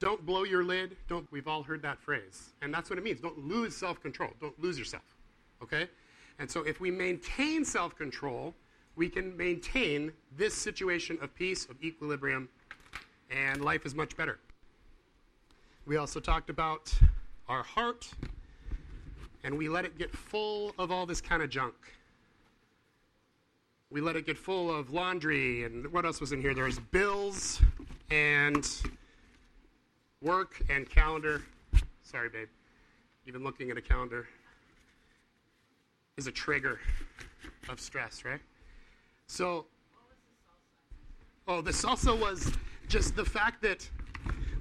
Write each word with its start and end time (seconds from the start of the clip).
Don't 0.00 0.24
blow 0.26 0.44
your 0.44 0.64
lid. 0.64 0.96
Don't 1.08 1.30
we've 1.32 1.48
all 1.48 1.62
heard 1.62 1.82
that 1.82 2.00
phrase. 2.00 2.52
And 2.62 2.72
that's 2.72 2.90
what 2.90 2.98
it 2.98 3.04
means. 3.04 3.20
Don't 3.20 3.38
lose 3.38 3.76
self-control. 3.76 4.30
Don't 4.40 4.58
lose 4.60 4.78
yourself. 4.78 5.04
Okay? 5.62 5.88
And 6.38 6.50
so 6.50 6.62
if 6.62 6.80
we 6.80 6.90
maintain 6.90 7.64
self-control, 7.64 8.54
we 8.96 9.08
can 9.08 9.36
maintain 9.36 10.12
this 10.36 10.54
situation 10.54 11.18
of 11.20 11.34
peace, 11.34 11.66
of 11.66 11.82
equilibrium, 11.82 12.48
and 13.30 13.64
life 13.64 13.86
is 13.86 13.94
much 13.94 14.16
better. 14.16 14.38
We 15.86 15.96
also 15.96 16.20
talked 16.20 16.50
about 16.50 16.92
our 17.48 17.62
heart, 17.62 18.10
and 19.42 19.56
we 19.56 19.68
let 19.68 19.84
it 19.84 19.98
get 19.98 20.10
full 20.10 20.74
of 20.78 20.90
all 20.90 21.06
this 21.06 21.20
kind 21.20 21.42
of 21.42 21.50
junk. 21.50 21.74
We 23.90 24.00
let 24.00 24.16
it 24.16 24.26
get 24.26 24.38
full 24.38 24.74
of 24.74 24.92
laundry, 24.92 25.64
and 25.64 25.92
what 25.92 26.04
else 26.04 26.20
was 26.20 26.32
in 26.32 26.40
here? 26.40 26.54
There's 26.54 26.78
bills 26.78 27.60
and 28.10 28.68
work 30.24 30.60
and 30.70 30.88
calendar. 30.88 31.42
Sorry, 32.02 32.28
babe. 32.28 32.48
Even 33.26 33.44
looking 33.44 33.70
at 33.70 33.76
a 33.76 33.82
calendar 33.82 34.26
is 36.16 36.26
a 36.26 36.32
trigger 36.32 36.80
of 37.68 37.78
stress, 37.78 38.24
right? 38.24 38.40
So, 39.26 39.66
oh, 41.46 41.60
the 41.60 41.70
salsa 41.70 42.18
was 42.18 42.52
just 42.88 43.16
the 43.16 43.24
fact 43.24 43.62
that, 43.62 43.88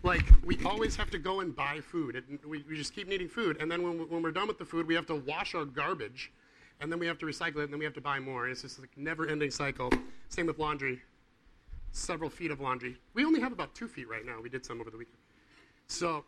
like, 0.03 0.23
we 0.45 0.57
always 0.65 0.95
have 0.95 1.09
to 1.11 1.17
go 1.17 1.39
and 1.39 1.55
buy 1.55 1.79
food. 1.79 2.15
It, 2.15 2.25
we, 2.47 2.63
we 2.69 2.75
just 2.75 2.93
keep 2.93 3.07
needing 3.07 3.29
food. 3.29 3.57
And 3.59 3.71
then 3.71 3.83
when, 3.83 4.09
when 4.09 4.21
we're 4.21 4.31
done 4.31 4.47
with 4.47 4.57
the 4.57 4.65
food, 4.65 4.87
we 4.87 4.95
have 4.95 5.05
to 5.07 5.15
wash 5.15 5.55
our 5.55 5.65
garbage. 5.65 6.31
And 6.81 6.91
then 6.91 6.99
we 6.99 7.07
have 7.07 7.19
to 7.19 7.25
recycle 7.25 7.57
it, 7.57 7.63
and 7.63 7.73
then 7.73 7.79
we 7.79 7.85
have 7.85 7.93
to 7.93 8.01
buy 8.01 8.19
more. 8.19 8.43
And 8.43 8.51
it's 8.51 8.63
just 8.63 8.79
like 8.79 8.89
never 8.97 9.27
ending 9.27 9.51
cycle. 9.51 9.89
Same 10.29 10.47
with 10.47 10.59
laundry. 10.59 11.01
Several 11.91 12.29
feet 12.29 12.51
of 12.51 12.59
laundry. 12.59 12.97
We 13.13 13.23
only 13.23 13.39
have 13.39 13.53
about 13.53 13.75
two 13.75 13.87
feet 13.87 14.09
right 14.09 14.25
now. 14.25 14.41
We 14.41 14.49
did 14.49 14.65
some 14.65 14.81
over 14.81 14.89
the 14.89 14.97
weekend. 14.97 15.22
So, 15.93 16.25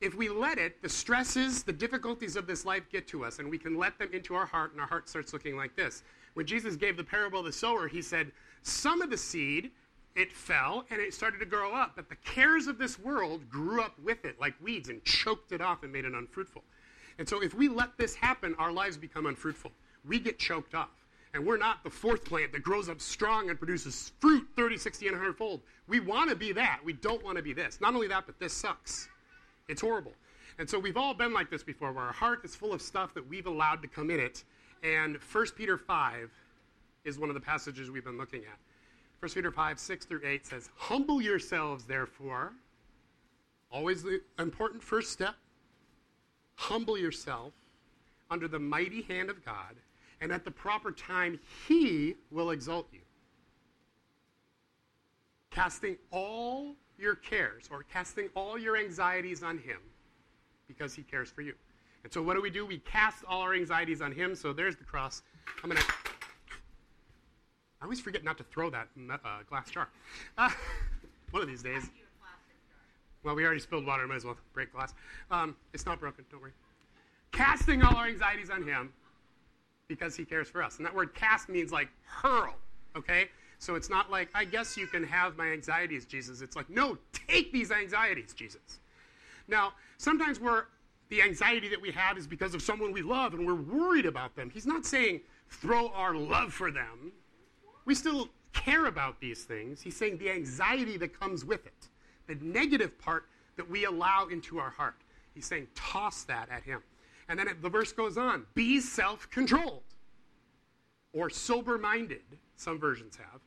if 0.00 0.14
we 0.14 0.28
let 0.28 0.58
it, 0.58 0.82
the 0.82 0.88
stresses, 0.88 1.62
the 1.62 1.72
difficulties 1.72 2.36
of 2.36 2.46
this 2.46 2.66
life 2.66 2.82
get 2.90 3.08
to 3.08 3.24
us, 3.24 3.38
and 3.38 3.50
we 3.50 3.56
can 3.56 3.78
let 3.78 3.98
them 3.98 4.10
into 4.12 4.34
our 4.34 4.44
heart, 4.44 4.72
and 4.72 4.80
our 4.80 4.86
heart 4.86 5.08
starts 5.08 5.32
looking 5.32 5.56
like 5.56 5.74
this. 5.74 6.02
When 6.34 6.44
Jesus 6.44 6.76
gave 6.76 6.98
the 6.98 7.04
parable 7.04 7.40
of 7.40 7.46
the 7.46 7.52
sower, 7.52 7.88
he 7.88 8.02
said, 8.02 8.30
Some 8.62 9.00
of 9.00 9.08
the 9.08 9.16
seed, 9.16 9.70
it 10.14 10.32
fell 10.32 10.86
and 10.90 11.00
it 11.00 11.12
started 11.12 11.38
to 11.38 11.46
grow 11.46 11.74
up, 11.74 11.92
but 11.94 12.08
the 12.08 12.16
cares 12.16 12.66
of 12.66 12.78
this 12.78 12.98
world 12.98 13.48
grew 13.50 13.82
up 13.82 13.92
with 14.02 14.24
it 14.24 14.40
like 14.40 14.54
weeds 14.62 14.88
and 14.88 15.04
choked 15.04 15.52
it 15.52 15.60
off 15.60 15.82
and 15.82 15.92
made 15.92 16.06
it 16.06 16.14
unfruitful. 16.14 16.64
And 17.18 17.28
so 17.28 17.42
if 17.42 17.54
we 17.54 17.68
let 17.68 17.96
this 17.98 18.14
happen, 18.14 18.54
our 18.58 18.72
lives 18.72 18.96
become 18.96 19.26
unfruitful. 19.26 19.72
We 20.08 20.18
get 20.18 20.38
choked 20.38 20.74
off. 20.74 21.05
And 21.36 21.44
we're 21.44 21.58
not 21.58 21.84
the 21.84 21.90
fourth 21.90 22.24
plant 22.24 22.52
that 22.52 22.62
grows 22.62 22.88
up 22.88 22.98
strong 22.98 23.50
and 23.50 23.58
produces 23.58 24.10
fruit 24.20 24.48
30, 24.56 24.78
60, 24.78 25.08
and 25.08 25.16
100 25.16 25.36
fold. 25.36 25.60
We 25.86 26.00
want 26.00 26.30
to 26.30 26.34
be 26.34 26.50
that. 26.52 26.80
We 26.82 26.94
don't 26.94 27.22
want 27.22 27.36
to 27.36 27.42
be 27.42 27.52
this. 27.52 27.78
Not 27.78 27.94
only 27.94 28.08
that, 28.08 28.24
but 28.24 28.38
this 28.38 28.54
sucks. 28.54 29.10
It's 29.68 29.82
horrible. 29.82 30.14
And 30.58 30.68
so 30.68 30.78
we've 30.78 30.96
all 30.96 31.12
been 31.12 31.34
like 31.34 31.50
this 31.50 31.62
before, 31.62 31.92
where 31.92 32.04
our 32.04 32.12
heart 32.12 32.42
is 32.42 32.56
full 32.56 32.72
of 32.72 32.80
stuff 32.80 33.12
that 33.12 33.28
we've 33.28 33.46
allowed 33.46 33.82
to 33.82 33.88
come 33.88 34.08
in 34.08 34.18
it, 34.18 34.44
and 34.82 35.18
1 35.30 35.46
Peter 35.54 35.76
5 35.76 36.30
is 37.04 37.18
one 37.18 37.28
of 37.28 37.34
the 37.34 37.40
passages 37.40 37.90
we've 37.90 38.02
been 38.02 38.16
looking 38.16 38.40
at. 38.40 38.58
1 39.20 39.30
Peter 39.32 39.52
5, 39.52 39.78
6 39.78 40.06
through 40.06 40.22
8 40.24 40.46
says, 40.46 40.70
Humble 40.74 41.20
yourselves, 41.20 41.84
therefore. 41.84 42.54
Always 43.70 44.02
the 44.02 44.22
important 44.38 44.82
first 44.82 45.12
step. 45.12 45.34
Humble 46.54 46.96
yourself 46.96 47.52
under 48.30 48.48
the 48.48 48.58
mighty 48.58 49.02
hand 49.02 49.28
of 49.28 49.44
God, 49.44 49.76
and 50.20 50.32
at 50.32 50.44
the 50.44 50.50
proper 50.50 50.92
time, 50.92 51.38
He 51.68 52.16
will 52.30 52.50
exalt 52.50 52.88
you. 52.92 53.00
Casting 55.50 55.96
all 56.10 56.74
your 56.98 57.14
cares 57.14 57.68
or 57.70 57.82
casting 57.82 58.28
all 58.34 58.58
your 58.58 58.76
anxieties 58.76 59.42
on 59.42 59.58
Him 59.58 59.78
because 60.68 60.94
He 60.94 61.02
cares 61.02 61.30
for 61.30 61.42
you. 61.42 61.54
And 62.04 62.12
so, 62.12 62.22
what 62.22 62.34
do 62.34 62.42
we 62.42 62.50
do? 62.50 62.64
We 62.64 62.78
cast 62.78 63.24
all 63.28 63.42
our 63.42 63.54
anxieties 63.54 64.00
on 64.00 64.12
Him. 64.12 64.34
So, 64.34 64.52
there's 64.52 64.76
the 64.76 64.84
cross. 64.84 65.22
I'm 65.62 65.70
going 65.70 65.80
to. 65.80 65.88
I 67.80 67.84
always 67.84 68.00
forget 68.00 68.24
not 68.24 68.38
to 68.38 68.44
throw 68.44 68.70
that 68.70 68.88
uh, 69.10 69.16
glass 69.48 69.70
jar. 69.70 69.88
Uh, 70.38 70.50
one 71.30 71.42
of 71.42 71.48
these 71.48 71.62
days. 71.62 71.90
Well, 73.22 73.34
we 73.34 73.44
already 73.44 73.60
spilled 73.60 73.84
water. 73.84 74.06
Might 74.06 74.16
as 74.16 74.24
well 74.24 74.36
break 74.54 74.72
glass. 74.72 74.94
Um, 75.30 75.56
it's 75.74 75.84
not 75.84 75.98
broken. 75.98 76.24
Don't 76.30 76.40
worry. 76.40 76.52
Casting 77.32 77.82
all 77.82 77.96
our 77.96 78.06
anxieties 78.06 78.50
on 78.50 78.62
Him 78.62 78.92
because 79.88 80.16
He 80.16 80.24
cares 80.24 80.48
for 80.48 80.62
us. 80.62 80.76
And 80.78 80.86
that 80.86 80.94
word 80.94 81.14
cast 81.14 81.48
means 81.48 81.72
like 81.72 81.88
hurl, 82.04 82.54
okay? 82.96 83.28
So 83.58 83.74
it's 83.74 83.88
not 83.88 84.10
like, 84.10 84.28
I 84.34 84.44
guess 84.44 84.76
you 84.76 84.86
can 84.86 85.04
have 85.04 85.36
my 85.36 85.48
anxieties, 85.48 86.04
Jesus. 86.04 86.42
It's 86.42 86.56
like, 86.56 86.68
no, 86.68 86.98
take 87.12 87.52
these 87.52 87.70
anxieties, 87.70 88.34
Jesus. 88.34 88.80
Now, 89.48 89.72
sometimes 89.98 90.40
we're 90.40 90.64
the 91.08 91.22
anxiety 91.22 91.68
that 91.68 91.80
we 91.80 91.92
have 91.92 92.18
is 92.18 92.26
because 92.26 92.54
of 92.54 92.62
someone 92.62 92.92
we 92.92 93.02
love 93.02 93.32
and 93.34 93.46
we're 93.46 93.54
worried 93.54 94.06
about 94.06 94.34
them. 94.34 94.50
He's 94.50 94.66
not 94.66 94.84
saying 94.84 95.20
throw 95.48 95.88
our 95.90 96.14
love 96.14 96.52
for 96.52 96.70
them. 96.70 97.12
We 97.84 97.94
still 97.94 98.28
care 98.52 98.86
about 98.86 99.20
these 99.20 99.44
things. 99.44 99.80
He's 99.80 99.96
saying 99.96 100.18
the 100.18 100.30
anxiety 100.30 100.96
that 100.96 101.18
comes 101.18 101.44
with 101.44 101.64
it, 101.66 101.88
the 102.26 102.34
negative 102.44 102.98
part 102.98 103.26
that 103.56 103.70
we 103.70 103.84
allow 103.84 104.26
into 104.26 104.58
our 104.58 104.70
heart. 104.70 104.96
He's 105.34 105.46
saying 105.46 105.68
toss 105.76 106.24
that 106.24 106.48
at 106.50 106.64
him. 106.64 106.82
And 107.28 107.38
then 107.38 107.48
it, 107.48 107.62
the 107.62 107.68
verse 107.68 107.92
goes 107.92 108.16
on 108.16 108.46
be 108.54 108.80
self 108.80 109.30
controlled 109.30 109.82
or 111.12 111.30
sober 111.30 111.78
minded, 111.78 112.22
some 112.56 112.78
versions 112.78 113.16
have. 113.16 113.40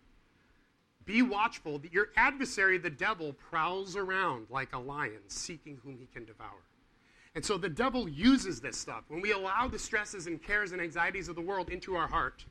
Be 1.05 1.21
watchful 1.21 1.79
that 1.79 1.93
your 1.93 2.09
adversary, 2.17 2.77
the 2.77 2.89
devil, 2.89 3.33
prowls 3.33 3.95
around 3.95 4.47
like 4.49 4.73
a 4.73 4.79
lion 4.79 5.21
seeking 5.27 5.79
whom 5.83 5.97
he 5.97 6.07
can 6.13 6.25
devour. 6.25 6.63
And 7.35 7.45
so 7.45 7.57
the 7.57 7.69
devil 7.69 8.09
uses 8.09 8.59
this 8.59 8.77
stuff. 8.77 9.03
When 9.07 9.21
we 9.21 9.31
allow 9.31 9.67
the 9.67 9.79
stresses 9.79 10.27
and 10.27 10.41
cares 10.41 10.71
and 10.71 10.81
anxieties 10.81 11.29
of 11.29 11.35
the 11.35 11.41
world 11.41 11.69
into 11.69 11.95
our 11.95 12.07
heart, 12.07 12.45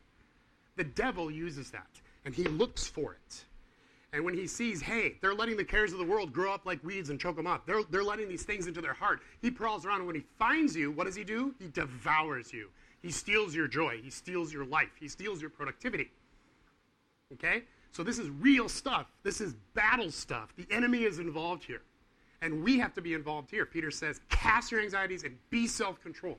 the 0.76 0.84
devil 0.84 1.30
uses 1.30 1.70
that 1.70 2.00
and 2.24 2.34
he 2.34 2.44
looks 2.44 2.86
for 2.86 3.14
it. 3.14 3.44
And 4.12 4.24
when 4.24 4.34
he 4.34 4.46
sees, 4.46 4.80
hey, 4.80 5.16
they're 5.20 5.34
letting 5.34 5.56
the 5.56 5.64
cares 5.64 5.92
of 5.92 5.98
the 5.98 6.04
world 6.04 6.32
grow 6.32 6.52
up 6.52 6.64
like 6.64 6.82
weeds 6.82 7.10
and 7.10 7.20
choke 7.20 7.36
them 7.36 7.46
up, 7.46 7.66
they're, 7.66 7.82
they're 7.90 8.04
letting 8.04 8.28
these 8.28 8.42
things 8.42 8.66
into 8.66 8.80
their 8.80 8.94
heart. 8.94 9.20
He 9.42 9.50
prowls 9.50 9.84
around, 9.84 9.98
and 9.98 10.06
when 10.06 10.16
he 10.16 10.24
finds 10.38 10.74
you, 10.74 10.90
what 10.90 11.04
does 11.04 11.14
he 11.14 11.24
do? 11.24 11.54
He 11.58 11.68
devours 11.68 12.52
you. 12.52 12.68
He 13.02 13.10
steals 13.10 13.54
your 13.54 13.68
joy. 13.68 14.00
He 14.02 14.10
steals 14.10 14.52
your 14.52 14.64
life. 14.64 14.90
He 14.98 15.08
steals 15.08 15.40
your 15.40 15.50
productivity. 15.50 16.10
Okay? 17.34 17.62
So 17.92 18.02
this 18.02 18.18
is 18.18 18.30
real 18.30 18.68
stuff. 18.68 19.12
This 19.22 19.40
is 19.40 19.54
battle 19.74 20.10
stuff. 20.10 20.54
The 20.56 20.66
enemy 20.70 21.04
is 21.04 21.18
involved 21.18 21.64
here. 21.64 21.82
And 22.40 22.62
we 22.62 22.78
have 22.78 22.94
to 22.94 23.02
be 23.02 23.14
involved 23.14 23.50
here. 23.50 23.66
Peter 23.66 23.90
says, 23.90 24.20
cast 24.30 24.72
your 24.72 24.80
anxieties 24.80 25.24
and 25.24 25.36
be 25.50 25.66
self 25.66 26.00
controlled. 26.00 26.38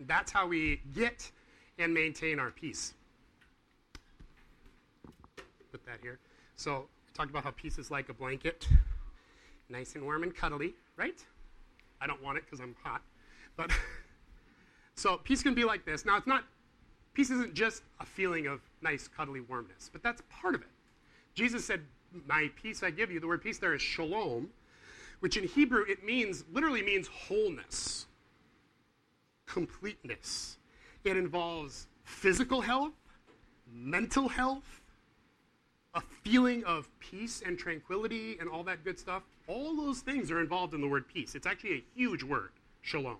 That's 0.00 0.32
how 0.32 0.46
we 0.46 0.80
get 0.94 1.30
and 1.78 1.92
maintain 1.92 2.38
our 2.38 2.50
peace. 2.50 2.94
Put 5.70 5.84
that 5.86 5.98
here. 6.02 6.18
So, 6.56 6.86
I 7.08 7.16
talked 7.16 7.30
about 7.30 7.44
how 7.44 7.50
peace 7.50 7.78
is 7.78 7.90
like 7.90 8.08
a 8.08 8.14
blanket, 8.14 8.68
nice 9.68 9.94
and 9.94 10.04
warm 10.04 10.22
and 10.22 10.34
cuddly, 10.34 10.74
right? 10.96 11.24
I 12.00 12.06
don't 12.06 12.22
want 12.22 12.38
it 12.38 12.44
because 12.44 12.60
I'm 12.60 12.74
hot. 12.82 13.02
But, 13.56 13.70
so 14.94 15.18
peace 15.18 15.42
can 15.42 15.54
be 15.54 15.64
like 15.64 15.84
this. 15.84 16.04
Now, 16.04 16.16
it's 16.16 16.26
not, 16.26 16.44
peace 17.12 17.30
isn't 17.30 17.54
just 17.54 17.82
a 18.00 18.06
feeling 18.06 18.46
of 18.46 18.60
nice, 18.82 19.08
cuddly 19.08 19.40
warmness, 19.40 19.90
but 19.92 20.02
that's 20.02 20.22
part 20.30 20.54
of 20.54 20.60
it. 20.60 20.68
Jesus 21.34 21.64
said, 21.64 21.80
My 22.26 22.50
peace 22.60 22.82
I 22.82 22.90
give 22.90 23.10
you. 23.10 23.20
The 23.20 23.26
word 23.26 23.42
peace 23.42 23.58
there 23.58 23.74
is 23.74 23.82
shalom 23.82 24.50
which 25.24 25.38
in 25.38 25.44
Hebrew 25.44 25.84
it 25.88 26.04
means, 26.04 26.44
literally 26.52 26.82
means 26.82 27.08
wholeness, 27.08 28.04
completeness. 29.46 30.58
It 31.02 31.16
involves 31.16 31.86
physical 32.04 32.60
health, 32.60 32.92
mental 33.72 34.28
health, 34.28 34.82
a 35.94 36.02
feeling 36.22 36.64
of 36.64 36.88
peace 36.98 37.42
and 37.44 37.58
tranquility 37.58 38.36
and 38.40 38.48
all 38.48 38.62
that 38.64 38.84
good 38.84 38.98
stuff. 38.98 39.22
All 39.46 39.76
those 39.76 40.00
things 40.00 40.30
are 40.30 40.40
involved 40.40 40.74
in 40.74 40.80
the 40.80 40.88
word 40.88 41.06
peace. 41.06 41.34
It's 41.34 41.46
actually 41.46 41.74
a 41.74 41.84
huge 41.94 42.22
word, 42.22 42.50
shalom. 42.82 43.18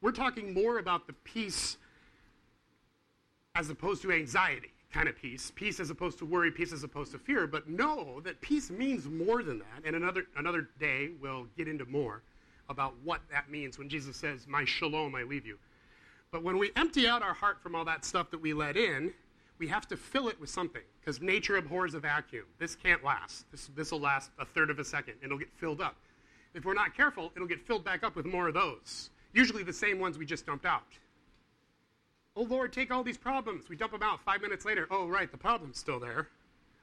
We're 0.00 0.12
talking 0.12 0.52
more 0.52 0.78
about 0.78 1.06
the 1.06 1.12
peace 1.12 1.76
as 3.54 3.70
opposed 3.70 4.02
to 4.02 4.12
anxiety 4.12 4.72
kind 4.92 5.08
of 5.08 5.16
peace, 5.16 5.50
peace 5.54 5.80
as 5.80 5.90
opposed 5.90 6.18
to 6.18 6.26
worry, 6.26 6.50
peace 6.50 6.72
as 6.72 6.84
opposed 6.84 7.12
to 7.12 7.18
fear, 7.18 7.46
but 7.46 7.68
know 7.68 8.20
that 8.24 8.40
peace 8.40 8.70
means 8.70 9.06
more 9.06 9.42
than 9.42 9.58
that. 9.58 9.82
And 9.84 9.96
another, 9.96 10.26
another 10.36 10.68
day 10.78 11.10
we'll 11.20 11.46
get 11.56 11.66
into 11.66 11.86
more 11.86 12.22
about 12.68 12.94
what 13.02 13.20
that 13.30 13.50
means 13.50 13.78
when 13.78 13.88
Jesus 13.88 14.16
says, 14.16 14.46
My 14.46 14.64
shalom 14.64 15.14
I 15.14 15.22
leave 15.22 15.46
you. 15.46 15.58
But 16.30 16.42
when 16.42 16.58
we 16.58 16.72
empty 16.76 17.08
out 17.08 17.22
our 17.22 17.34
heart 17.34 17.62
from 17.62 17.74
all 17.74 17.84
that 17.86 18.04
stuff 18.04 18.30
that 18.30 18.40
we 18.40 18.52
let 18.52 18.76
in, 18.76 19.12
we 19.58 19.68
have 19.68 19.86
to 19.88 19.96
fill 19.96 20.28
it 20.28 20.40
with 20.40 20.50
something 20.50 20.82
because 21.00 21.20
nature 21.20 21.56
abhors 21.56 21.94
a 21.94 22.00
vacuum. 22.00 22.44
This 22.58 22.74
can't 22.74 23.04
last. 23.04 23.46
This 23.74 23.92
will 23.92 24.00
last 24.00 24.30
a 24.38 24.44
third 24.44 24.70
of 24.70 24.78
a 24.78 24.84
second 24.84 25.14
it'll 25.22 25.38
get 25.38 25.52
filled 25.56 25.80
up. 25.80 25.96
If 26.54 26.64
we're 26.64 26.74
not 26.74 26.94
careful, 26.94 27.32
it'll 27.34 27.48
get 27.48 27.66
filled 27.66 27.84
back 27.84 28.02
up 28.02 28.14
with 28.14 28.26
more 28.26 28.48
of 28.48 28.54
those, 28.54 29.10
usually 29.32 29.62
the 29.62 29.72
same 29.72 29.98
ones 29.98 30.18
we 30.18 30.26
just 30.26 30.44
dumped 30.46 30.66
out. 30.66 30.98
Oh, 32.34 32.42
Lord, 32.42 32.72
take 32.72 32.90
all 32.90 33.02
these 33.02 33.18
problems. 33.18 33.68
We 33.68 33.76
dump 33.76 33.92
them 33.92 34.02
out. 34.02 34.20
Five 34.22 34.40
minutes 34.40 34.64
later, 34.64 34.86
oh, 34.90 35.06
right, 35.06 35.30
the 35.30 35.36
problem's 35.36 35.78
still 35.78 36.00
there. 36.00 36.28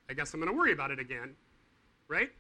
I 0.10 0.14
guess 0.14 0.34
I'm 0.34 0.40
going 0.40 0.52
to 0.52 0.58
worry 0.58 0.72
about 0.72 0.92
it 0.92 1.00
again. 1.00 1.36
Right? 2.08 2.32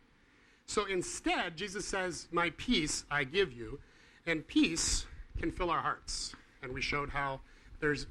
So 0.66 0.86
instead, 0.86 1.58
Jesus 1.58 1.86
says, 1.86 2.28
My 2.32 2.52
peace 2.52 3.06
I 3.10 3.24
give 3.24 3.52
you. 3.52 3.80
And 4.25 4.48
peace 4.48 5.06
can 5.40 5.52
fill 5.52 5.72
our 5.72 5.82
hearts. 5.82 6.36
And 6.62 6.72
we 6.72 6.82
showed 6.82 7.10
how 7.10 7.42
there's 7.80 8.06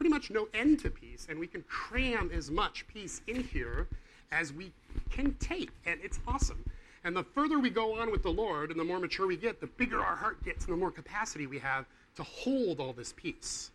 pretty 0.00 0.08
much 0.08 0.30
no 0.30 0.48
end 0.54 0.78
to 0.78 0.88
peace, 0.88 1.26
and 1.28 1.38
we 1.38 1.46
can 1.46 1.62
cram 1.64 2.30
as 2.32 2.50
much 2.50 2.86
peace 2.88 3.20
in 3.26 3.44
here 3.44 3.86
as 4.32 4.50
we 4.50 4.72
can 5.10 5.34
take. 5.34 5.68
And 5.84 6.00
it's 6.02 6.18
awesome. 6.26 6.64
And 7.04 7.14
the 7.14 7.22
further 7.22 7.58
we 7.58 7.68
go 7.68 8.00
on 8.00 8.10
with 8.10 8.22
the 8.22 8.30
Lord 8.30 8.70
and 8.70 8.80
the 8.80 8.84
more 8.84 8.98
mature 8.98 9.26
we 9.26 9.36
get, 9.36 9.60
the 9.60 9.66
bigger 9.66 10.00
our 10.00 10.16
heart 10.16 10.42
gets 10.42 10.64
and 10.64 10.72
the 10.72 10.78
more 10.78 10.90
capacity 10.90 11.46
we 11.46 11.58
have 11.58 11.84
to 12.16 12.22
hold 12.22 12.80
all 12.80 12.94
this 12.94 13.12
peace. 13.12 13.72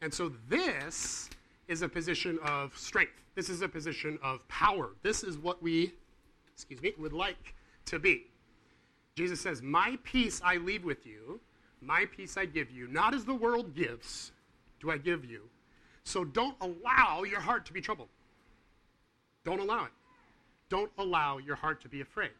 And 0.00 0.14
so 0.14 0.30
this 0.48 1.28
is 1.66 1.82
a 1.82 1.88
position 1.88 2.38
of 2.44 2.78
strength. 2.78 3.20
This 3.34 3.48
is 3.48 3.60
a 3.60 3.68
position 3.68 4.20
of 4.22 4.46
power. 4.46 4.90
This 5.02 5.24
is 5.24 5.36
what 5.36 5.60
we, 5.60 5.92
excuse 6.54 6.80
me, 6.80 6.92
would 6.96 7.12
like 7.12 7.54
to 7.86 7.98
be. 7.98 8.28
Jesus 9.16 9.40
says, 9.40 9.62
My 9.62 9.98
peace 10.04 10.40
I 10.44 10.58
leave 10.58 10.84
with 10.84 11.04
you, 11.04 11.40
my 11.82 12.04
peace 12.04 12.36
I 12.36 12.44
give 12.44 12.70
you, 12.70 12.86
not 12.86 13.14
as 13.14 13.24
the 13.24 13.34
world 13.34 13.74
gives, 13.74 14.30
do 14.80 14.90
I 14.90 14.98
give 14.98 15.24
you. 15.24 15.48
So 16.04 16.24
don't 16.24 16.56
allow 16.60 17.22
your 17.22 17.40
heart 17.40 17.66
to 17.66 17.72
be 17.72 17.80
troubled. 17.80 18.08
Don't 19.44 19.60
allow 19.60 19.84
it. 19.84 19.92
Don't 20.68 20.90
allow 20.98 21.38
your 21.38 21.56
heart 21.56 21.80
to 21.82 21.88
be 21.88 22.00
afraid. 22.00 22.30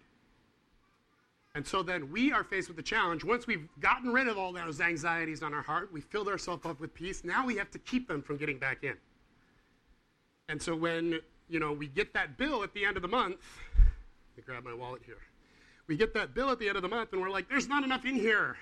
And 1.54 1.66
so 1.66 1.82
then 1.82 2.12
we 2.12 2.32
are 2.32 2.44
faced 2.44 2.69
with 2.69 2.76
the 2.76 2.82
challenge. 2.82 3.25
Once 3.25 3.46
we've 3.46 3.69
gotten 3.81 4.12
rid 4.12 4.28
of 4.28 4.38
all 4.38 4.52
those 4.52 4.81
anxieties 4.81 5.42
on 5.42 5.52
our 5.52 5.62
heart, 5.62 5.92
we 5.92 6.00
filled 6.00 6.28
ourselves 6.28 6.64
up 6.64 6.78
with 6.78 6.94
peace. 6.94 7.25
Now 7.25 7.44
we 7.44 7.56
have 7.56 7.70
to 7.72 7.78
keep 7.81 8.06
them 8.06 8.22
from 8.22 8.37
getting 8.37 8.58
back 8.58 8.84
in. 8.84 8.94
And 10.48 10.62
so 10.62 10.76
when 10.76 11.20
you 11.48 11.58
know 11.58 11.72
we 11.72 11.88
get 11.88 12.14
that 12.14 12.38
bill 12.38 12.62
at 12.62 12.72
the 12.72 12.84
end 12.84 12.96
of 12.96 13.02
the 13.02 13.08
month, 13.08 13.38
let 13.76 14.37
me 14.37 14.42
grab 14.46 14.64
my 14.64 14.75
wallet 14.75 15.02
here. 15.04 15.19
We 15.88 15.96
get 15.96 16.14
that 16.14 16.34
bill 16.34 16.50
at 16.50 16.60
the 16.60 16.69
end 16.69 16.76
of 16.76 16.82
the 16.82 16.88
month, 16.88 17.12
and 17.12 17.20
we're 17.20 17.31
like, 17.31 17.48
"There's 17.48 17.69
not 17.69 17.82
enough 17.82 18.04
in 18.04 18.14
here 18.14 18.56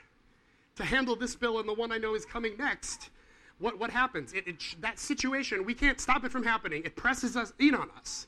to 0.76 0.84
handle 0.84 1.14
this 1.14 1.36
bill 1.36 1.58
and 1.58 1.69
the 1.69 1.75
one 1.75 1.92
I 1.92 1.98
know 1.98 2.14
is 2.14 2.25
coming 2.25 2.56
next." 2.56 3.10
What 3.58 3.78
what 3.78 3.90
happens? 3.90 4.32
It, 4.32 4.46
it, 4.46 4.76
that 4.81 4.99
situation 4.99 5.64
we 5.64 5.75
can't 5.75 6.00
stop 6.00 6.25
it 6.25 6.32
from 6.32 6.44
happening. 6.44 6.82
It 6.84 6.96
presses 6.96 7.37
us 7.37 7.52
in 7.58 7.75
on 7.75 7.90
us, 7.99 8.26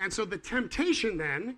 and 0.00 0.12
so 0.12 0.24
the 0.24 0.38
temptation 0.38 1.16
then 1.16 1.56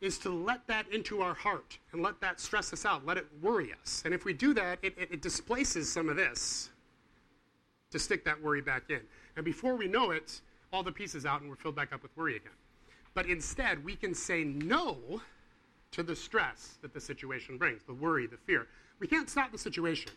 is 0.00 0.18
to 0.18 0.28
let 0.28 0.66
that 0.66 0.86
into 0.92 1.22
our 1.22 1.34
heart 1.34 1.78
and 1.92 2.02
let 2.02 2.20
that 2.20 2.38
stress 2.38 2.72
us 2.72 2.84
out, 2.84 3.06
let 3.06 3.16
it 3.16 3.26
worry 3.40 3.72
us. 3.80 4.02
And 4.04 4.12
if 4.12 4.24
we 4.24 4.34
do 4.34 4.52
that, 4.54 4.78
it, 4.82 4.94
it, 4.98 5.08
it, 5.12 5.22
displaces 5.22 5.90
some 5.90 6.10
of 6.10 6.16
this 6.16 6.70
to 7.90 7.98
stick 7.98 8.24
that 8.24 8.40
worry 8.42 8.60
back 8.60 8.90
in. 8.90 9.00
And 9.36 9.44
before 9.44 9.76
we 9.76 9.88
know 9.88 10.10
it, 10.10 10.40
all 10.72 10.82
the 10.82 10.92
pieces 10.92 11.24
out 11.24 11.40
and 11.40 11.48
we're 11.48 11.56
filled 11.56 11.76
back 11.76 11.92
up 11.92 12.02
with 12.02 12.14
worry 12.16 12.36
again. 12.36 12.52
But 13.14 13.26
instead, 13.26 13.82
we 13.84 13.94
can 13.94 14.14
say 14.14 14.44
no 14.44 15.22
to 15.92 16.02
the 16.02 16.16
stress 16.16 16.78
that 16.82 16.92
the 16.92 17.00
situation 17.00 17.56
brings, 17.56 17.82
the 17.84 17.94
worry, 17.94 18.26
the 18.26 18.36
fear. 18.36 18.66
We 18.98 19.06
can't 19.06 19.30
stop 19.30 19.52
the 19.52 19.58
situation. 19.58 20.10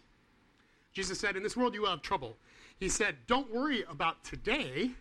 Jesus 0.93 1.19
said, 1.19 1.35
In 1.35 1.43
this 1.43 1.55
world 1.55 1.73
you 1.73 1.81
will 1.81 1.89
have 1.89 2.01
trouble. 2.01 2.37
He 2.79 2.89
said, 2.89 3.15
Don't 3.27 3.51
worry 3.53 3.83
about 3.89 4.23
today, 4.23 4.91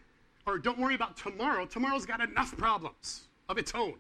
or 0.47 0.59
don't 0.59 0.79
worry 0.79 0.95
about 0.95 1.17
tomorrow. 1.17 1.67
Tomorrow's 1.67 2.07
got 2.07 2.21
enough 2.21 2.57
problems 2.57 3.29
of 3.49 3.59
its 3.59 3.73
own. 3.75 3.95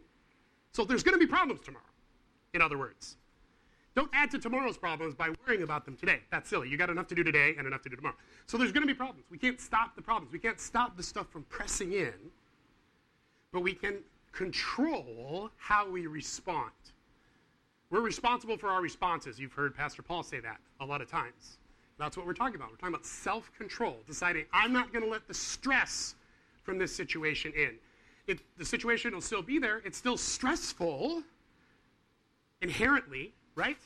So 0.73 0.85
there's 0.85 1.03
going 1.03 1.19
to 1.19 1.25
be 1.25 1.27
problems 1.27 1.61
tomorrow, 1.62 1.85
in 2.55 2.61
other 2.61 2.79
words. 2.79 3.17
Don't 3.94 4.11
add 4.12 4.31
to 4.33 4.38
tomorrow's 4.38 4.77
problems 4.77 5.15
by 5.15 5.31
worrying 5.47 5.62
about 5.62 5.87
them 5.87 5.97
today. 5.97 6.21
That's 6.31 6.50
silly. 6.50 6.69
You 6.69 6.77
got 6.77 6.91
enough 6.91 7.06
to 7.09 7.15
do 7.15 7.25
today 7.25 7.55
and 7.56 7.67
enough 7.67 7.81
to 7.83 7.88
do 7.88 7.97
tomorrow. 7.97 8.15
So 8.47 8.59
there's 8.59 8.71
going 8.71 8.87
to 8.87 8.87
be 8.87 8.97
problems. 8.97 9.25
We 9.31 9.38
can't 9.38 9.59
stop 9.59 9.97
the 9.97 10.03
problems. 10.03 10.33
We 10.33 10.38
can't 10.38 10.61
stop 10.61 10.99
the 10.99 11.03
stuff 11.03 11.31
from 11.31 11.44
pressing 11.44 11.94
in, 11.94 12.12
but 13.53 13.62
we 13.62 13.73
can 13.73 13.97
control 14.33 15.50
how 15.56 15.88
we 15.88 16.06
respond. 16.06 16.73
We're 17.88 18.03
responsible 18.03 18.59
for 18.59 18.69
our 18.69 18.83
responses. 18.83 19.38
You've 19.38 19.55
heard 19.55 19.75
Pastor 19.75 20.03
Paul 20.03 20.23
say 20.23 20.41
that 20.41 20.59
a 20.81 20.85
lot 20.85 21.00
of 21.00 21.11
times. 21.11 21.56
That's 21.98 22.16
what 22.16 22.26
we're 22.26 22.34
talking 22.34 22.56
about. 22.56 22.70
We're 22.70 22.76
talking 22.76 22.94
about 22.94 23.06
self 23.06 23.50
control, 23.56 23.96
deciding 24.06 24.44
I'm 24.52 24.72
not 24.72 24.93
going 24.93 25.04
to 25.04 25.10
let 25.10 25.26
the 25.26 25.34
stress 25.34 26.14
from 26.62 26.78
this 26.78 26.94
situation 26.94 27.52
in 27.56 27.78
it, 28.26 28.40
the 28.58 28.64
situation 28.64 29.14
will 29.14 29.20
still 29.20 29.43
be 29.43 29.58
there. 29.58 29.82
It's 29.84 29.96
still 29.96 30.16
stressful 30.16 31.22
inherently, 32.60 33.32
right? 33.54 33.78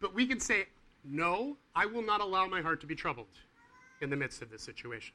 But 0.00 0.14
we 0.14 0.26
can 0.26 0.40
say, 0.40 0.66
no, 1.04 1.56
I 1.74 1.86
will 1.86 2.02
not 2.02 2.20
allow 2.20 2.46
my 2.46 2.60
heart 2.60 2.80
to 2.82 2.86
be 2.86 2.94
troubled 2.94 3.26
in 4.00 4.10
the 4.10 4.16
midst 4.16 4.42
of 4.42 4.50
this 4.50 4.62
situation. 4.62 5.14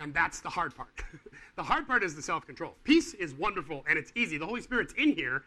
And 0.00 0.12
that's 0.12 0.40
the 0.40 0.48
hard 0.48 0.74
part. 0.74 1.02
the 1.56 1.62
hard 1.62 1.86
part 1.86 2.02
is 2.02 2.16
the 2.16 2.22
self 2.22 2.46
control. 2.46 2.74
Peace 2.82 3.14
is 3.14 3.34
wonderful 3.34 3.84
and 3.88 3.98
it's 3.98 4.12
easy. 4.14 4.38
The 4.38 4.46
Holy 4.46 4.62
Spirit's 4.62 4.94
in 4.94 5.12
here, 5.12 5.44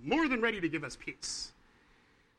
more 0.00 0.28
than 0.28 0.40
ready 0.40 0.60
to 0.60 0.68
give 0.68 0.84
us 0.84 0.96
peace. 0.96 1.52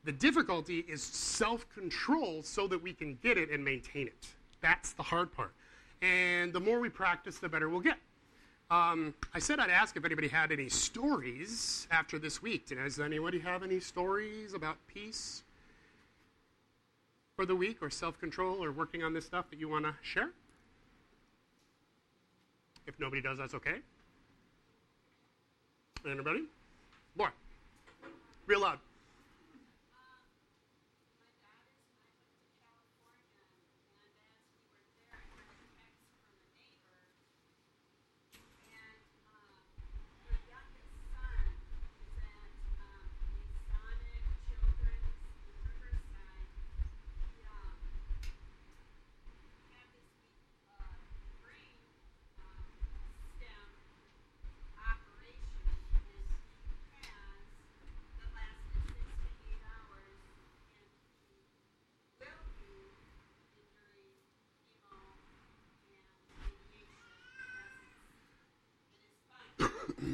The 0.06 0.12
difficulty 0.12 0.84
is 0.88 1.02
self 1.02 1.68
control 1.68 2.40
so 2.44 2.68
that 2.68 2.80
we 2.80 2.92
can 2.92 3.18
get 3.24 3.36
it 3.36 3.50
and 3.50 3.64
maintain 3.64 4.06
it. 4.06 4.28
That's 4.60 4.92
the 4.92 5.02
hard 5.02 5.32
part. 5.32 5.52
And 6.00 6.52
the 6.52 6.60
more 6.60 6.78
we 6.78 6.88
practice, 6.88 7.38
the 7.38 7.48
better 7.48 7.68
we'll 7.68 7.80
get. 7.80 7.98
Um, 8.70 9.14
I 9.34 9.40
said 9.40 9.58
I'd 9.58 9.68
ask 9.68 9.96
if 9.96 10.04
anybody 10.04 10.28
had 10.28 10.52
any 10.52 10.68
stories 10.68 11.88
after 11.90 12.20
this 12.20 12.40
week. 12.40 12.68
Does 12.68 13.00
anybody 13.00 13.40
have 13.40 13.64
any 13.64 13.80
stories 13.80 14.54
about 14.54 14.76
peace 14.86 15.42
for 17.34 17.44
the 17.44 17.56
week 17.56 17.82
or 17.82 17.90
self 17.90 18.16
control 18.20 18.62
or 18.62 18.70
working 18.70 19.02
on 19.02 19.12
this 19.12 19.26
stuff 19.26 19.50
that 19.50 19.58
you 19.58 19.68
want 19.68 19.86
to 19.86 19.94
share? 20.02 20.30
If 22.86 23.00
nobody 23.00 23.20
does, 23.20 23.38
that's 23.38 23.54
okay. 23.54 23.78
Anybody? 26.08 26.44
More. 27.16 27.32
Real 28.46 28.60
loud. 28.60 28.78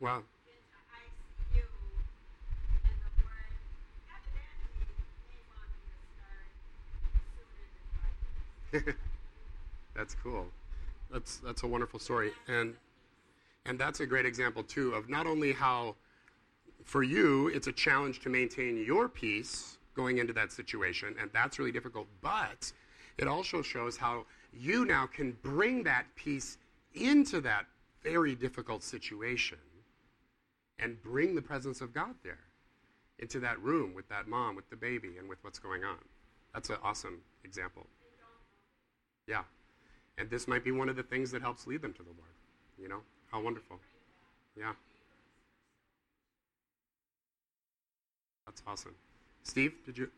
years. 0.00 0.22
that's 9.94 10.14
cool. 10.22 10.46
That's 11.10 11.38
that's 11.38 11.62
a 11.64 11.66
wonderful 11.66 11.98
story, 11.98 12.32
and 12.48 12.74
and 13.66 13.78
that's 13.78 14.00
a 14.00 14.06
great 14.06 14.26
example 14.26 14.62
too 14.62 14.92
of 14.92 15.08
not 15.08 15.26
only 15.26 15.52
how, 15.52 15.96
for 16.84 17.02
you, 17.02 17.48
it's 17.48 17.66
a 17.66 17.72
challenge 17.72 18.20
to 18.20 18.28
maintain 18.28 18.84
your 18.84 19.08
peace 19.08 19.78
going 19.94 20.18
into 20.18 20.32
that 20.32 20.52
situation, 20.52 21.14
and 21.20 21.30
that's 21.32 21.58
really 21.58 21.72
difficult. 21.72 22.06
But 22.22 22.72
it 23.18 23.26
also 23.26 23.60
shows 23.60 23.96
how 23.96 24.24
you 24.52 24.84
now 24.84 25.06
can 25.06 25.36
bring 25.42 25.82
that 25.84 26.06
peace 26.14 26.58
into 26.94 27.40
that 27.40 27.66
very 28.02 28.34
difficult 28.34 28.82
situation, 28.82 29.58
and 30.80 31.00
bring 31.02 31.34
the 31.34 31.42
presence 31.42 31.80
of 31.80 31.92
God 31.92 32.14
there 32.24 32.38
into 33.18 33.38
that 33.40 33.60
room 33.60 33.94
with 33.94 34.08
that 34.08 34.26
mom, 34.26 34.56
with 34.56 34.68
the 34.70 34.76
baby, 34.76 35.16
and 35.18 35.28
with 35.28 35.38
what's 35.42 35.58
going 35.58 35.84
on. 35.84 35.98
That's 36.54 36.70
an 36.70 36.76
awesome 36.82 37.18
example. 37.44 37.86
Yeah. 39.26 39.42
And 40.18 40.28
this 40.30 40.48
might 40.48 40.64
be 40.64 40.72
one 40.72 40.88
of 40.88 40.96
the 40.96 41.02
things 41.02 41.30
that 41.30 41.42
helps 41.42 41.66
lead 41.66 41.82
them 41.82 41.92
to 41.92 42.02
the 42.02 42.10
Lord. 42.10 42.34
You 42.78 42.88
know? 42.88 43.00
How 43.30 43.40
wonderful. 43.40 43.78
Yeah. 44.56 44.72
That's 48.46 48.62
awesome. 48.66 48.94
Steve, 49.44 49.74
did 49.84 49.98
you? 49.98 50.10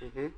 Mm-hmm. 0.00 0.28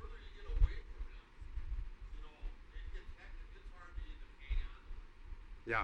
Yeah. 5.65 5.83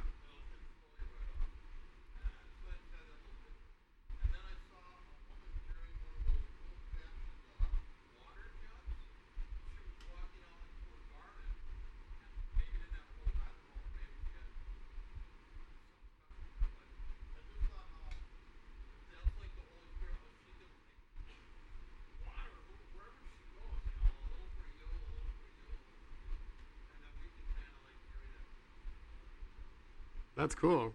That's 30.38 30.54
cool. 30.54 30.94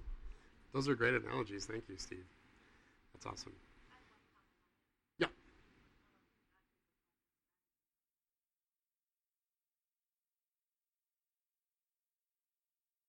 Those 0.73 0.89
are 0.89 0.95
great 0.95 1.15
analogies. 1.15 1.67
Thank 1.67 1.89
you, 1.89 1.97
Steve. 1.99 2.25
That's 3.13 3.27
awesome. 3.27 3.53
Yeah. 5.19 5.27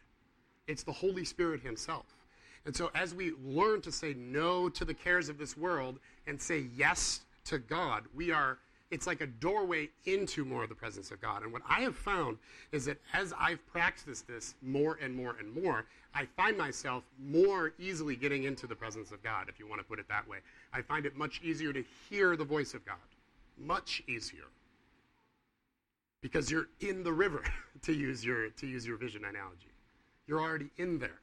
It's 0.67 0.85
the 0.85 0.93
Holy 0.93 1.27
Spirit 1.27 1.61
Himself. 1.61 2.16
And 2.67 2.75
so, 2.75 2.91
as 2.97 3.15
we 3.15 3.33
learn 3.45 3.81
to 3.83 3.93
say 3.93 4.15
no 4.15 4.69
to 4.71 4.85
the 4.85 4.93
cares 4.93 5.29
of 5.29 5.39
this 5.39 5.57
world 5.57 6.01
and 6.27 6.43
say 6.43 6.67
yes 6.77 7.21
to 7.45 7.59
God, 7.59 8.03
we 8.13 8.33
are, 8.33 8.59
it's 8.91 9.07
like 9.07 9.21
a 9.21 9.27
doorway 9.27 9.89
into 10.05 10.45
more 10.45 10.65
of 10.65 10.69
the 10.69 10.75
presence 10.75 11.13
of 11.13 11.21
God. 11.23 11.45
And 11.45 11.53
what 11.53 11.63
I 11.69 11.83
have 11.83 11.95
found 11.95 12.39
is 12.73 12.85
that 12.87 12.99
as 13.15 13.33
I've 13.39 13.65
practiced 13.69 14.27
this 14.27 14.57
more 14.63 14.99
and 15.01 15.15
more 15.15 15.37
and 15.39 15.55
more, 15.63 15.87
I 16.13 16.27
find 16.37 16.59
myself 16.59 17.05
more 17.25 17.73
easily 17.79 18.17
getting 18.17 18.45
into 18.45 18.67
the 18.67 18.75
presence 18.75 19.13
of 19.13 19.23
God, 19.23 19.49
if 19.49 19.61
you 19.61 19.69
want 19.69 19.81
to 19.81 19.87
put 19.87 20.01
it 20.01 20.09
that 20.09 20.27
way. 20.29 20.39
I 20.73 20.83
find 20.83 21.07
it 21.07 21.17
much 21.17 21.41
easier 21.45 21.73
to 21.73 21.85
hear 22.11 22.37
the 22.37 22.45
voice 22.45 22.75
of 22.75 22.85
God. 22.85 22.97
Much 23.59 24.03
easier. 24.09 24.49
Because 26.21 26.51
you're 26.51 26.67
in 26.81 27.05
the 27.05 27.13
river, 27.13 27.45
to 27.83 27.93
use 27.93 28.25
your, 28.25 28.51
to 28.51 28.67
use 28.67 28.85
your 28.85 28.97
vision 28.97 29.25
analogy. 29.25 29.71
You're 30.27 30.41
already 30.41 30.71
in 30.79 30.99
there. 30.99 31.21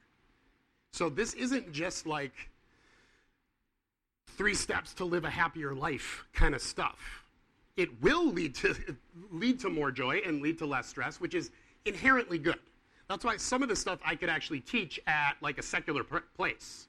So 0.94 1.10
this 1.10 1.34
isn't 1.34 1.72
just 1.72 2.06
like 2.06 2.34
three 4.38 4.54
steps 4.54 4.94
to 4.94 5.06
live 5.06 5.26
a 5.26 5.30
happier 5.30 5.74
life 5.74 6.24
kind 6.34 6.54
of 6.54 6.62
stuff. 6.62 7.26
It 7.76 8.02
will 8.02 8.28
lead 8.32 8.54
to 8.56 8.76
lead 9.32 9.60
to 9.62 9.70
more 9.70 9.92
joy 9.92 10.22
and 10.24 10.42
lead 10.42 10.60
to 10.60 10.68
less 10.68 10.88
stress, 10.88 11.20
which 11.20 11.34
is 11.34 11.50
inherently 11.86 12.38
good. 12.38 12.60
That's 13.10 13.26
why 13.26 13.38
some 13.38 13.64
of 13.64 13.70
the 13.70 13.76
stuff 13.76 14.00
I 14.06 14.16
could 14.16 14.30
actually 14.30 14.60
teach 14.60 15.00
at 15.08 15.34
like 15.42 15.58
a 15.58 15.64
secular 15.64 16.04
place. 16.04 16.88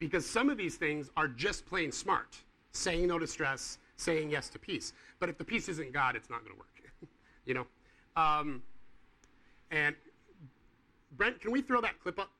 Because 0.00 0.28
some 0.28 0.50
of 0.50 0.58
these 0.58 0.74
things 0.74 1.08
are 1.16 1.28
just 1.28 1.66
plain 1.66 1.92
smart. 1.92 2.36
Saying 2.72 3.06
no 3.06 3.18
to 3.18 3.26
stress, 3.28 3.78
saying 3.96 4.30
yes 4.30 4.48
to 4.50 4.58
peace. 4.58 4.92
But 5.20 5.28
if 5.28 5.38
the 5.38 5.44
peace 5.44 5.68
isn't 5.68 5.92
God, 5.92 6.16
it's 6.16 6.30
not 6.30 6.40
going 6.40 6.52
to 6.52 6.58
work. 6.58 7.10
you 7.46 7.54
know? 7.54 7.66
Um, 8.16 8.62
and 9.70 9.94
Brent, 11.16 11.40
can 11.40 11.52
we 11.52 11.62
throw 11.62 11.80
that 11.80 12.00
clip 12.00 12.18
up? 12.18 12.30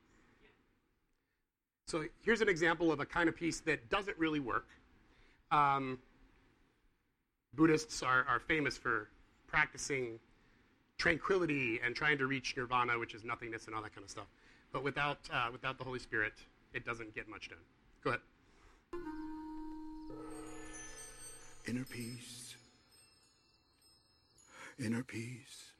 So 1.89 2.05
here's 2.21 2.41
an 2.41 2.49
example 2.49 2.91
of 2.91 2.99
a 2.99 3.05
kind 3.05 3.27
of 3.27 3.35
peace 3.35 3.61
that 3.61 3.89
doesn't 3.89 4.15
really 4.19 4.39
work. 4.39 4.67
Um, 5.49 5.97
Buddhists 7.55 8.03
are, 8.03 8.27
are 8.29 8.39
famous 8.39 8.77
for 8.77 9.09
practicing 9.47 10.19
tranquility 10.99 11.79
and 11.83 11.95
trying 11.95 12.19
to 12.19 12.27
reach 12.27 12.55
nirvana, 12.55 12.99
which 12.99 13.15
is 13.15 13.23
nothingness 13.23 13.65
and 13.65 13.73
all 13.73 13.81
that 13.81 13.95
kind 13.95 14.03
of 14.03 14.11
stuff. 14.11 14.27
But 14.71 14.83
without, 14.83 15.17
uh, 15.33 15.47
without 15.51 15.79
the 15.79 15.83
Holy 15.83 15.97
Spirit, 15.97 16.33
it 16.75 16.85
doesn't 16.85 17.15
get 17.15 17.27
much 17.27 17.49
done. 17.49 17.57
Go 18.03 18.11
ahead. 18.11 18.21
Inner 21.67 21.85
peace. 21.85 22.55
Inner 24.77 25.01
peace. 25.01 25.71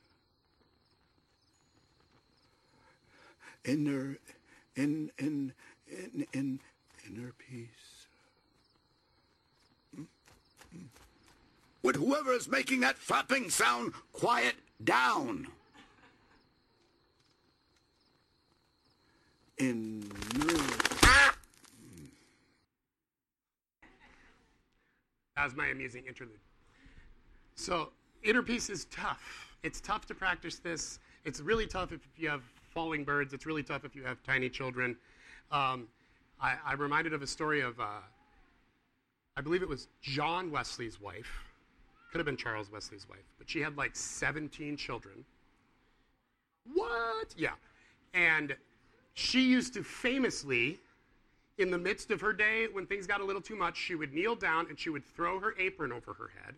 Inner, 3.64 4.18
in, 4.76 5.12
in, 5.20 5.54
in, 5.90 6.28
in 6.34 6.60
inner 7.06 7.34
peace. 7.38 8.08
Mm, 9.98 10.06
mm. 10.76 10.86
Would 11.84 11.96
whoever 11.96 12.34
is 12.34 12.48
making 12.48 12.82
that 12.82 12.98
flapping 12.98 13.50
sound 13.50 13.94
quiet 14.12 14.56
down? 14.84 15.48
Inner. 19.58 20.04
That 25.36 25.46
was 25.46 25.56
my 25.56 25.68
amusing 25.68 26.06
interlude. 26.06 26.40
So, 27.56 27.92
inner 28.24 28.42
peace 28.42 28.70
is 28.70 28.86
tough. 28.92 29.56
It's 29.64 29.80
tough 29.80 30.06
to 30.08 30.14
practice 30.14 30.60
this. 30.60 31.00
It's 31.24 31.40
really 31.40 31.66
tough 31.66 31.94
if 31.94 32.02
you 32.18 32.28
have 32.28 32.44
falling 32.74 33.06
birds. 33.06 33.34
It's 33.34 33.46
really 33.46 33.64
tough 33.64 33.86
if 33.86 33.96
you 33.96 34.04
have 34.04 34.22
tiny 34.24 34.50
children. 34.50 34.98
Um, 35.52 35.88
I, 36.42 36.56
am 36.72 36.80
reminded 36.80 37.14
of 37.14 37.22
a 37.22 37.28
story 37.28 37.62
of, 37.62 37.80
uh, 37.80 38.02
I 39.36 39.42
believe 39.42 39.62
it 39.62 39.70
was 39.70 39.88
John 40.02 40.52
Wesley's 40.52 41.02
wife. 41.02 41.46
Could 42.12 42.20
have 42.20 42.26
been 42.26 42.38
Charles 42.38 42.72
Wesley's 42.72 43.08
wife, 43.10 43.26
but 43.38 43.50
she 43.50 43.60
had 43.60 43.78
like 43.78 43.96
17 43.96 44.78
children. 44.78 45.26
What? 46.74 47.34
Yeah. 47.38 47.54
And 48.14 48.56
she 49.14 49.42
used 49.42 49.74
to 49.76 49.84
famously, 49.84 50.80
in 51.58 51.72
the 51.72 51.78
midst 51.78 52.10
of 52.10 52.22
her 52.22 52.34
day, 52.34 52.68
when 52.72 52.86
things 52.86 53.06
got 53.06 53.22
a 53.22 53.26
little 53.26 53.42
too 53.42 53.56
much, 53.56 53.78
she 53.78 53.96
would 53.96 54.14
kneel 54.14 54.36
down 54.36 54.68
and 54.70 54.80
she 54.80 54.90
would 54.90 55.06
throw 55.06 55.40
her 55.40 55.56
apron 55.60 55.92
over 55.92 56.14
her 56.14 56.32
head 56.44 56.56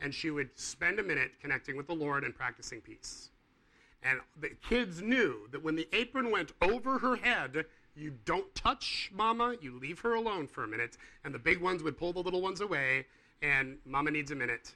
and 0.00 0.14
she 0.14 0.30
would 0.30 0.50
spend 0.58 0.98
a 0.98 1.02
minute 1.02 1.32
connecting 1.40 1.76
with 1.76 1.86
the 1.86 1.94
Lord 1.94 2.24
and 2.24 2.34
practicing 2.34 2.80
peace. 2.80 3.30
And 4.02 4.20
the 4.40 4.50
kids 4.68 5.02
knew 5.02 5.48
that 5.50 5.62
when 5.62 5.74
the 5.74 5.88
apron 5.92 6.30
went 6.30 6.52
over 6.62 6.98
her 6.98 7.16
head, 7.16 7.64
you 7.98 8.14
don't 8.24 8.54
touch 8.54 9.10
mama, 9.12 9.56
you 9.60 9.78
leave 9.78 9.98
her 10.00 10.14
alone 10.14 10.46
for 10.46 10.64
a 10.64 10.68
minute, 10.68 10.96
and 11.24 11.34
the 11.34 11.38
big 11.38 11.60
ones 11.60 11.82
would 11.82 11.98
pull 11.98 12.12
the 12.12 12.20
little 12.20 12.40
ones 12.40 12.60
away, 12.60 13.06
and 13.42 13.78
mama 13.84 14.10
needs 14.10 14.30
a 14.30 14.34
minute 14.34 14.74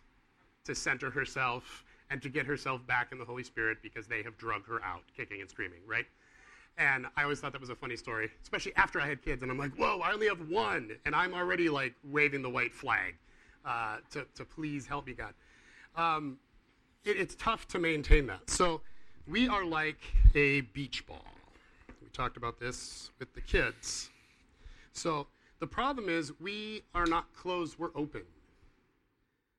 to 0.64 0.74
center 0.74 1.10
herself 1.10 1.84
and 2.10 2.20
to 2.22 2.28
get 2.28 2.46
herself 2.46 2.86
back 2.86 3.12
in 3.12 3.18
the 3.18 3.24
Holy 3.24 3.42
Spirit 3.42 3.78
because 3.82 4.06
they 4.06 4.22
have 4.22 4.36
drugged 4.36 4.66
her 4.68 4.82
out, 4.84 5.02
kicking 5.16 5.40
and 5.40 5.48
screaming, 5.48 5.80
right? 5.86 6.06
And 6.78 7.06
I 7.16 7.22
always 7.22 7.40
thought 7.40 7.52
that 7.52 7.60
was 7.60 7.70
a 7.70 7.74
funny 7.74 7.96
story, 7.96 8.30
especially 8.42 8.74
after 8.76 9.00
I 9.00 9.06
had 9.06 9.22
kids, 9.22 9.42
and 9.42 9.50
I'm 9.50 9.58
like, 9.58 9.74
whoa, 9.76 10.00
I 10.00 10.12
only 10.12 10.28
have 10.28 10.48
one, 10.48 10.96
and 11.04 11.14
I'm 11.14 11.34
already 11.34 11.68
like 11.68 11.94
waving 12.04 12.42
the 12.42 12.50
white 12.50 12.74
flag 12.74 13.14
uh, 13.64 13.98
to, 14.10 14.26
to 14.34 14.44
please 14.44 14.86
help 14.86 15.06
me, 15.06 15.12
God. 15.12 15.34
Um, 15.96 16.38
it, 17.04 17.16
it's 17.16 17.34
tough 17.34 17.68
to 17.68 17.78
maintain 17.78 18.26
that. 18.26 18.48
So 18.48 18.80
we 19.26 19.48
are 19.48 19.64
like 19.64 20.00
a 20.34 20.62
beach 20.62 21.06
ball 21.06 21.24
talked 22.12 22.36
about 22.36 22.60
this 22.60 23.10
with 23.18 23.32
the 23.34 23.40
kids. 23.40 24.10
So 24.92 25.26
the 25.60 25.66
problem 25.66 26.08
is 26.08 26.32
we 26.40 26.82
are 26.94 27.06
not 27.06 27.32
closed, 27.34 27.78
we're 27.78 27.90
open. 27.94 28.22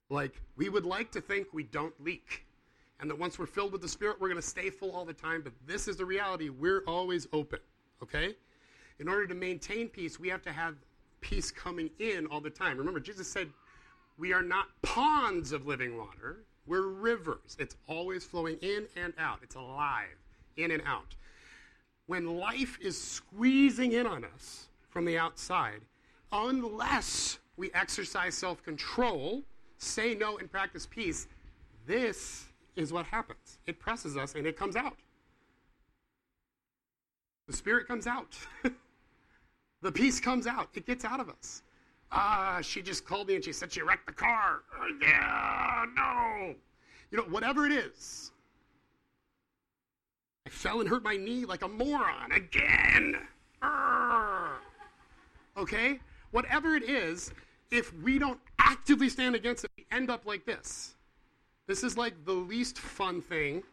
Like 0.09 0.41
we 0.55 0.69
would 0.69 0.85
like 0.85 1.11
to 1.13 1.21
think 1.21 1.47
we 1.53 1.63
don't 1.63 1.93
leak. 2.03 2.45
And 2.99 3.09
that 3.09 3.17
once 3.17 3.37
we're 3.37 3.47
filled 3.47 3.71
with 3.71 3.81
the 3.81 3.87
Spirit, 3.87 4.21
we're 4.21 4.29
going 4.29 4.41
to 4.41 4.47
stay 4.47 4.69
full 4.69 4.91
all 4.91 5.03
the 5.03 5.13
time. 5.13 5.41
But 5.41 5.53
this 5.65 5.87
is 5.87 5.97
the 5.97 6.05
reality. 6.05 6.49
We're 6.49 6.83
always 6.87 7.27
open. 7.33 7.59
Okay? 8.01 8.35
In 8.99 9.09
order 9.09 9.27
to 9.27 9.33
maintain 9.33 9.89
peace, 9.89 10.19
we 10.19 10.29
have 10.29 10.41
to 10.43 10.51
have 10.51 10.75
peace 11.19 11.51
coming 11.51 11.89
in 11.99 12.27
all 12.27 12.39
the 12.39 12.49
time. 12.49 12.77
Remember, 12.77 12.99
Jesus 12.99 13.27
said, 13.27 13.49
We 14.17 14.31
are 14.31 14.43
not 14.43 14.67
ponds 14.83 15.51
of 15.51 15.65
living 15.65 15.97
water, 15.97 16.43
we're 16.65 16.87
rivers. 16.87 17.57
It's 17.59 17.75
always 17.87 18.23
flowing 18.23 18.57
in 18.61 18.85
and 18.95 19.13
out, 19.17 19.39
it's 19.41 19.55
alive, 19.55 20.15
in 20.55 20.71
and 20.71 20.83
out 20.85 21.15
when 22.07 22.37
life 22.37 22.77
is 22.81 22.99
squeezing 22.99 23.93
in 23.93 24.05
on 24.05 24.25
us 24.25 24.67
from 24.89 25.05
the 25.05 25.17
outside, 25.17 25.81
unless 26.31 27.39
we 27.57 27.71
exercise 27.73 28.35
self 28.35 28.63
control, 28.63 29.43
say 29.77 30.15
no, 30.15 30.37
and 30.37 30.51
practice 30.51 30.85
peace, 30.85 31.27
this 31.85 32.45
is 32.75 32.91
what 32.91 33.05
happens. 33.05 33.59
It 33.67 33.79
presses 33.79 34.17
us 34.17 34.35
and 34.35 34.45
it 34.45 34.57
comes 34.57 34.75
out. 34.75 34.97
The 37.47 37.53
Spirit 37.53 37.87
comes 37.87 38.07
out. 38.07 38.37
the 39.81 39.91
peace 39.91 40.19
comes 40.19 40.47
out. 40.47 40.69
It 40.73 40.85
gets 40.85 41.05
out 41.05 41.19
of 41.19 41.29
us. 41.29 41.63
Ah, 42.11 42.57
uh, 42.57 42.61
she 42.61 42.81
just 42.81 43.05
called 43.05 43.27
me 43.27 43.35
and 43.35 43.43
she 43.43 43.51
said 43.51 43.71
she 43.71 43.81
wrecked 43.81 44.05
the 44.05 44.13
car. 44.13 44.61
Yeah, 45.01 45.85
no. 45.95 46.53
You 47.11 47.17
know, 47.17 47.23
whatever 47.23 47.65
it 47.65 47.71
is, 47.71 48.31
fell 50.53 50.79
and 50.79 50.89
hurt 50.89 51.03
my 51.03 51.17
knee 51.17 51.45
like 51.45 51.63
a 51.63 51.67
moron 51.67 52.31
again. 52.31 53.17
Urgh. 53.61 54.51
Okay? 55.57 55.99
Whatever 56.31 56.75
it 56.75 56.83
is, 56.83 57.31
if 57.71 57.93
we 58.01 58.19
don't 58.19 58.39
actively 58.59 59.09
stand 59.09 59.35
against 59.35 59.63
it, 59.65 59.71
we 59.77 59.85
end 59.91 60.09
up 60.09 60.25
like 60.25 60.45
this. 60.45 60.95
This 61.67 61.83
is 61.83 61.97
like 61.97 62.13
the 62.25 62.33
least 62.33 62.77
fun 62.77 63.21
thing 63.21 63.63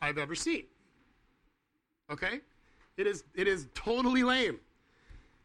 I've 0.00 0.18
ever 0.18 0.34
seen. 0.34 0.64
Okay? 2.10 2.40
It 2.96 3.06
is, 3.06 3.24
it 3.34 3.46
is 3.46 3.68
totally 3.74 4.22
lame. 4.22 4.58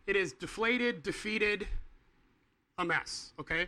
It 0.07 0.15
is 0.15 0.33
deflated, 0.33 1.03
defeated, 1.03 1.67
a 2.77 2.85
mess. 2.85 3.33
Okay? 3.39 3.67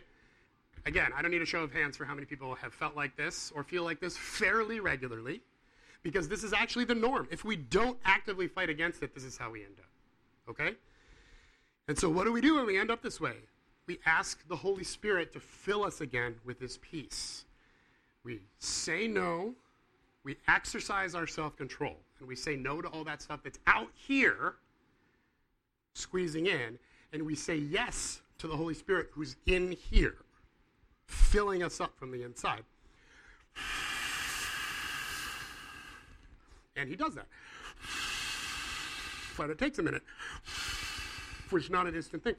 Again, 0.86 1.10
I 1.16 1.22
don't 1.22 1.30
need 1.30 1.42
a 1.42 1.46
show 1.46 1.62
of 1.62 1.72
hands 1.72 1.96
for 1.96 2.04
how 2.04 2.14
many 2.14 2.26
people 2.26 2.54
have 2.56 2.72
felt 2.72 2.96
like 2.96 3.16
this 3.16 3.52
or 3.54 3.64
feel 3.64 3.84
like 3.84 4.00
this 4.00 4.16
fairly 4.16 4.80
regularly 4.80 5.40
because 6.06 6.28
this 6.28 6.44
is 6.44 6.52
actually 6.52 6.84
the 6.84 6.94
norm. 6.94 7.26
If 7.30 7.44
we 7.44 7.56
don't 7.56 7.98
actively 8.04 8.46
fight 8.46 8.70
against 8.70 9.02
it, 9.02 9.14
this 9.14 9.24
is 9.24 9.36
how 9.36 9.50
we 9.50 9.64
end 9.64 9.76
up. 9.78 10.50
Okay? 10.50 10.74
And 11.88 11.98
so, 11.98 12.08
what 12.08 12.24
do 12.24 12.32
we 12.32 12.40
do 12.40 12.56
when 12.56 12.66
we 12.66 12.78
end 12.78 12.90
up 12.90 13.02
this 13.02 13.20
way? 13.20 13.36
we 13.86 13.98
ask 14.04 14.46
the 14.48 14.56
Holy 14.56 14.84
Spirit 14.84 15.32
to 15.32 15.40
fill 15.40 15.84
us 15.84 16.00
again 16.00 16.34
with 16.44 16.60
His 16.60 16.78
peace. 16.78 17.44
We 18.24 18.40
say 18.58 19.06
no, 19.06 19.54
we 20.24 20.36
exercise 20.48 21.14
our 21.14 21.26
self 21.26 21.56
control, 21.56 21.96
and 22.18 22.28
we 22.28 22.36
say 22.36 22.56
no 22.56 22.82
to 22.82 22.88
all 22.88 23.04
that 23.04 23.22
stuff 23.22 23.40
that's 23.44 23.60
out 23.66 23.90
here, 23.94 24.56
squeezing 25.94 26.46
in, 26.46 26.78
and 27.12 27.22
we 27.22 27.36
say 27.36 27.56
yes 27.56 28.20
to 28.38 28.48
the 28.48 28.56
Holy 28.56 28.74
Spirit 28.74 29.08
who's 29.12 29.36
in 29.46 29.72
here, 29.72 30.16
filling 31.06 31.62
us 31.62 31.80
up 31.80 31.96
from 31.96 32.10
the 32.10 32.22
inside. 32.24 32.64
And 36.76 36.88
He 36.88 36.96
does 36.96 37.14
that. 37.14 37.26
But 39.36 39.50
it 39.50 39.58
takes 39.58 39.78
a 39.78 39.82
minute, 39.82 40.02
which 41.50 41.64
is 41.64 41.70
not 41.70 41.86
an 41.86 41.94
instant 41.94 42.24
thing. 42.24 42.36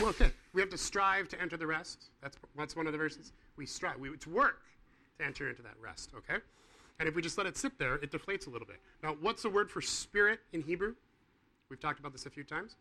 Well, 0.00 0.10
okay, 0.10 0.30
we 0.52 0.60
have 0.60 0.70
to 0.70 0.78
strive 0.78 1.28
to 1.28 1.40
enter 1.40 1.56
the 1.56 1.66
rest. 1.66 2.04
That's, 2.22 2.36
that's 2.56 2.74
one 2.74 2.86
of 2.86 2.92
the 2.92 2.98
verses. 2.98 3.32
We 3.56 3.66
strive. 3.66 3.98
We, 3.98 4.08
it's 4.10 4.26
work 4.26 4.62
to 5.18 5.24
enter 5.24 5.48
into 5.48 5.62
that 5.62 5.74
rest, 5.80 6.10
okay? 6.16 6.40
And 6.98 7.08
if 7.08 7.14
we 7.14 7.22
just 7.22 7.38
let 7.38 7.46
it 7.46 7.56
sit 7.56 7.78
there, 7.78 7.96
it 7.96 8.10
deflates 8.10 8.46
a 8.46 8.50
little 8.50 8.66
bit. 8.66 8.78
Now, 9.02 9.16
what's 9.20 9.42
the 9.42 9.50
word 9.50 9.70
for 9.70 9.80
spirit 9.80 10.40
in 10.52 10.62
Hebrew? 10.62 10.94
We've 11.68 11.80
talked 11.80 12.00
about 12.00 12.12
this 12.12 12.26
a 12.26 12.30
few 12.30 12.44
times. 12.44 12.76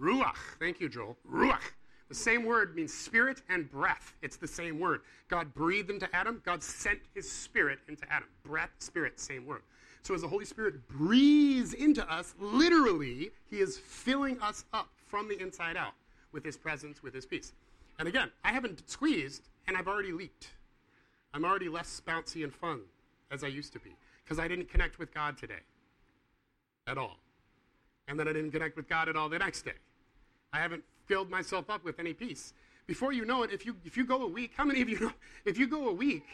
Ruach. 0.00 0.36
Thank 0.58 0.80
you, 0.80 0.88
Joel. 0.88 1.16
Ruach. 1.30 1.60
The 2.12 2.18
same 2.18 2.44
word 2.44 2.76
means 2.76 2.92
spirit 2.92 3.40
and 3.48 3.70
breath. 3.70 4.12
It's 4.20 4.36
the 4.36 4.46
same 4.46 4.78
word. 4.78 5.00
God 5.28 5.54
breathed 5.54 5.88
into 5.88 6.14
Adam, 6.14 6.42
God 6.44 6.62
sent 6.62 6.98
his 7.14 7.32
spirit 7.32 7.78
into 7.88 8.04
Adam. 8.12 8.28
Breath, 8.44 8.68
spirit, 8.80 9.18
same 9.18 9.46
word. 9.46 9.62
So 10.02 10.14
as 10.14 10.20
the 10.20 10.28
Holy 10.28 10.44
Spirit 10.44 10.86
breathes 10.88 11.72
into 11.72 12.06
us, 12.12 12.34
literally, 12.38 13.30
he 13.48 13.60
is 13.60 13.78
filling 13.78 14.38
us 14.42 14.66
up 14.74 14.90
from 15.06 15.26
the 15.26 15.40
inside 15.40 15.74
out 15.74 15.94
with 16.32 16.44
his 16.44 16.54
presence, 16.54 17.02
with 17.02 17.14
his 17.14 17.24
peace. 17.24 17.54
And 17.98 18.06
again, 18.06 18.30
I 18.44 18.52
haven't 18.52 18.86
squeezed 18.90 19.48
and 19.66 19.74
I've 19.74 19.88
already 19.88 20.12
leaked. 20.12 20.50
I'm 21.32 21.46
already 21.46 21.70
less 21.70 22.02
bouncy 22.06 22.44
and 22.44 22.52
fun 22.52 22.82
as 23.30 23.42
I 23.42 23.46
used 23.46 23.72
to 23.72 23.78
be 23.78 23.96
because 24.22 24.38
I 24.38 24.48
didn't 24.48 24.68
connect 24.68 24.98
with 24.98 25.14
God 25.14 25.38
today 25.38 25.64
at 26.86 26.98
all. 26.98 27.16
And 28.06 28.20
then 28.20 28.28
I 28.28 28.34
didn't 28.34 28.50
connect 28.50 28.76
with 28.76 28.86
God 28.86 29.08
at 29.08 29.16
all 29.16 29.30
the 29.30 29.38
next 29.38 29.62
day. 29.62 29.78
I 30.52 30.60
haven't 30.60 30.84
filled 31.12 31.28
myself 31.28 31.68
up 31.68 31.84
with 31.84 31.98
any 31.98 32.14
peace. 32.14 32.54
Before 32.86 33.12
you 33.12 33.26
know 33.26 33.42
it, 33.42 33.50
if 33.52 33.66
you 33.66 33.76
if 33.84 33.98
you 33.98 34.06
go 34.06 34.22
a 34.22 34.26
week, 34.26 34.52
how 34.56 34.64
many 34.64 34.80
of 34.80 34.88
you 34.88 34.98
know 34.98 35.12
if 35.44 35.58
you 35.58 35.66
go 35.66 35.90
a 35.90 35.92
week 35.92 36.24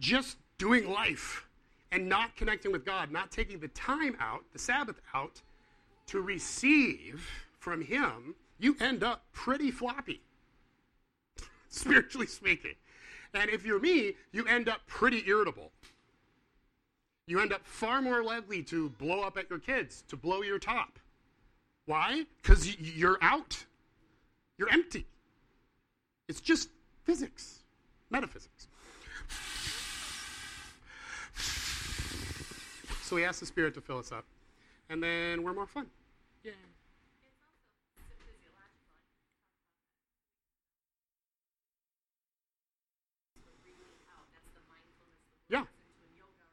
just 0.00 0.36
doing 0.58 0.90
life 0.90 1.46
and 1.92 2.08
not 2.08 2.34
connecting 2.34 2.72
with 2.72 2.84
God, 2.84 3.12
not 3.12 3.30
taking 3.30 3.60
the 3.60 3.68
time 3.68 4.16
out, 4.18 4.42
the 4.52 4.58
Sabbath 4.58 5.00
out 5.14 5.42
to 6.08 6.20
receive 6.20 7.30
from 7.60 7.82
him, 7.82 8.34
you 8.58 8.76
end 8.80 9.04
up 9.04 9.22
pretty 9.32 9.70
floppy. 9.70 10.20
Spiritually 11.68 12.26
speaking. 12.26 12.74
And 13.32 13.48
if 13.48 13.64
you're 13.64 13.78
me, 13.78 14.14
you 14.32 14.44
end 14.46 14.68
up 14.68 14.80
pretty 14.88 15.22
irritable. 15.28 15.70
You 17.28 17.38
end 17.38 17.52
up 17.52 17.64
far 17.64 18.02
more 18.02 18.24
likely 18.24 18.64
to 18.64 18.90
blow 18.90 19.20
up 19.20 19.36
at 19.36 19.48
your 19.48 19.60
kids, 19.60 20.02
to 20.08 20.16
blow 20.16 20.42
your 20.42 20.58
top. 20.58 20.98
Why? 21.84 22.26
Because 22.42 22.76
you're 22.80 23.18
out. 23.22 23.64
You're 24.58 24.70
empty. 24.70 25.06
It's 26.28 26.40
just 26.40 26.70
physics, 27.04 27.60
metaphysics. 28.10 28.68
So 33.02 33.14
we 33.14 33.24
ask 33.24 33.38
the 33.38 33.46
Spirit 33.46 33.72
to 33.74 33.80
fill 33.80 33.98
us 33.98 34.10
up, 34.10 34.24
and 34.90 35.00
then 35.00 35.44
we're 35.44 35.52
more 35.52 35.66
fun. 35.66 35.86
Yeah. 36.42 36.50
Yeah. 45.48 45.62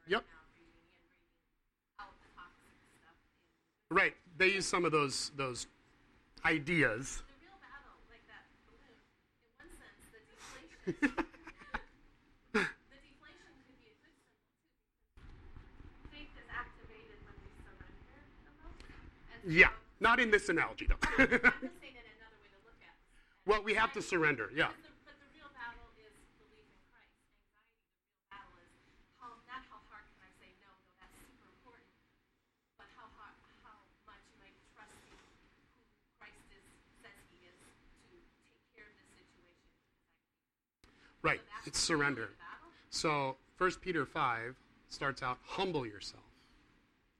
Yep. 0.06 0.24
Right. 3.90 4.14
They 4.38 4.52
use 4.52 4.66
some 4.66 4.84
of 4.84 4.92
those 4.92 5.32
those 5.36 5.66
ideas. 6.44 7.23
Yeah. 19.46 19.68
Not 20.00 20.20
in 20.20 20.30
this 20.30 20.48
analogy 20.48 20.88
though. 20.88 21.00
I'm 21.20 21.28
just 21.28 21.80
saying 21.80 21.96
it 21.96 22.06
another 22.16 22.40
way 22.40 22.48
to 22.48 22.60
look 22.64 22.80
at 22.80 22.96
it. 22.96 23.04
well, 23.44 23.62
we 23.62 23.76
have 23.76 23.92
to 23.92 24.02
surrender. 24.02 24.48
Yeah. 24.52 24.72
But 24.72 24.80
the, 24.80 24.92
but 25.04 25.16
the 25.20 25.28
real 25.36 25.48
battle 25.52 25.84
is 26.00 26.12
belief 26.40 26.64
in 26.64 26.80
Christ. 26.88 27.12
Anxiety, 27.44 27.76
the 27.84 28.00
real 28.08 28.24
battle 28.32 28.56
is 28.64 28.72
how 29.20 29.30
not 29.48 29.62
how 29.68 29.80
hard 29.92 30.04
can 30.16 30.20
I 30.24 30.32
say 30.40 30.50
no, 30.64 30.72
though 30.88 30.96
that's 30.96 31.12
super 31.20 31.44
important, 31.44 31.88
but 32.80 32.88
how 32.96 33.08
hard, 33.20 33.36
how 33.64 33.84
much 34.08 34.24
am 34.32 34.40
I 34.44 34.50
trusting 34.72 35.12
who 35.12 35.28
Christ 36.20 36.44
is 36.52 36.64
says 37.04 37.16
He 37.32 37.44
is 37.44 37.56
to 37.60 38.20
take 38.48 38.60
care 38.76 38.88
of 38.88 38.96
this 38.96 39.08
situation. 39.12 39.68
Right. 41.20 41.40
So 41.40 41.48
that's 41.48 41.53
It's 41.66 41.78
surrender. 41.78 42.30
So 42.90 43.36
1 43.58 43.72
Peter 43.80 44.04
5 44.04 44.56
starts 44.88 45.22
out 45.22 45.38
humble 45.44 45.86
yourself 45.86 46.22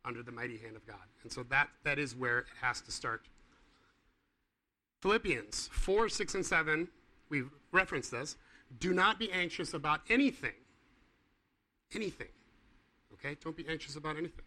under 0.04 0.22
the 0.22 0.32
mighty 0.32 0.58
hand 0.58 0.76
of 0.76 0.86
God. 0.86 0.96
And 1.22 1.32
so 1.32 1.42
that 1.44 1.68
that 1.82 1.98
is 1.98 2.14
where 2.14 2.40
it 2.40 2.46
has 2.60 2.80
to 2.82 2.92
start. 2.92 3.22
Philippians 5.00 5.68
4, 5.72 6.08
6, 6.08 6.34
and 6.34 6.46
7, 6.46 6.88
we 7.28 7.42
referenced 7.72 8.10
this. 8.10 8.36
Do 8.80 8.94
not 8.94 9.18
be 9.18 9.30
anxious 9.32 9.74
about 9.74 10.00
anything. 10.08 10.54
Anything. 11.94 12.28
Okay? 13.12 13.36
Don't 13.42 13.56
be 13.56 13.66
anxious 13.68 13.96
about 13.96 14.16
anything. 14.16 14.44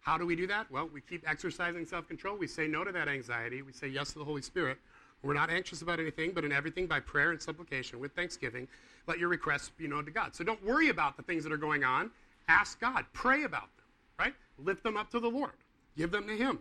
How 0.00 0.18
do 0.18 0.26
we 0.26 0.34
do 0.34 0.46
that? 0.48 0.70
Well, 0.70 0.88
we 0.92 1.00
keep 1.00 1.28
exercising 1.28 1.86
self 1.86 2.08
control. 2.08 2.36
We 2.36 2.46
say 2.46 2.66
no 2.66 2.84
to 2.84 2.92
that 2.92 3.06
anxiety. 3.06 3.62
We 3.62 3.72
say 3.72 3.86
yes 3.88 4.12
to 4.14 4.18
the 4.18 4.24
Holy 4.24 4.42
Spirit. 4.42 4.78
We're 5.22 5.34
not 5.34 5.50
anxious 5.50 5.82
about 5.82 6.00
anything, 6.00 6.32
but 6.32 6.44
in 6.44 6.52
everything 6.52 6.86
by 6.86 7.00
prayer 7.00 7.30
and 7.30 7.40
supplication 7.40 8.00
with 8.00 8.12
thanksgiving, 8.12 8.66
let 9.06 9.18
your 9.18 9.28
requests 9.28 9.70
be 9.70 9.86
known 9.86 10.04
to 10.04 10.10
God. 10.10 10.34
So 10.34 10.42
don't 10.42 10.62
worry 10.64 10.88
about 10.88 11.16
the 11.16 11.22
things 11.22 11.44
that 11.44 11.52
are 11.52 11.58
going 11.58 11.84
on. 11.84 12.10
Ask 12.48 12.80
God. 12.80 13.04
Pray 13.12 13.44
about 13.44 13.68
them, 13.76 13.86
right? 14.18 14.34
Lift 14.58 14.82
them 14.82 14.96
up 14.96 15.10
to 15.10 15.20
the 15.20 15.28
Lord. 15.28 15.52
Give 15.96 16.10
them 16.10 16.26
to 16.26 16.36
Him. 16.36 16.58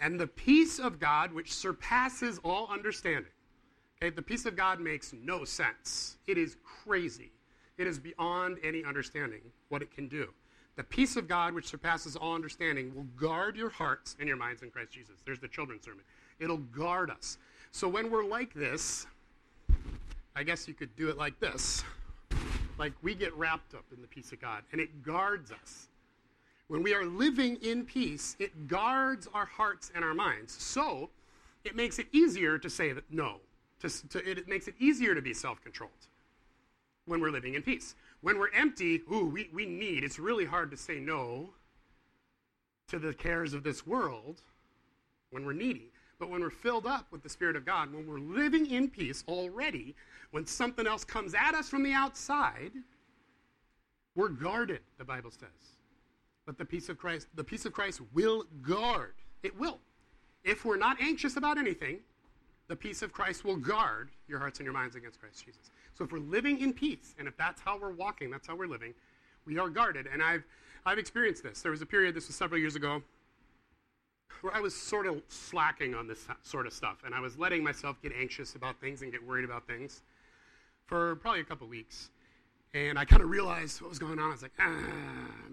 And 0.00 0.18
the 0.18 0.26
peace 0.26 0.78
of 0.78 0.98
God, 0.98 1.32
which 1.32 1.52
surpasses 1.52 2.38
all 2.44 2.68
understanding. 2.70 3.30
Okay, 4.02 4.10
the 4.14 4.22
peace 4.22 4.44
of 4.44 4.56
God 4.56 4.80
makes 4.80 5.14
no 5.14 5.44
sense. 5.44 6.18
It 6.26 6.36
is 6.36 6.56
crazy. 6.62 7.30
It 7.78 7.86
is 7.86 7.98
beyond 7.98 8.58
any 8.62 8.84
understanding 8.84 9.40
what 9.68 9.82
it 9.82 9.90
can 9.90 10.08
do. 10.08 10.28
The 10.76 10.84
peace 10.84 11.16
of 11.16 11.28
God, 11.28 11.54
which 11.54 11.66
surpasses 11.66 12.16
all 12.16 12.34
understanding, 12.34 12.92
will 12.94 13.06
guard 13.16 13.56
your 13.56 13.70
hearts 13.70 14.16
and 14.18 14.26
your 14.26 14.36
minds 14.36 14.62
in 14.62 14.70
Christ 14.70 14.90
Jesus. 14.90 15.20
There's 15.24 15.38
the 15.38 15.48
children's 15.48 15.84
sermon. 15.84 16.04
It'll 16.40 16.58
guard 16.58 17.10
us. 17.10 17.38
So 17.74 17.88
when 17.88 18.08
we're 18.08 18.24
like 18.24 18.54
this, 18.54 19.04
I 20.36 20.44
guess 20.44 20.68
you 20.68 20.74
could 20.74 20.94
do 20.94 21.08
it 21.08 21.18
like 21.18 21.40
this. 21.40 21.82
Like 22.78 22.92
we 23.02 23.16
get 23.16 23.36
wrapped 23.36 23.74
up 23.74 23.82
in 23.92 24.00
the 24.00 24.06
peace 24.06 24.30
of 24.30 24.40
God, 24.40 24.62
and 24.70 24.80
it 24.80 25.02
guards 25.02 25.50
us. 25.50 25.88
When 26.68 26.84
we 26.84 26.94
are 26.94 27.04
living 27.04 27.56
in 27.62 27.84
peace, 27.84 28.36
it 28.38 28.68
guards 28.68 29.26
our 29.34 29.44
hearts 29.44 29.90
and 29.92 30.04
our 30.04 30.14
minds. 30.14 30.52
So 30.52 31.10
it 31.64 31.74
makes 31.74 31.98
it 31.98 32.06
easier 32.12 32.58
to 32.58 32.70
say 32.70 32.92
that 32.92 33.10
no. 33.10 33.38
To, 33.80 34.08
to, 34.10 34.30
it 34.30 34.46
makes 34.46 34.68
it 34.68 34.76
easier 34.78 35.12
to 35.16 35.20
be 35.20 35.34
self 35.34 35.60
controlled 35.60 35.90
when 37.06 37.20
we're 37.20 37.32
living 37.32 37.54
in 37.54 37.62
peace. 37.62 37.96
When 38.20 38.38
we're 38.38 38.52
empty, 38.54 39.02
ooh, 39.12 39.26
we, 39.26 39.50
we 39.52 39.66
need, 39.66 40.04
it's 40.04 40.20
really 40.20 40.44
hard 40.44 40.70
to 40.70 40.76
say 40.76 41.00
no 41.00 41.50
to 42.86 43.00
the 43.00 43.12
cares 43.12 43.52
of 43.52 43.64
this 43.64 43.84
world 43.84 44.42
when 45.30 45.44
we're 45.44 45.54
needy. 45.54 45.90
But 46.24 46.30
when 46.30 46.40
we're 46.40 46.48
filled 46.48 46.86
up 46.86 47.06
with 47.10 47.22
the 47.22 47.28
Spirit 47.28 47.54
of 47.54 47.66
God, 47.66 47.92
when 47.92 48.06
we're 48.06 48.18
living 48.18 48.64
in 48.70 48.88
peace 48.88 49.22
already, 49.28 49.94
when 50.30 50.46
something 50.46 50.86
else 50.86 51.04
comes 51.04 51.34
at 51.34 51.54
us 51.54 51.68
from 51.68 51.82
the 51.82 51.92
outside, 51.92 52.72
we're 54.14 54.30
guarded, 54.30 54.80
the 54.96 55.04
Bible 55.04 55.30
says. 55.30 55.50
But 56.46 56.56
the 56.56 56.64
peace 56.64 56.88
of 56.88 56.96
Christ, 56.96 57.26
the 57.34 57.44
peace 57.44 57.66
of 57.66 57.74
Christ 57.74 58.00
will 58.14 58.44
guard. 58.62 59.12
It 59.42 59.54
will. 59.60 59.80
If 60.44 60.64
we're 60.64 60.78
not 60.78 60.96
anxious 60.98 61.36
about 61.36 61.58
anything, 61.58 61.98
the 62.68 62.76
peace 62.76 63.02
of 63.02 63.12
Christ 63.12 63.44
will 63.44 63.56
guard 63.56 64.08
your 64.26 64.38
hearts 64.38 64.60
and 64.60 64.64
your 64.64 64.72
minds 64.72 64.96
against 64.96 65.20
Christ 65.20 65.44
Jesus. 65.44 65.70
So 65.92 66.04
if 66.04 66.10
we're 66.10 66.20
living 66.20 66.58
in 66.62 66.72
peace, 66.72 67.14
and 67.18 67.28
if 67.28 67.36
that's 67.36 67.60
how 67.60 67.78
we're 67.78 67.92
walking, 67.92 68.30
that's 68.30 68.46
how 68.46 68.56
we're 68.56 68.66
living, 68.66 68.94
we 69.44 69.58
are 69.58 69.68
guarded. 69.68 70.08
And 70.10 70.22
I've 70.22 70.44
I've 70.86 70.98
experienced 70.98 71.42
this. 71.42 71.60
There 71.60 71.70
was 71.70 71.82
a 71.82 71.86
period, 71.86 72.14
this 72.14 72.28
was 72.28 72.36
several 72.36 72.58
years 72.58 72.76
ago, 72.76 73.02
where 74.40 74.54
I 74.54 74.60
was 74.60 74.74
sort 74.74 75.06
of 75.06 75.22
slacking 75.28 75.94
on 75.94 76.06
this 76.06 76.26
sort 76.42 76.66
of 76.66 76.72
stuff, 76.72 76.98
and 77.04 77.14
I 77.14 77.20
was 77.20 77.38
letting 77.38 77.62
myself 77.62 78.00
get 78.02 78.12
anxious 78.18 78.54
about 78.54 78.80
things 78.80 79.02
and 79.02 79.10
get 79.10 79.24
worried 79.26 79.44
about 79.44 79.66
things 79.66 80.02
for 80.86 81.16
probably 81.16 81.40
a 81.40 81.44
couple 81.44 81.66
weeks. 81.66 82.10
And 82.74 82.98
I 82.98 83.04
kind 83.04 83.22
of 83.22 83.30
realized 83.30 83.80
what 83.80 83.90
was 83.90 83.98
going 83.98 84.18
on. 84.18 84.28
I 84.28 84.32
was 84.32 84.42
like, 84.42 84.52
ah, 84.58 84.74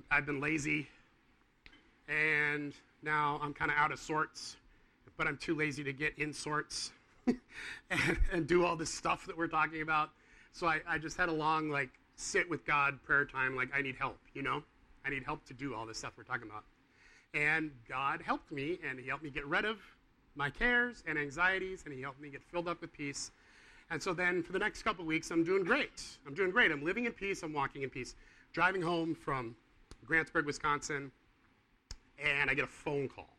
I've 0.10 0.26
been 0.26 0.42
lazy. 0.42 0.88
And 2.08 2.74
Now 3.04 3.40
I'm 3.42 3.54
kind 3.54 3.72
of 3.72 3.78
out 3.78 3.92
of 3.92 4.00
sorts, 4.00 4.58
but 5.18 5.28
I'm 5.28 5.38
too 5.38 5.56
lazy 5.56 5.84
to 5.84 5.94
get 5.94 6.18
in 6.18 6.34
sorts 6.34 6.92
and, 7.28 8.18
and, 8.32 8.48
do 8.48 8.66
all 8.66 8.76
this 8.76 8.92
stuff 8.92 9.26
that 9.28 9.38
we're 9.38 9.48
talking 9.48 9.82
about. 9.82 10.10
So 10.54 10.68
I, 10.68 10.82
I 10.88 10.98
just 10.98 11.18
had 11.18 11.30
a 11.30 11.32
long, 11.32 11.70
like, 11.70 11.90
sit 12.16 12.50
with 12.50 12.66
God 12.66 13.02
prayer 13.04 13.26
time, 13.26 13.56
like, 13.56 13.70
I 13.76 13.82
need 13.82 13.96
help, 13.96 14.18
you 14.34 14.42
know? 14.42 14.64
I 15.06 15.10
need 15.12 15.24
help 15.24 15.46
to 15.46 15.54
do 15.54 15.76
all 15.76 15.86
this 15.86 16.00
stuff 16.00 16.14
we're 16.18 16.24
talking 16.24 16.50
about. 16.50 16.64
And 17.34 17.72
God 17.88 18.22
helped 18.22 18.52
me, 18.52 18.80
and 18.88 19.00
He 19.00 19.08
helped 19.08 19.24
me 19.24 19.30
get 19.30 19.46
rid 19.46 19.66
of 19.66 19.78
my 20.36 20.50
cares 20.50 21.04
and 21.08 21.18
anxieties, 21.18 21.84
and 21.86 21.94
He 21.94 22.02
helped 22.02 22.22
me 22.22 22.30
get 22.30 22.44
filled 22.44 22.68
up 22.68 22.82
with 22.82 22.92
peace. 22.94 23.32
And 23.90 24.02
so 24.02 24.14
then 24.14 24.42
for 24.42 24.54
the 24.54 24.60
next 24.60 24.84
couple 24.84 25.06
weeks, 25.06 25.32
I'm 25.32 25.44
doing 25.44 25.64
great. 25.64 26.04
I'm 26.26 26.34
doing 26.34 26.52
great. 26.52 26.72
I'm 26.72 26.84
living 26.84 27.06
in 27.06 27.12
peace. 27.12 27.44
I'm 27.44 27.54
walking 27.54 27.84
in 27.84 27.90
peace. 27.90 28.16
Driving 28.54 28.82
home 28.82 29.16
from 29.16 29.56
Grantsburg, 30.06 30.46
Wisconsin, 30.46 31.12
and 32.24 32.50
I 32.50 32.54
get 32.54 32.64
a 32.64 32.68
phone 32.68 33.08
call. 33.08 33.30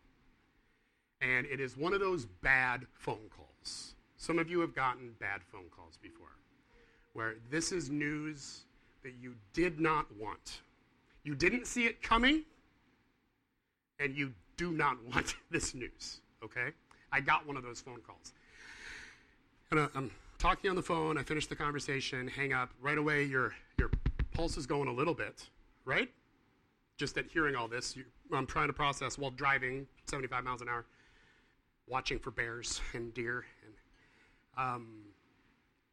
And 1.20 1.46
it 1.46 1.60
is 1.60 1.76
one 1.76 1.92
of 1.92 2.00
those 2.00 2.26
bad 2.26 2.86
phone 2.92 3.30
calls. 3.34 3.94
Some 4.16 4.38
of 4.38 4.50
you 4.50 4.60
have 4.60 4.74
gotten 4.74 5.14
bad 5.20 5.40
phone 5.50 5.66
calls 5.74 5.96
before, 5.96 6.36
where 7.12 7.34
this 7.50 7.72
is 7.72 7.90
news 7.90 8.62
that 9.02 9.14
you 9.20 9.34
did 9.52 9.80
not 9.80 10.06
want. 10.16 10.62
You 11.24 11.34
didn't 11.34 11.66
see 11.66 11.86
it 11.86 12.02
coming, 12.02 12.42
and 13.98 14.16
you 14.16 14.32
do 14.56 14.72
not 14.72 14.96
want 15.12 15.34
this 15.50 15.74
news, 15.74 16.20
okay? 16.44 16.70
I 17.12 17.20
got 17.20 17.46
one 17.46 17.56
of 17.56 17.62
those 17.62 17.80
phone 17.80 18.00
calls. 18.06 18.32
And 19.70 19.80
uh, 19.80 19.88
I'm 19.94 20.10
talking 20.38 20.70
on 20.70 20.76
the 20.76 20.82
phone, 20.82 21.18
I 21.18 21.22
finish 21.22 21.46
the 21.46 21.56
conversation, 21.56 22.28
hang 22.28 22.52
up. 22.52 22.70
Right 22.80 22.98
away, 22.98 23.24
your, 23.24 23.54
your 23.78 23.90
pulse 24.32 24.56
is 24.56 24.66
going 24.66 24.88
a 24.88 24.92
little 24.92 25.14
bit, 25.14 25.48
right? 25.84 26.10
Just 26.96 27.16
at 27.16 27.26
hearing 27.26 27.56
all 27.56 27.68
this, 27.68 27.96
you, 27.96 28.04
I'm 28.32 28.46
trying 28.46 28.66
to 28.66 28.72
process 28.72 29.18
while 29.18 29.30
driving 29.30 29.86
75 30.06 30.44
miles 30.44 30.62
an 30.62 30.68
hour, 30.68 30.84
watching 31.86 32.18
for 32.18 32.30
bears 32.30 32.80
and 32.92 33.12
deer. 33.14 33.44
And 33.64 34.66
um, 34.66 34.88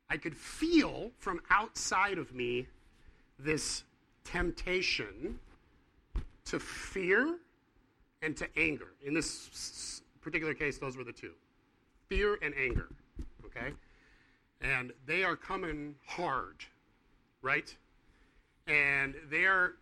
I 0.09 0.17
could 0.17 0.35
feel 0.35 1.11
from 1.17 1.41
outside 1.49 2.17
of 2.17 2.33
me 2.33 2.67
this 3.37 3.83
temptation 4.23 5.39
to 6.45 6.59
fear 6.59 7.37
and 8.21 8.35
to 8.37 8.47
anger. 8.57 8.93
In 9.05 9.13
this 9.13 10.01
particular 10.21 10.53
case, 10.53 10.77
those 10.77 10.97
were 10.97 11.03
the 11.03 11.13
two 11.13 11.33
fear 12.09 12.39
and 12.41 12.53
anger. 12.59 12.87
Okay? 13.45 13.71
And 14.61 14.91
they 15.05 15.23
are 15.23 15.35
coming 15.35 15.95
hard, 16.05 16.55
right? 17.41 17.73
And 18.67 19.15
they 19.29 19.45
are, 19.45 19.75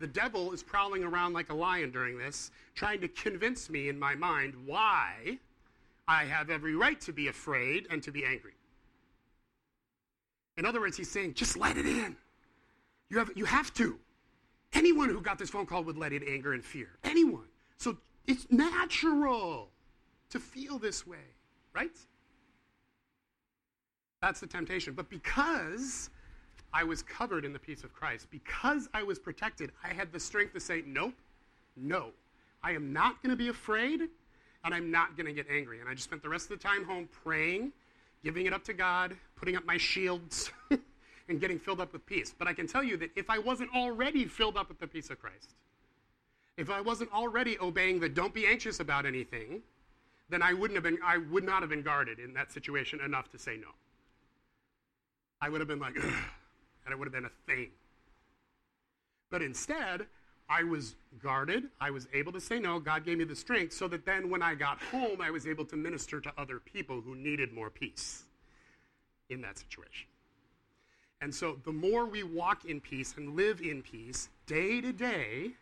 the 0.00 0.06
devil 0.06 0.52
is 0.52 0.62
prowling 0.62 1.04
around 1.04 1.34
like 1.34 1.50
a 1.50 1.54
lion 1.54 1.90
during 1.90 2.18
this, 2.18 2.50
trying 2.74 3.00
to 3.02 3.08
convince 3.08 3.68
me 3.70 3.88
in 3.88 3.98
my 3.98 4.14
mind 4.14 4.54
why 4.66 5.38
I 6.08 6.24
have 6.24 6.48
every 6.48 6.74
right 6.74 7.00
to 7.02 7.12
be 7.12 7.28
afraid 7.28 7.86
and 7.90 8.02
to 8.02 8.10
be 8.10 8.24
angry. 8.24 8.54
In 10.56 10.66
other 10.66 10.80
words, 10.80 10.96
he's 10.96 11.10
saying, 11.10 11.34
just 11.34 11.56
let 11.56 11.76
it 11.76 11.86
in. 11.86 12.16
You 13.10 13.18
have, 13.18 13.30
you 13.36 13.44
have 13.44 13.72
to. 13.74 13.98
Anyone 14.72 15.08
who 15.08 15.20
got 15.20 15.38
this 15.38 15.50
phone 15.50 15.66
call 15.66 15.84
would 15.84 15.96
let 15.96 16.12
in 16.12 16.22
anger 16.24 16.52
and 16.52 16.64
fear. 16.64 16.88
Anyone. 17.04 17.46
So 17.78 17.96
it's 18.26 18.46
natural 18.50 19.68
to 20.30 20.38
feel 20.38 20.78
this 20.78 21.06
way, 21.06 21.34
right? 21.74 21.96
That's 24.20 24.40
the 24.40 24.46
temptation. 24.46 24.94
But 24.94 25.08
because 25.08 26.10
I 26.72 26.84
was 26.84 27.02
covered 27.02 27.44
in 27.44 27.52
the 27.52 27.58
peace 27.58 27.84
of 27.84 27.92
Christ, 27.92 28.26
because 28.30 28.88
I 28.92 29.02
was 29.02 29.18
protected, 29.18 29.72
I 29.82 29.88
had 29.88 30.12
the 30.12 30.20
strength 30.20 30.52
to 30.54 30.60
say, 30.60 30.82
nope, 30.86 31.14
no. 31.76 32.10
I 32.62 32.72
am 32.72 32.92
not 32.92 33.22
going 33.22 33.30
to 33.30 33.36
be 33.36 33.48
afraid, 33.48 34.00
and 34.64 34.74
I'm 34.74 34.90
not 34.90 35.16
going 35.16 35.26
to 35.26 35.32
get 35.32 35.46
angry. 35.48 35.80
And 35.80 35.88
I 35.88 35.94
just 35.94 36.04
spent 36.04 36.22
the 36.22 36.28
rest 36.28 36.50
of 36.50 36.58
the 36.58 36.62
time 36.62 36.84
home 36.84 37.08
praying, 37.24 37.72
giving 38.24 38.46
it 38.46 38.52
up 38.52 38.64
to 38.64 38.72
God, 38.72 39.16
putting 39.36 39.56
up 39.56 39.64
my 39.64 39.76
shields. 39.76 40.50
and 41.28 41.40
getting 41.40 41.58
filled 41.58 41.80
up 41.80 41.92
with 41.92 42.04
peace. 42.06 42.34
But 42.36 42.48
I 42.48 42.54
can 42.54 42.66
tell 42.66 42.82
you 42.82 42.96
that 42.96 43.10
if 43.14 43.28
I 43.30 43.38
wasn't 43.38 43.70
already 43.74 44.24
filled 44.24 44.56
up 44.56 44.68
with 44.68 44.78
the 44.78 44.86
peace 44.86 45.10
of 45.10 45.20
Christ, 45.20 45.54
if 46.58 46.68
I 46.68 46.80
wasn't 46.80 47.10
already 47.12 47.56
obeying 47.60 48.00
the 48.00 48.08
don't 48.08 48.34
be 48.34 48.46
anxious 48.46 48.80
about 48.80 49.06
anything, 49.06 49.62
then 50.28 50.42
I 50.42 50.52
wouldn't 50.52 50.74
have 50.74 50.82
been 50.82 50.98
I 51.02 51.16
would 51.16 51.44
not 51.44 51.62
have 51.62 51.70
been 51.70 51.82
guarded 51.82 52.18
in 52.18 52.34
that 52.34 52.52
situation 52.52 53.00
enough 53.00 53.30
to 53.30 53.38
say 53.38 53.56
no. 53.56 53.68
I 55.40 55.48
would 55.48 55.60
have 55.60 55.68
been 55.68 55.78
like, 55.78 55.94
and 55.94 56.92
it 56.92 56.98
would 56.98 57.06
have 57.06 57.12
been 57.12 57.26
a 57.26 57.50
thing. 57.50 57.68
But 59.30 59.40
instead, 59.40 60.06
I 60.50 60.64
was 60.64 60.96
guarded. 61.22 61.64
I 61.80 61.90
was 61.90 62.08
able 62.12 62.32
to 62.32 62.40
say 62.40 62.58
no. 62.58 62.80
God 62.80 63.04
gave 63.04 63.18
me 63.18 63.24
the 63.24 63.36
strength 63.36 63.72
so 63.72 63.86
that 63.88 64.04
then 64.04 64.28
when 64.28 64.42
I 64.42 64.56
got 64.56 64.82
home, 64.82 65.20
I 65.20 65.30
was 65.30 65.46
able 65.46 65.64
to 65.66 65.76
minister 65.76 66.20
to 66.20 66.32
other 66.36 66.58
people 66.58 67.00
who 67.00 67.14
needed 67.14 67.52
more 67.52 67.70
peace 67.70 68.24
in 69.28 69.42
that 69.42 69.58
situation. 69.58 70.08
And 71.20 71.32
so 71.32 71.58
the 71.64 71.72
more 71.72 72.06
we 72.06 72.24
walk 72.24 72.64
in 72.64 72.80
peace 72.80 73.14
and 73.16 73.36
live 73.36 73.60
in 73.60 73.82
peace 73.82 74.28
day 74.46 74.80
to 74.80 74.92
day, 74.92 75.52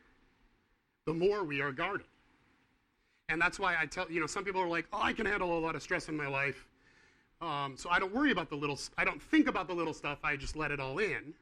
the 1.07 1.15
more 1.15 1.45
we 1.45 1.61
are 1.61 1.73
guarded. 1.73 2.07
And 3.29 3.41
that's 3.41 3.59
why 3.59 3.77
I 3.81 3.87
tell, 3.87 4.11
you 4.11 4.21
know, 4.21 4.27
some 4.27 4.45
people 4.45 4.61
are 4.61 4.69
like, 4.69 4.87
oh, 4.93 5.01
I 5.01 5.13
can 5.13 5.27
handle 5.27 5.59
a 5.59 5.61
lot 5.61 5.75
of 5.75 5.83
stress 5.83 6.09
in 6.09 6.17
my 6.17 6.29
life. 6.29 6.67
Um, 7.41 7.75
so 7.77 7.91
I 7.91 7.99
don't 7.99 8.15
worry 8.15 8.31
about 8.31 8.51
the 8.51 8.57
little, 8.57 8.79
I 8.97 9.05
don't 9.05 9.23
think 9.23 9.49
about 9.49 9.69
the 9.69 9.75
little 9.75 9.95
stuff, 9.95 10.19
I 10.23 10.37
just 10.37 10.57
let 10.57 10.71
it 10.71 10.81
all 10.81 10.99
in. 10.99 11.35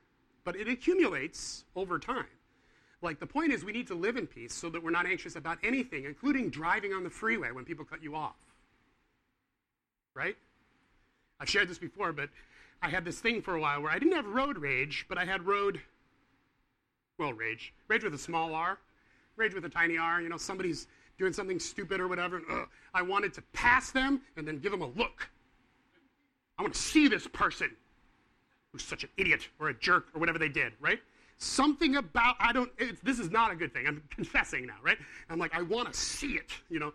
But 0.45 0.57
it 0.57 0.69
accumulates 0.69 1.65
over 1.77 1.99
time. 1.99 2.27
Like 3.03 3.21
the 3.21 3.27
point 3.27 3.53
is, 3.53 3.65
we 3.65 3.73
need 3.73 3.87
to 3.89 3.95
live 3.95 4.17
in 4.17 4.27
peace 4.27 4.55
so 4.55 4.71
that 4.71 4.83
we're 4.83 4.91
not 4.91 5.07
anxious 5.07 5.37
about 5.37 5.59
anything, 5.63 6.05
including 6.05 6.49
driving 6.51 6.93
on 6.93 7.05
the 7.05 7.11
freeway 7.11 7.51
when 7.51 7.65
people 7.65 7.85
cut 7.85 8.03
you 8.03 8.15
off. 8.15 8.37
Right? 10.15 10.37
I've 11.41 11.51
shared 11.51 11.69
this 11.69 11.79
before, 11.79 12.13
but 12.13 12.31
I 12.83 12.89
had 12.89 13.05
this 13.05 13.21
thing 13.21 13.43
for 13.43 13.55
a 13.55 13.61
while 13.61 13.83
where 13.83 13.91
I 13.91 13.99
didn't 13.99 14.15
have 14.15 14.27
road 14.27 14.59
rage, 14.59 15.07
but 15.09 15.19
I 15.19 15.25
had 15.25 15.47
road, 15.47 15.81
well, 17.19 17.33
rage. 17.33 17.75
Rage 17.89 18.05
with 18.05 18.15
a 18.15 18.19
small 18.19 18.55
r, 18.55 18.79
rage 19.37 19.55
with 19.55 19.65
a 19.65 19.69
tiny 19.69 19.99
r. 19.99 20.21
You 20.21 20.29
know, 20.29 20.37
somebody's 20.37 20.87
doing 21.19 21.33
something 21.33 21.59
stupid 21.59 22.01
or 22.01 22.09
whatever. 22.09 22.37
And, 22.37 22.67
I 22.93 23.03
wanted 23.03 23.33
to 23.35 23.43
pass 23.53 23.91
them 23.91 24.23
and 24.37 24.47
then 24.47 24.59
give 24.59 24.73
them 24.73 24.83
a 24.83 24.89
look. 24.89 25.29
I 26.59 26.63
want 26.63 26.75
to 26.75 26.81
see 26.81 27.09
this 27.09 27.27
person 27.27 27.71
who's 28.73 28.85
such 28.85 29.05
an 29.05 29.11
idiot 29.17 29.49
or 29.59 29.69
a 29.69 29.75
jerk 29.75 30.07
or 30.15 30.21
whatever 30.21 30.39
they 30.39 30.49
did, 30.49 30.73
right? 30.81 31.01
Something 31.39 31.97
about, 31.97 32.37
I 32.39 32.53
don't, 32.53 32.71
this 33.03 33.19
is 33.19 33.31
not 33.31 33.51
a 33.51 33.57
good 33.57 33.73
thing. 33.73 33.87
I'm 33.87 34.03
confessing 34.11 34.67
now, 34.67 34.77
right? 34.83 34.99
I'm 35.29 35.39
like, 35.39 35.55
I 35.55 35.63
want 35.63 35.93
to 35.93 35.99
see 35.99 36.35
it, 36.35 36.53
you 36.71 36.79
know? 36.79 36.93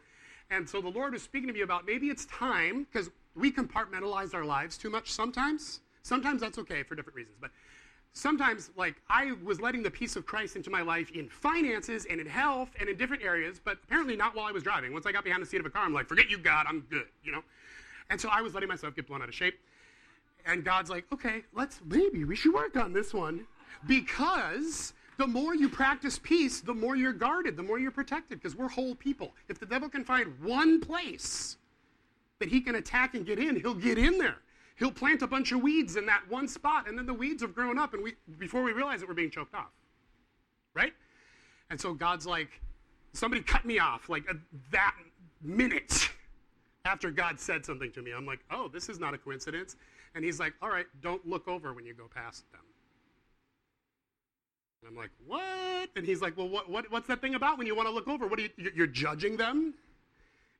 And 0.49 0.67
so 0.67 0.82
the 0.82 0.89
Lord 0.89 1.13
was 1.13 1.21
speaking 1.21 1.47
to 1.47 1.54
me 1.54 1.62
about 1.62 1.86
maybe 1.86 2.08
it's 2.08 2.25
time, 2.25 2.88
because 2.89 3.10
we 3.36 3.52
compartmentalize 3.52 4.34
our 4.34 4.45
lives 4.45 4.78
too 4.78 4.89
much 4.89 5.12
sometimes. 5.12 5.82
Sometimes 6.04 6.41
that's 6.41 6.58
okay 6.58 6.84
for 6.84 6.95
different 6.95 7.17
reasons, 7.17 7.36
but 7.39 7.52
sometimes 8.13 8.72
like 8.76 9.02
I 9.10 9.34
was 9.43 9.62
letting 9.62 9.84
the 9.84 9.91
peace 9.91 10.15
of 10.15 10.26
Christ 10.26 10.56
into 10.56 10.69
my 10.69 10.82
life 10.82 11.12
in 11.12 11.30
finances 11.30 12.06
and 12.10 12.19
in 12.19 12.28
health 12.28 12.69
and 12.80 12.89
in 12.89 12.98
different 12.98 13.24
areas, 13.24 13.60
but 13.63 13.78
apparently 13.84 14.15
not 14.15 14.36
while 14.36 14.45
I 14.45 14.52
was 14.52 14.63
driving. 14.63 14.93
Once 14.93 15.06
I 15.06 15.12
got 15.12 15.24
behind 15.24 15.41
the 15.41 15.48
seat 15.48 15.60
of 15.60 15.65
a 15.65 15.69
car, 15.69 15.86
I'm 15.86 15.93
like, 15.93 16.08
forget 16.08 16.30
you, 16.30 16.38
God, 16.38 16.65
I'm 16.67 16.82
good, 16.89 17.08
you 17.24 17.32
know? 17.32 17.43
And 18.10 18.19
so 18.19 18.30
I 18.30 18.41
was 18.41 18.54
letting 18.54 18.69
myself 18.69 18.95
get 18.95 19.08
blown 19.08 19.22
out 19.22 19.30
of 19.30 19.36
shape. 19.36 19.60
And 20.45 20.63
God's 20.63 20.89
like, 20.89 21.06
okay, 21.13 21.43
let's 21.54 21.80
maybe 21.86 22.24
we 22.24 22.36
should 22.36 22.54
work 22.54 22.76
on 22.76 22.93
this 22.93 23.13
one 23.13 23.45
because 23.88 24.93
the 25.17 25.28
more 25.28 25.54
you 25.54 25.69
practice 25.69 26.17
peace, 26.17 26.62
the 26.62 26.74
more 26.74 26.95
you're 26.95 27.13
guarded, 27.13 27.58
the 27.58 27.63
more 27.63 27.78
you're 27.78 27.91
protected, 27.91 28.39
because 28.39 28.56
we're 28.56 28.69
whole 28.69 28.95
people. 28.95 29.34
If 29.50 29.60
the 29.60 29.65
devil 29.65 29.89
can 29.89 30.04
find 30.04 30.34
one 30.41 30.80
place 30.80 31.58
that 32.39 32.48
he 32.48 32.62
can 32.62 32.76
attack 32.76 33.15
and 33.15 33.26
get 33.26 33.38
in, 33.38 33.58
he'll 33.58 33.74
get 33.74 33.98
in 33.98 34.17
there. 34.17 34.38
He'll 34.80 34.92
plant 34.92 35.22
a 35.22 35.28
bunch 35.28 35.52
of 35.52 35.62
weeds 35.62 35.98
in 35.98 36.06
that 36.06 36.24
one 36.30 36.48
spot, 36.48 36.88
and 36.88 36.98
then 36.98 37.06
the 37.06 37.13
weeds 37.13 37.42
have 37.42 37.54
grown 37.54 37.78
up, 37.78 37.94
and 37.94 38.02
we, 38.02 38.13
before 38.38 38.63
we 38.63 38.72
realize 38.72 39.02
it, 39.02 39.10
we're 39.10 39.13
being 39.13 39.30
choked 39.30 39.54
off. 39.54 39.74
Right? 40.74 40.94
And 41.70 41.80
so 41.80 41.94
God's 41.94 42.26
like, 42.26 42.62
somebody 43.12 43.42
cut 43.44 43.65
me 43.65 43.78
off 43.78 44.08
like 44.08 44.24
that 44.72 44.96
minute 45.42 46.10
after 46.86 47.12
God 47.12 47.39
said 47.39 47.65
something 47.65 47.92
to 47.92 48.02
me. 48.02 48.12
I'm 48.15 48.26
like, 48.26 48.39
oh, 48.52 48.70
this 48.70 48.88
is 48.88 49.00
not 49.00 49.13
a 49.13 49.18
coincidence. 49.18 49.76
And 50.15 50.24
he's 50.24 50.39
like, 50.39 50.54
all 50.62 50.70
right, 50.70 50.86
don't 51.02 51.28
look 51.28 51.50
over 51.50 51.74
when 51.74 51.86
you 51.86 51.94
go 51.94 52.06
past 52.08 52.50
them. 52.54 52.62
And 54.82 54.89
I'm 54.89 54.96
like, 54.96 55.12
what? 55.28 55.89
And 55.98 56.06
he's 56.06 56.22
like, 56.22 56.38
well, 56.38 56.48
what, 56.48 56.70
what, 56.70 56.89
what's 56.89 57.08
that 57.08 57.20
thing 57.20 57.36
about 57.36 57.58
when 57.58 57.68
you 57.68 57.76
want 57.76 57.89
to 57.89 57.94
look 57.94 58.08
over? 58.08 58.28
What 58.28 58.39
are 58.39 58.44
you, 58.44 58.72
you're 58.74 58.88
judging 58.88 59.36
them? 59.36 59.74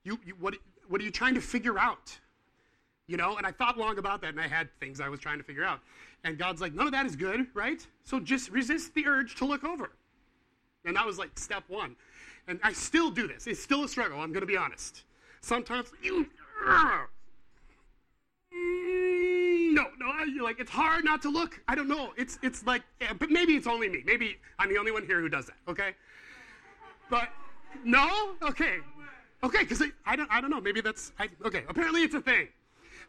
You, 0.04 0.20
you, 0.26 0.36
what, 0.40 0.56
what 0.90 1.00
are 1.00 1.06
you 1.06 1.12
trying 1.12 1.36
to 1.36 1.42
figure 1.42 1.80
out? 1.80 2.20
You 3.10 3.18
know, 3.18 3.38
and 3.38 3.46
I 3.46 3.52
thought 3.52 3.76
long 3.78 3.98
about 3.98 4.22
that 4.22 4.30
and 4.30 4.40
I 4.40 4.48
had 4.48 4.70
things 4.80 5.02
I 5.02 5.10
was 5.10 5.20
trying 5.20 5.40
to 5.40 5.44
figure 5.44 5.64
out. 5.64 5.80
And 6.24 6.38
God's 6.38 6.62
like, 6.62 6.74
none 6.76 6.86
of 6.86 6.92
that 6.94 7.08
is 7.08 7.16
good, 7.16 7.48
right? 7.56 7.86
So 8.04 8.20
just 8.20 8.52
resist 8.52 8.94
the 8.94 9.08
urge 9.08 9.36
to 9.38 9.46
look 9.46 9.64
over. 9.64 9.90
And 10.86 10.96
that 10.96 11.06
was 11.06 11.18
like 11.18 11.38
step 11.38 11.64
one. 11.68 11.96
And 12.48 12.60
I 12.64 12.72
still 12.72 13.10
do 13.10 13.28
this. 13.28 13.48
It's 13.48 13.62
still 13.62 13.84
a 13.84 13.90
struggle, 13.90 14.20
I'm 14.22 14.32
going 14.32 14.42
to 14.42 14.48
be 14.48 14.58
honest. 14.58 15.04
Sometimes 15.42 15.92
you. 16.04 16.28
Mm, 18.54 19.74
no, 19.74 19.86
no, 20.00 20.24
you're 20.26 20.44
like, 20.44 20.60
it's 20.60 20.72
hard 20.72 21.04
not 21.04 21.22
to 21.24 21.30
look. 21.30 21.60
I 21.68 21.74
don't 21.74 21.88
know. 21.88 22.14
It's, 22.16 22.38
it's 22.44 22.64
like, 22.66 22.84
yeah, 23.02 23.14
but 23.14 23.32
maybe 23.32 23.56
it's 23.56 23.68
only 23.68 23.90
me. 23.90 24.04
Maybe 24.06 24.38
I'm 24.60 24.70
the 24.70 24.78
only 24.78 24.92
one 24.92 25.06
here 25.06 25.20
who 25.20 25.30
does 25.30 25.48
that, 25.48 25.58
okay? 25.68 25.96
But 27.10 27.30
No? 27.84 28.36
Okay. 28.42 28.78
Okay, 29.44 29.60
because 29.60 29.82
I, 29.82 29.88
I 30.06 30.16
don't 30.16 30.30
I 30.32 30.42
don't 30.42 30.50
know. 30.50 30.60
Maybe 30.60 30.82
that's 30.82 31.12
I, 31.18 31.30
okay. 31.46 31.64
Apparently 31.70 32.04
it's 32.04 32.14
a 32.14 32.22
thing. 32.22 32.50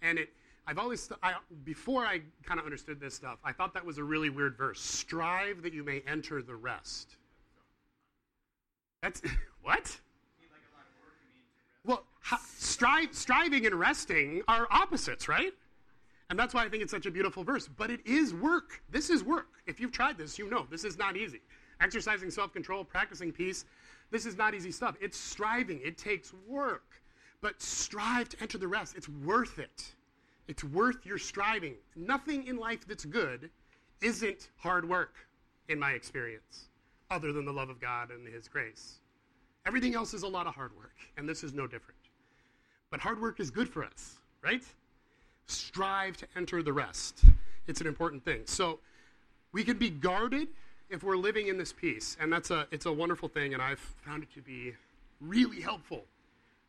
And 0.02 0.20
it, 0.20 0.30
I've 0.68 0.78
always, 0.78 1.10
I, 1.24 1.34
before 1.64 2.06
I 2.06 2.22
kind 2.44 2.60
of 2.60 2.66
understood 2.66 3.00
this 3.00 3.16
stuff, 3.16 3.40
I 3.44 3.52
thought 3.52 3.74
that 3.74 3.86
was 3.86 3.98
a 3.98 4.04
really 4.04 4.30
weird 4.30 4.56
verse. 4.56 4.80
Strive 4.80 5.64
that 5.64 5.74
you 5.74 5.84
may 5.84 6.02
enter 6.08 6.42
the 6.42 6.56
rest. 6.56 7.18
That's, 9.02 9.22
what? 9.64 10.00
Well, 11.86 12.04
strive, 12.58 13.14
striving 13.14 13.66
and 13.66 13.76
resting 13.76 14.44
are 14.48 14.68
opposites, 14.70 15.28
right? 15.28 15.54
And 16.30 16.38
that's 16.38 16.54
why 16.54 16.64
I 16.64 16.70
think 16.70 16.84
it's 16.84 16.92
such 16.92 17.08
a 17.08 17.12
beautiful 17.12 17.44
verse. 17.44 17.68
But 17.68 17.90
it 17.90 18.06
is 18.06 18.34
work. 18.34 18.82
This 18.90 19.10
is 19.10 19.24
work. 19.24 19.48
If 19.66 19.80
you've 19.80 19.92
tried 19.92 20.18
this, 20.18 20.38
you 20.38 20.50
know 20.50 20.68
this 20.70 20.84
is 20.84 20.98
not 20.98 21.18
easy. 21.18 21.42
Exercising 21.82 22.30
self 22.30 22.54
control, 22.54 22.84
practicing 22.84 23.32
peace, 23.32 23.66
this 24.12 24.26
is 24.26 24.38
not 24.38 24.54
easy 24.54 24.72
stuff. 24.72 24.96
It's 25.02 25.18
striving, 25.18 25.80
it 25.84 25.98
takes 25.98 26.34
work. 26.48 27.02
But 27.42 27.62
strive 27.62 28.30
to 28.30 28.42
enter 28.42 28.58
the 28.58 28.68
rest. 28.68 28.96
It's 28.98 29.08
worth 29.08 29.60
it. 29.60 29.94
It's 30.48 30.64
worth 30.64 31.06
your 31.06 31.18
striving. 31.18 31.76
Nothing 31.96 32.48
in 32.48 32.58
life 32.58 32.86
that's 32.88 33.06
good 33.06 33.50
isn't 34.02 34.50
hard 34.58 34.88
work, 34.88 35.16
in 35.70 35.80
my 35.80 35.92
experience, 35.92 36.70
other 37.12 37.32
than 37.32 37.46
the 37.46 37.54
love 37.54 37.70
of 37.70 37.80
God 37.80 38.12
and 38.12 38.28
His 38.28 38.48
grace. 38.48 39.00
Everything 39.66 39.96
else 39.96 40.14
is 40.14 40.24
a 40.24 40.28
lot 40.28 40.48
of 40.48 40.56
hard 40.56 40.76
work, 40.76 40.96
and 41.18 41.30
this 41.30 41.44
is 41.44 41.54
no 41.54 41.68
different. 41.68 42.00
But 42.90 43.00
hard 43.00 43.22
work 43.22 43.40
is 43.40 43.52
good 43.52 43.70
for 43.70 43.84
us, 43.84 44.18
right? 44.42 44.64
Strive 45.50 46.16
to 46.18 46.28
enter 46.36 46.62
the 46.62 46.72
rest. 46.74 47.24
It's 47.68 47.82
an 47.82 47.88
important 47.88 48.24
thing. 48.24 48.42
So 48.46 48.80
we 49.52 49.64
can 49.64 49.78
be 49.78 49.90
guarded 49.90 50.48
if 50.90 51.04
we're 51.04 51.18
living 51.18 51.48
in 51.48 51.58
this 51.58 51.74
peace, 51.74 52.16
and 52.20 52.32
that's 52.32 52.52
a 52.52 52.68
it's 52.72 52.86
a 52.86 52.94
wonderful 52.94 53.28
thing, 53.30 53.54
and 53.54 53.62
I've 53.62 53.80
found 53.80 54.22
it 54.24 54.32
to 54.36 54.42
be 54.42 54.76
really 55.20 55.60
helpful, 55.60 56.04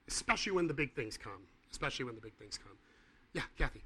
especially 0.09 0.53
when 0.53 0.67
the 0.67 0.75
big 0.75 0.93
things 0.95 1.19
come. 1.19 1.43
Especially 1.71 2.05
when 2.05 2.15
the 2.15 2.21
big 2.21 2.33
things 2.35 2.59
come. 2.59 2.73
Yeah, 3.33 3.43
Kathy. 3.59 3.83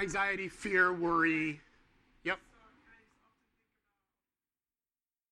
Anxiety, 0.00 0.48
fear, 0.48 0.92
worry. 0.94 1.60
Yep. 2.24 2.40
So 2.40 2.56
I 2.56 2.64
often 2.64 2.80
think 2.88 3.04
about 3.20 3.36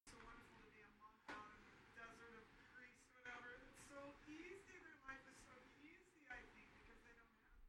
it's 0.05 0.12
so 0.12 0.20
wonderful 0.29 0.61
to 0.61 0.68
be 0.77 0.85
a 0.85 0.90
monk 1.01 1.16
out 1.33 1.57
in 1.57 1.72
the 1.72 1.88
desert 1.96 2.44
of 2.44 2.53
Greece, 2.77 3.01
whatever. 3.16 3.64
It's 3.64 3.81
so 3.88 3.96
easy. 4.29 4.77
Their 4.85 5.01
life 5.09 5.24
is 5.24 5.40
so 5.48 5.57
easy, 5.81 6.20
I 6.29 6.37
think, 6.53 6.68
because 6.85 7.01
they 7.01 7.16
don't 7.16 7.33
have 7.33 7.48
to 7.48 7.64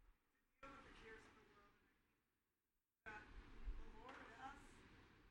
deal 0.59 0.75
with 0.75 0.91
the 0.91 0.95
cares 0.99 1.23
of 1.23 1.31
the 1.39 1.45
world. 1.55 1.71
And 3.07 3.15
I 3.15 3.23
think 3.31 3.47
that 3.55 3.71
the 3.79 3.87
Lord 3.95 4.19
has, 4.43 4.59
you 4.59 4.91
know, 4.91 5.23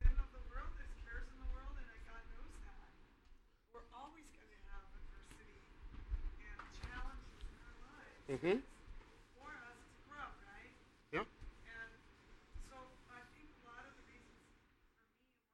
sin 0.00 0.16
of 0.16 0.32
the 0.32 0.40
world, 0.48 0.72
there's 0.80 0.96
cares 1.04 1.28
in 1.28 1.36
the 1.44 1.50
world, 1.52 1.76
and 1.76 1.84
that 1.92 2.00
God 2.08 2.24
knows 2.32 2.56
that. 2.64 2.88
We're 3.76 3.84
always 3.92 4.24
going 4.32 4.48
to 4.48 4.60
have 4.72 4.88
adversity 4.96 5.60
and 6.40 6.56
challenges 6.88 7.44
in 7.52 7.60
our 7.68 7.76
lives 7.84 8.16
Mm-hmm. 8.32 8.64
for 9.36 9.50
us 9.52 9.78
to 9.84 9.98
grow, 10.06 10.22
right? 10.46 10.70
Yep. 11.10 11.26
And 11.26 11.90
so 12.70 12.78
I 13.10 13.18
think 13.34 13.50
a 13.50 13.62
lot 13.66 13.82
of 13.82 13.90
the 13.98 14.06
reasons 14.06 14.38
for 14.46 14.62
me 14.62 14.86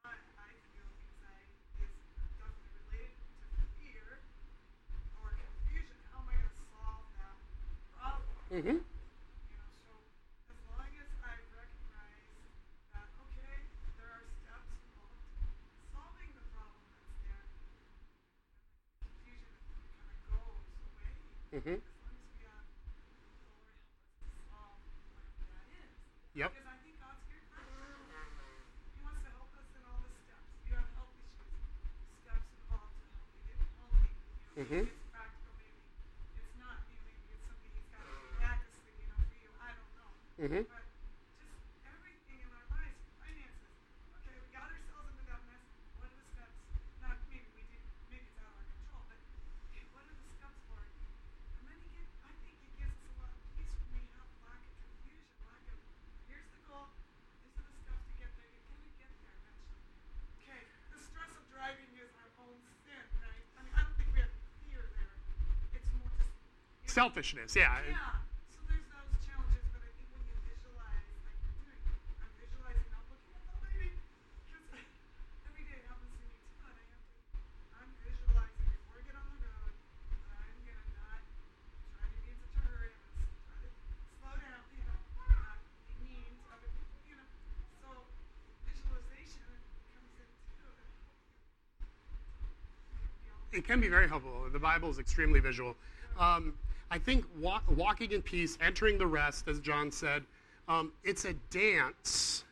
why 0.05 0.13
I 0.37 0.53
feel 0.77 0.85
anxiety 0.85 1.57
is 1.81 1.89
definitely 2.37 2.69
related 2.85 3.17
to 3.57 3.65
fear 3.81 4.21
or 5.25 5.33
confusion. 5.41 5.97
How 6.13 6.21
am 6.21 6.29
I 6.29 6.37
going 6.37 6.53
to 6.53 6.67
solve 6.69 7.09
that 7.17 7.37
problem? 7.97 8.37
Mm-hmm. 8.53 8.77
You 8.77 9.57
know, 9.57 9.71
so 9.89 9.97
as 10.53 10.61
long 10.69 10.93
as 11.01 11.09
I 11.25 11.33
recognize 11.57 12.37
that, 12.93 13.09
okay, 13.25 13.57
there 13.97 14.21
are 14.21 14.25
steps 14.45 14.69
involved 14.85 15.25
in 15.41 15.49
solving 15.97 16.29
the 16.37 16.45
problem 16.53 16.85
that's 16.93 17.17
there, 17.25 17.41
then 17.41 17.73
the 17.73 19.09
confusion 19.25 19.57
kind 19.97 20.13
of 20.13 20.19
goes 20.29 20.61
away. 20.93 21.17
Mm-hmm. 21.57 21.73
As 21.73 21.97
long 21.97 22.13
as 22.13 22.29
we 22.29 22.37
have 22.45 22.69
the 23.01 23.17
Lord 23.17 23.33
help 23.41 23.57
us 23.65 23.81
to 24.29 24.37
solve 24.53 24.77
whatever 25.09 25.41
that 25.49 25.65
is. 25.73 25.89
Yep. 26.37 26.53
Because 26.53 26.69
I 26.69 26.77
think 26.85 27.01
God's 27.01 27.25
here 27.25 27.41
for 27.49 27.57
us. 27.57 27.65
He 28.93 29.01
wants 29.01 29.23
to 29.25 29.31
help 29.33 29.49
us 29.57 29.65
in 29.73 29.81
all 29.89 30.05
the 30.05 30.13
steps. 30.21 30.53
You 30.69 30.75
have 30.77 30.85
health 30.93 31.17
issues, 31.17 31.57
steps 32.21 32.53
involved 32.53 32.93
to 33.01 33.09
help 33.09 33.25
you 33.33 33.41
get 33.49 33.57
healthy. 33.81 34.13
You 34.37 34.45
know, 34.45 34.53
Mhm. 34.61 34.85
maybe 34.85 34.93
it's 34.93 35.09
practical, 35.09 35.53
maybe 35.57 35.81
it's 36.37 36.53
not. 36.61 36.85
You 36.89 36.97
know, 37.01 37.05
maybe 37.09 37.25
it's 37.33 37.45
something 37.49 37.71
He's 37.73 37.89
got 37.89 38.05
miraculously, 38.05 38.93
you 39.01 39.07
know, 39.09 39.17
for 39.25 39.35
you. 39.41 39.49
I 39.57 39.73
don't 39.73 39.93
know. 39.97 40.13
Mm-hmm. 40.37 40.63
But 40.69 40.85
just 41.41 41.57
everything 41.89 42.41
in 42.45 42.51
our 42.53 42.67
lives, 42.69 43.01
finances. 43.17 43.73
Okay, 44.13 44.37
we 44.37 44.49
got 44.53 44.69
ourselves 44.69 45.09
into 45.09 45.25
that 45.25 45.41
mess. 45.49 45.65
What 45.97 46.13
are 46.13 46.17
the 46.21 46.29
steps? 46.37 46.57
Not 47.01 47.17
maybe 47.29 47.49
we 47.57 47.63
did, 47.65 47.81
maybe 48.13 48.27
it's 48.29 48.37
out 48.37 48.53
of 48.53 48.57
our 48.61 48.69
control, 48.69 49.05
but 49.09 49.17
okay, 49.73 49.85
what 49.93 50.05
are 50.05 50.13
the 50.13 50.29
steps 50.37 50.61
for 50.69 50.77
it? 50.85 50.93
And 51.57 51.65
then 51.67 51.77
he 51.81 51.89
gives, 51.89 52.13
I 52.21 52.33
think 52.45 52.57
he 52.61 52.69
gives 52.77 52.93
us 53.01 53.09
a 53.17 53.21
lot 53.21 53.33
of 53.33 53.41
peace 53.57 53.73
when 53.81 53.89
we 53.93 54.01
have 54.13 54.29
lack 54.45 54.61
of 54.69 54.77
confusion, 54.77 55.33
lack 55.49 55.65
of, 55.73 55.79
here's 56.29 56.49
the 56.53 56.61
goal, 56.69 56.93
these 57.41 57.57
are 57.57 57.65
the 57.65 57.73
steps 57.73 58.05
to 58.07 58.13
get 58.13 58.29
there. 58.37 58.45
You're 58.53 58.61
gonna 58.69 58.89
get 59.01 59.09
there 59.21 59.33
eventually. 59.41 59.81
Okay, 60.37 60.61
the 60.93 60.99
stress 60.99 61.33
of 61.35 61.45
driving 61.49 61.89
is 61.97 62.13
our 62.13 62.29
own 62.37 62.61
sin, 62.85 63.05
right? 63.21 63.45
I 63.57 63.63
mean, 63.65 63.73
I 63.73 63.81
don't 63.83 63.97
think 63.97 64.13
we 64.13 64.21
have 64.21 64.29
fear 64.61 64.85
there. 64.93 65.17
It's 65.73 65.89
more 65.93 66.09
just 66.13 66.29
you 66.85 66.86
know, 66.86 66.86
Selfishness, 66.97 67.53
yeah. 67.53 67.77
yeah. 67.85 68.25
So 68.49 68.65
there's 68.65 68.89
those 68.89 69.21
challenges, 69.21 69.69
but 69.69 69.85
I 69.85 69.93
think 70.01 70.09
when 70.17 70.25
you 70.33 70.33
visualize, 70.49 71.13
like 71.29 71.37
I'm 72.25 72.33
visualizing, 72.41 72.89
I'm 72.89 73.05
looking 73.13 73.37
at 73.37 73.45
the 73.53 73.57
lady, 73.69 73.93
because 74.49 74.65
every 75.45 75.69
day 75.69 75.77
it 75.77 75.85
happens 75.93 76.09
to 76.09 76.25
me 76.25 76.33
too, 76.41 76.65
and 76.65 76.73
I 76.73 76.85
have 76.89 77.05
to, 77.05 77.37
I'm 77.77 77.93
visualizing 78.01 78.65
before 78.73 78.97
I 78.97 79.05
get 79.05 79.13
on 79.13 79.29
the 79.29 79.45
road, 79.45 79.77
that 79.77 80.41
I'm 80.41 80.57
gonna 80.65 80.89
not 80.97 81.21
try 82.01 82.09
to 82.09 82.21
be 82.25 82.33
such 82.33 82.57
a 82.57 82.65
hurry, 82.65 82.89
I'm 82.89 83.13
gonna 83.13 83.45
try 83.45 83.61
to 83.61 83.71
slow 84.17 84.33
down, 84.41 84.65
you 84.73 84.81
know, 84.89 84.97
not 85.21 85.61
be 86.01 86.01
mean 86.01 86.33
to 86.33 86.45
other 86.49 86.71
people, 86.73 86.97
you 87.05 87.21
know. 87.21 87.29
So 87.85 88.09
visualization 88.65 89.45
comes 89.93 90.17
in 90.17 90.29
too. 90.57 90.65
to 90.65 90.89
help 92.97 93.13
you. 93.21 93.61
it 93.61 93.69
can 93.69 93.85
be 93.85 93.93
very 93.93 94.09
helpful. 94.09 94.49
The 94.49 94.65
Bible 94.65 94.89
is 94.89 94.97
extremely 94.97 95.45
visual. 95.45 95.77
Um, 96.17 96.57
I 96.91 96.99
think 96.99 97.25
walk, 97.41 97.65
walking 97.77 98.13
in 98.13 98.23
peace, 98.23 98.57
entering 98.61 98.99
the 98.99 99.07
rest, 99.07 99.49
as 99.49 99.61
John 99.61 99.91
said, 99.91 100.23
um, 100.69 100.93
it's 101.05 101.25
a 101.25 101.33
dance 101.51 102.45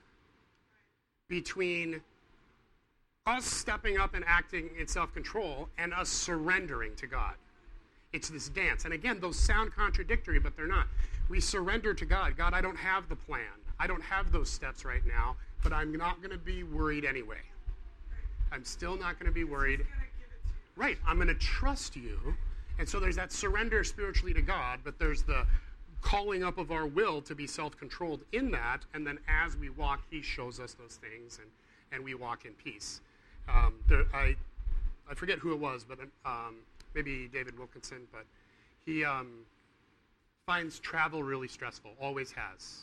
between 1.29 2.01
us 3.27 3.45
stepping 3.45 3.99
up 3.99 4.15
and 4.15 4.25
acting 4.27 4.71
in 4.79 4.87
self 4.87 5.13
control 5.15 5.69
and 5.79 5.95
us 5.95 6.09
surrendering 6.09 6.95
to 6.97 7.07
God. 7.07 7.35
It's 8.13 8.29
this 8.29 8.49
dance. 8.49 8.85
And 8.85 8.95
again, 8.95 9.19
those 9.21 9.39
sound 9.39 9.73
contradictory, 9.73 10.39
but 10.39 10.57
they're 10.57 10.69
not. 10.69 10.87
We 11.29 11.41
surrender 11.41 11.95
to 11.95 12.05
God. 12.05 12.37
God, 12.37 12.55
I 12.55 12.61
don't 12.61 12.77
have 12.77 13.09
the 13.09 13.17
plan. 13.17 13.41
I 13.81 13.87
don't 13.87 14.03
have 14.03 14.31
those 14.31 14.51
steps 14.51 14.85
right 14.85 15.05
now, 15.07 15.37
but 15.63 15.73
I'm 15.73 15.93
not 15.97 16.19
going 16.19 16.31
to 16.31 16.39
be 16.39 16.63
worried 16.63 17.05
anyway. 17.05 17.41
I'm 18.53 18.65
still 18.65 18.97
not 18.97 19.19
going 19.19 19.27
to 19.27 19.35
be 19.35 19.43
worried. 19.43 19.81
He's 19.81 19.89
gonna 19.89 20.03
give 20.19 20.29
it 20.31 20.43
to 20.43 20.49
you. 20.49 20.83
Right. 20.83 20.99
I'm 21.07 21.17
going 21.17 21.29
to 21.29 21.35
trust 21.35 21.97
you. 21.97 22.37
And 22.79 22.89
so 22.89 22.99
there's 22.99 23.17
that 23.17 23.33
surrender 23.33 23.85
spiritually 23.85 24.35
to 24.35 24.43
God, 24.43 24.81
but 24.85 24.99
there's 24.99 25.23
the 25.23 25.47
calling 26.01 26.45
up 26.45 26.59
of 26.59 26.71
our 26.71 26.87
will 26.87 27.23
to 27.23 27.35
be 27.35 27.47
self 27.47 27.77
controlled 27.77 28.21
in 28.33 28.51
that. 28.51 28.85
And 28.93 29.07
then 29.07 29.19
as 29.29 29.57
we 29.57 29.71
walk, 29.71 30.03
He 30.11 30.23
shows 30.23 30.61
us 30.61 30.75
those 30.75 30.97
things 30.97 31.39
and, 31.41 31.51
and 31.93 32.05
we 32.05 32.15
walk 32.15 32.45
in 32.45 32.53
peace. 32.53 33.01
Um, 33.49 33.75
there, 33.89 34.05
I, 34.13 34.37
I 35.11 35.15
forget 35.15 35.39
who 35.39 35.53
it 35.53 35.59
was, 35.59 35.85
but 35.85 35.99
um, 36.25 36.57
maybe 36.95 37.29
David 37.33 37.59
Wilkinson, 37.59 38.07
but 38.13 38.25
he 38.87 39.05
um, 39.05 39.45
finds 40.47 40.79
travel 40.79 41.23
really 41.23 41.49
stressful, 41.49 41.93
always 42.01 42.31
has, 42.33 42.83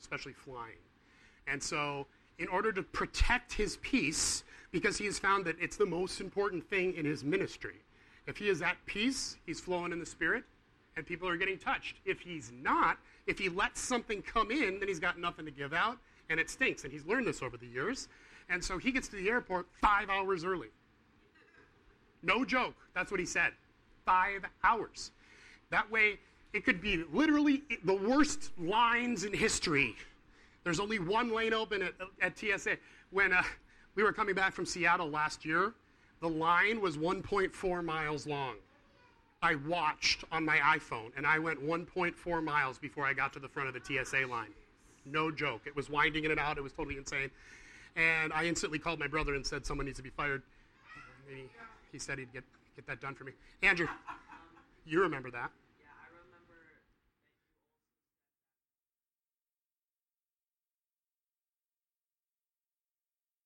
especially 0.00 0.32
flying. 0.32 0.78
And 1.46 1.62
so, 1.62 2.06
in 2.38 2.48
order 2.48 2.72
to 2.72 2.82
protect 2.82 3.52
his 3.52 3.78
peace, 3.78 4.44
because 4.70 4.98
he 4.98 5.06
has 5.06 5.18
found 5.18 5.44
that 5.46 5.56
it's 5.60 5.76
the 5.76 5.86
most 5.86 6.20
important 6.20 6.68
thing 6.68 6.94
in 6.94 7.04
his 7.04 7.24
ministry, 7.24 7.76
if 8.26 8.36
he 8.36 8.48
is 8.48 8.62
at 8.62 8.76
peace, 8.86 9.36
he's 9.46 9.60
flowing 9.60 9.92
in 9.92 10.00
the 10.00 10.06
Spirit, 10.06 10.44
and 10.96 11.06
people 11.06 11.28
are 11.28 11.36
getting 11.36 11.58
touched. 11.58 11.96
If 12.04 12.20
he's 12.20 12.52
not, 12.62 12.98
if 13.26 13.38
he 13.38 13.48
lets 13.48 13.80
something 13.80 14.22
come 14.22 14.50
in, 14.50 14.78
then 14.78 14.88
he's 14.88 15.00
got 15.00 15.18
nothing 15.18 15.44
to 15.44 15.50
give 15.50 15.72
out, 15.72 15.98
and 16.28 16.40
it 16.40 16.50
stinks. 16.50 16.84
And 16.84 16.92
he's 16.92 17.04
learned 17.06 17.26
this 17.26 17.42
over 17.42 17.56
the 17.56 17.66
years. 17.66 18.08
And 18.48 18.62
so 18.62 18.78
he 18.78 18.92
gets 18.92 19.08
to 19.08 19.16
the 19.16 19.28
airport 19.28 19.66
five 19.80 20.08
hours 20.08 20.44
early. 20.44 20.68
No 22.22 22.44
joke. 22.44 22.74
That's 22.94 23.10
what 23.10 23.20
he 23.20 23.26
said. 23.26 23.52
Five 24.04 24.44
hours. 24.64 25.12
That 25.70 25.90
way, 25.90 26.18
it 26.52 26.64
could 26.64 26.80
be 26.80 27.04
literally 27.12 27.62
the 27.84 27.94
worst 27.94 28.52
lines 28.58 29.24
in 29.24 29.32
history. 29.32 29.94
There's 30.64 30.80
only 30.80 30.98
one 30.98 31.32
lane 31.32 31.52
open 31.52 31.82
at, 31.82 31.94
at 32.20 32.38
TSA. 32.38 32.78
When 33.10 33.32
uh, 33.32 33.42
we 33.94 34.02
were 34.02 34.12
coming 34.12 34.34
back 34.34 34.52
from 34.52 34.66
Seattle 34.66 35.10
last 35.10 35.44
year, 35.44 35.74
the 36.20 36.28
line 36.28 36.80
was 36.80 36.96
1.4 36.96 37.84
miles 37.84 38.26
long. 38.26 38.54
I 39.42 39.54
watched 39.54 40.24
on 40.32 40.44
my 40.44 40.56
iPhone, 40.58 41.10
and 41.16 41.26
I 41.26 41.38
went 41.38 41.64
1.4 41.64 42.42
miles 42.42 42.78
before 42.78 43.04
I 43.04 43.12
got 43.12 43.32
to 43.34 43.38
the 43.38 43.48
front 43.48 43.68
of 43.68 43.74
the 43.74 43.80
TSA 44.04 44.26
line. 44.26 44.50
No 45.04 45.30
joke. 45.30 45.62
It 45.66 45.76
was 45.76 45.88
winding 45.90 46.24
in 46.24 46.30
and 46.30 46.40
out. 46.40 46.58
It 46.58 46.62
was 46.62 46.72
totally 46.72 46.96
insane. 46.96 47.30
And 47.96 48.32
I 48.32 48.44
instantly 48.44 48.78
called 48.78 48.98
my 48.98 49.06
brother 49.06 49.34
and 49.34 49.46
said 49.46 49.64
someone 49.64 49.86
needs 49.86 49.98
to 49.98 50.02
be 50.02 50.10
fired. 50.10 50.42
He 51.92 51.98
said 51.98 52.18
he'd 52.18 52.32
get, 52.32 52.44
get 52.74 52.86
that 52.86 53.00
done 53.00 53.14
for 53.14 53.24
me. 53.24 53.32
Andrew, 53.62 53.88
you 54.86 55.00
remember 55.00 55.30
that. 55.30 55.50
Yeah, 55.80 55.86
I 55.90 56.08
remember 56.10 56.54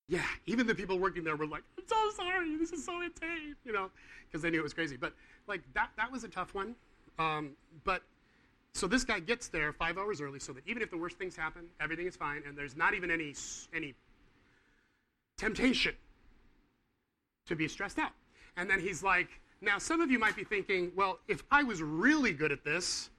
Yeah, 0.11 0.25
even 0.45 0.67
the 0.67 0.75
people 0.75 0.99
working 0.99 1.23
there 1.23 1.37
were 1.37 1.47
like, 1.47 1.63
"I'm 1.77 1.85
so 1.87 2.11
sorry. 2.17 2.57
This 2.57 2.73
is 2.73 2.83
so 2.83 2.99
insane," 2.99 3.55
you 3.63 3.71
know, 3.71 3.89
because 4.27 4.41
they 4.41 4.49
knew 4.49 4.59
it 4.59 4.63
was 4.63 4.73
crazy. 4.73 4.97
But 4.97 5.13
like 5.47 5.61
that, 5.73 5.91
that 5.95 6.11
was 6.11 6.25
a 6.25 6.27
tough 6.27 6.53
one. 6.53 6.75
Um, 7.17 7.51
but 7.85 8.03
so 8.73 8.87
this 8.87 9.05
guy 9.05 9.21
gets 9.21 9.47
there 9.47 9.71
five 9.71 9.97
hours 9.97 10.19
early, 10.19 10.39
so 10.39 10.51
that 10.51 10.67
even 10.67 10.83
if 10.83 10.91
the 10.91 10.97
worst 10.97 11.17
things 11.17 11.37
happen, 11.37 11.69
everything 11.79 12.07
is 12.07 12.17
fine, 12.17 12.43
and 12.45 12.57
there's 12.57 12.75
not 12.75 12.93
even 12.93 13.09
any 13.09 13.33
any 13.73 13.95
temptation 15.37 15.95
to 17.45 17.55
be 17.55 17.69
stressed 17.69 17.97
out. 17.97 18.11
And 18.57 18.69
then 18.69 18.81
he's 18.81 19.01
like, 19.01 19.39
"Now, 19.61 19.77
some 19.77 20.01
of 20.01 20.11
you 20.11 20.19
might 20.19 20.35
be 20.35 20.43
thinking, 20.43 20.91
well, 20.93 21.19
if 21.29 21.41
I 21.49 21.63
was 21.63 21.81
really 21.81 22.33
good 22.33 22.51
at 22.51 22.65
this, 22.65 23.09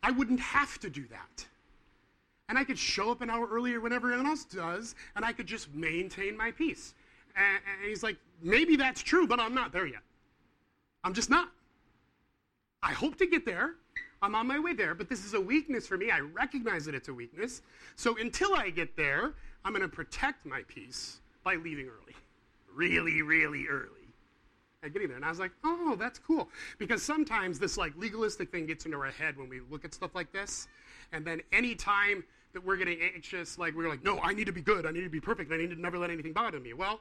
I 0.00 0.12
wouldn't 0.12 0.38
have 0.38 0.78
to 0.78 0.90
do 0.90 1.08
that." 1.08 1.48
And 2.48 2.58
I 2.58 2.64
could 2.64 2.78
show 2.78 3.10
up 3.10 3.20
an 3.22 3.30
hour 3.30 3.46
earlier 3.48 3.80
when 3.80 3.92
everyone 3.92 4.26
else 4.26 4.44
does, 4.44 4.94
and 5.14 5.24
I 5.24 5.32
could 5.32 5.46
just 5.46 5.72
maintain 5.74 6.36
my 6.36 6.50
peace. 6.50 6.94
And, 7.36 7.60
and 7.80 7.88
he's 7.88 8.02
like, 8.02 8.16
maybe 8.42 8.76
that's 8.76 9.02
true, 9.02 9.26
but 9.26 9.40
I'm 9.40 9.54
not 9.54 9.72
there 9.72 9.86
yet. 9.86 10.02
I'm 11.04 11.14
just 11.14 11.30
not. 11.30 11.48
I 12.82 12.92
hope 12.92 13.16
to 13.18 13.26
get 13.26 13.44
there. 13.44 13.74
I'm 14.22 14.34
on 14.34 14.46
my 14.46 14.58
way 14.58 14.72
there, 14.72 14.94
but 14.94 15.08
this 15.08 15.24
is 15.24 15.34
a 15.34 15.40
weakness 15.40 15.86
for 15.86 15.96
me. 15.96 16.10
I 16.10 16.20
recognize 16.20 16.84
that 16.86 16.94
it's 16.94 17.08
a 17.08 17.14
weakness. 17.14 17.62
So 17.96 18.16
until 18.18 18.54
I 18.54 18.70
get 18.70 18.96
there, 18.96 19.34
I'm 19.64 19.72
going 19.72 19.82
to 19.82 19.88
protect 19.88 20.46
my 20.46 20.62
peace 20.68 21.20
by 21.44 21.56
leaving 21.56 21.86
early. 21.86 22.14
Really, 22.74 23.22
really 23.22 23.66
early. 23.68 23.90
And 24.82 24.92
getting 24.92 25.08
there. 25.08 25.16
And 25.16 25.24
I 25.24 25.30
was 25.30 25.38
like, 25.38 25.52
oh, 25.64 25.96
that's 25.98 26.18
cool. 26.18 26.48
Because 26.78 27.02
sometimes 27.02 27.58
this 27.58 27.76
like 27.76 27.92
legalistic 27.96 28.50
thing 28.50 28.66
gets 28.66 28.86
into 28.86 28.98
our 28.98 29.10
head 29.10 29.36
when 29.36 29.48
we 29.48 29.60
look 29.70 29.84
at 29.84 29.92
stuff 29.92 30.14
like 30.14 30.32
this. 30.32 30.68
And 31.12 31.24
then 31.24 31.40
any 31.52 31.74
time 31.74 32.24
that 32.56 32.64
we're 32.64 32.78
getting 32.78 32.98
anxious, 33.14 33.58
like 33.58 33.76
we're 33.76 33.86
like, 33.86 34.02
no, 34.02 34.18
I 34.20 34.32
need 34.32 34.46
to 34.46 34.52
be 34.52 34.62
good, 34.62 34.86
I 34.86 34.90
need 34.90 35.02
to 35.02 35.10
be 35.10 35.20
perfect, 35.20 35.52
I 35.52 35.58
need 35.58 35.68
to 35.68 35.78
never 35.78 35.98
let 35.98 36.08
anything 36.08 36.32
bother 36.32 36.58
me. 36.58 36.72
Well, 36.72 37.00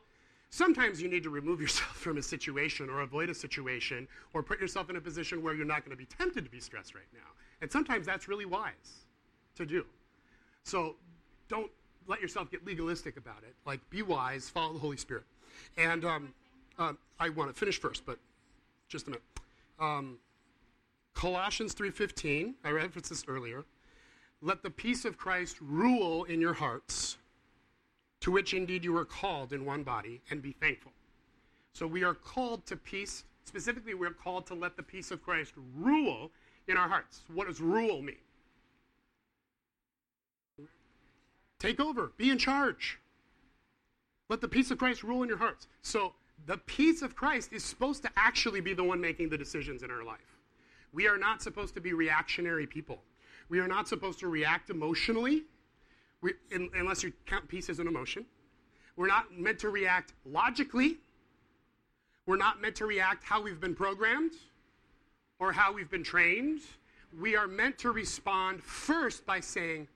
sometimes 0.49 1.01
you 1.01 1.08
need 1.08 1.24
to 1.24 1.30
remove 1.30 1.62
yourself 1.62 1.91
from 1.95 2.18
a 2.18 2.22
situation 2.22 2.89
or 2.89 2.99
avoid 2.99 3.30
a 3.30 3.34
situation 3.34 4.06
or 4.34 4.43
put 4.43 4.60
yourself 4.60 4.89
in 4.89 4.97
a 4.97 5.01
position 5.01 5.41
where 5.41 5.53
you're 5.53 5.66
not 5.66 5.86
going 5.86 5.91
to 5.91 5.97
be 5.97 6.08
tempted 6.08 6.43
to 6.43 6.51
be 6.51 6.60
stressed 6.60 6.93
right 6.93 7.08
now. 7.14 7.30
And 7.62 7.72
sometimes 7.72 8.06
that's 8.06 8.28
really 8.28 8.43
wise 8.43 9.06
to 9.56 9.66
do. 9.66 9.86
So 10.64 10.97
don't 11.47 11.72
let 12.06 12.20
yourself 12.20 12.51
get 12.51 12.66
legalistic 12.66 13.16
about 13.16 13.43
it. 13.43 13.56
Like, 13.66 13.80
be 13.89 14.01
wise, 14.01 14.49
follow 14.49 14.74
the 14.74 14.80
Holy 14.80 14.97
Spirit. 14.97 15.24
And 15.78 16.03
um, 16.03 16.34
um, 16.78 16.97
I 17.18 17.30
want 17.30 17.49
to 17.49 17.58
finish 17.58 17.80
first, 17.80 18.06
but 18.06 18.20
just 18.89 19.08
a 19.08 19.12
minute. 19.12 19.24
Um, 19.80 20.18
Colossians 21.14 21.74
3.15, 21.74 22.56
I 22.66 22.72
referenced 22.72 23.10
this 23.10 23.24
earlier. 23.26 23.64
Let 24.45 24.61
the 24.61 24.69
peace 24.69 25.05
of 25.05 25.17
Christ 25.17 25.57
rule 25.59 26.23
in 26.25 26.39
your 26.39 26.53
hearts, 26.53 27.17
to 28.19 28.29
which 28.29 28.53
indeed 28.53 28.83
you 28.83 28.95
are 28.95 29.03
called 29.03 29.51
in 29.51 29.65
one 29.65 29.81
body, 29.81 30.21
and 30.29 30.39
be 30.39 30.51
thankful. 30.51 30.91
So 31.73 31.87
we 31.87 32.03
are 32.03 32.13
called 32.13 32.63
to 32.67 32.75
peace. 32.75 33.23
Specifically, 33.45 33.95
we're 33.95 34.11
called 34.11 34.45
to 34.45 34.53
let 34.53 34.77
the 34.77 34.83
peace 34.83 35.09
of 35.09 35.23
Christ 35.23 35.53
rule 35.75 36.29
in 36.67 36.77
our 36.77 36.87
hearts. 36.87 37.23
What 37.33 37.47
does 37.47 37.59
rule 37.59 38.03
mean? 38.03 38.17
Take 41.57 41.79
over, 41.79 42.11
be 42.15 42.29
in 42.29 42.37
charge. 42.37 42.99
Let 44.29 44.41
the 44.41 44.47
peace 44.47 44.69
of 44.69 44.77
Christ 44.77 45.01
rule 45.01 45.23
in 45.23 45.29
your 45.29 45.39
hearts. 45.39 45.65
So 45.81 46.13
the 46.45 46.57
peace 46.57 47.01
of 47.01 47.15
Christ 47.15 47.51
is 47.51 47.63
supposed 47.63 48.03
to 48.03 48.11
actually 48.15 48.61
be 48.61 48.75
the 48.75 48.83
one 48.83 49.01
making 49.01 49.29
the 49.29 49.39
decisions 49.39 49.81
in 49.81 49.89
our 49.89 50.03
life. 50.03 50.37
We 50.93 51.07
are 51.07 51.17
not 51.17 51.41
supposed 51.41 51.73
to 51.73 51.81
be 51.81 51.93
reactionary 51.93 52.67
people. 52.67 53.01
We 53.49 53.59
are 53.59 53.67
not 53.67 53.87
supposed 53.87 54.19
to 54.19 54.27
react 54.27 54.69
emotionally, 54.69 55.43
we, 56.21 56.33
in, 56.51 56.69
unless 56.73 57.03
you 57.03 57.13
count 57.25 57.47
peace 57.47 57.69
as 57.69 57.79
an 57.79 57.87
emotion. 57.87 58.25
We're 58.95 59.07
not 59.07 59.37
meant 59.37 59.59
to 59.59 59.69
react 59.69 60.13
logically. 60.25 60.97
We're 62.25 62.37
not 62.37 62.61
meant 62.61 62.75
to 62.77 62.85
react 62.85 63.23
how 63.23 63.41
we've 63.41 63.59
been 63.59 63.75
programmed 63.75 64.31
or 65.39 65.51
how 65.51 65.73
we've 65.73 65.89
been 65.89 66.03
trained. 66.03 66.61
We 67.19 67.35
are 67.35 67.47
meant 67.47 67.77
to 67.79 67.91
respond 67.91 68.63
first 68.63 69.25
by 69.25 69.41
saying, 69.41 69.87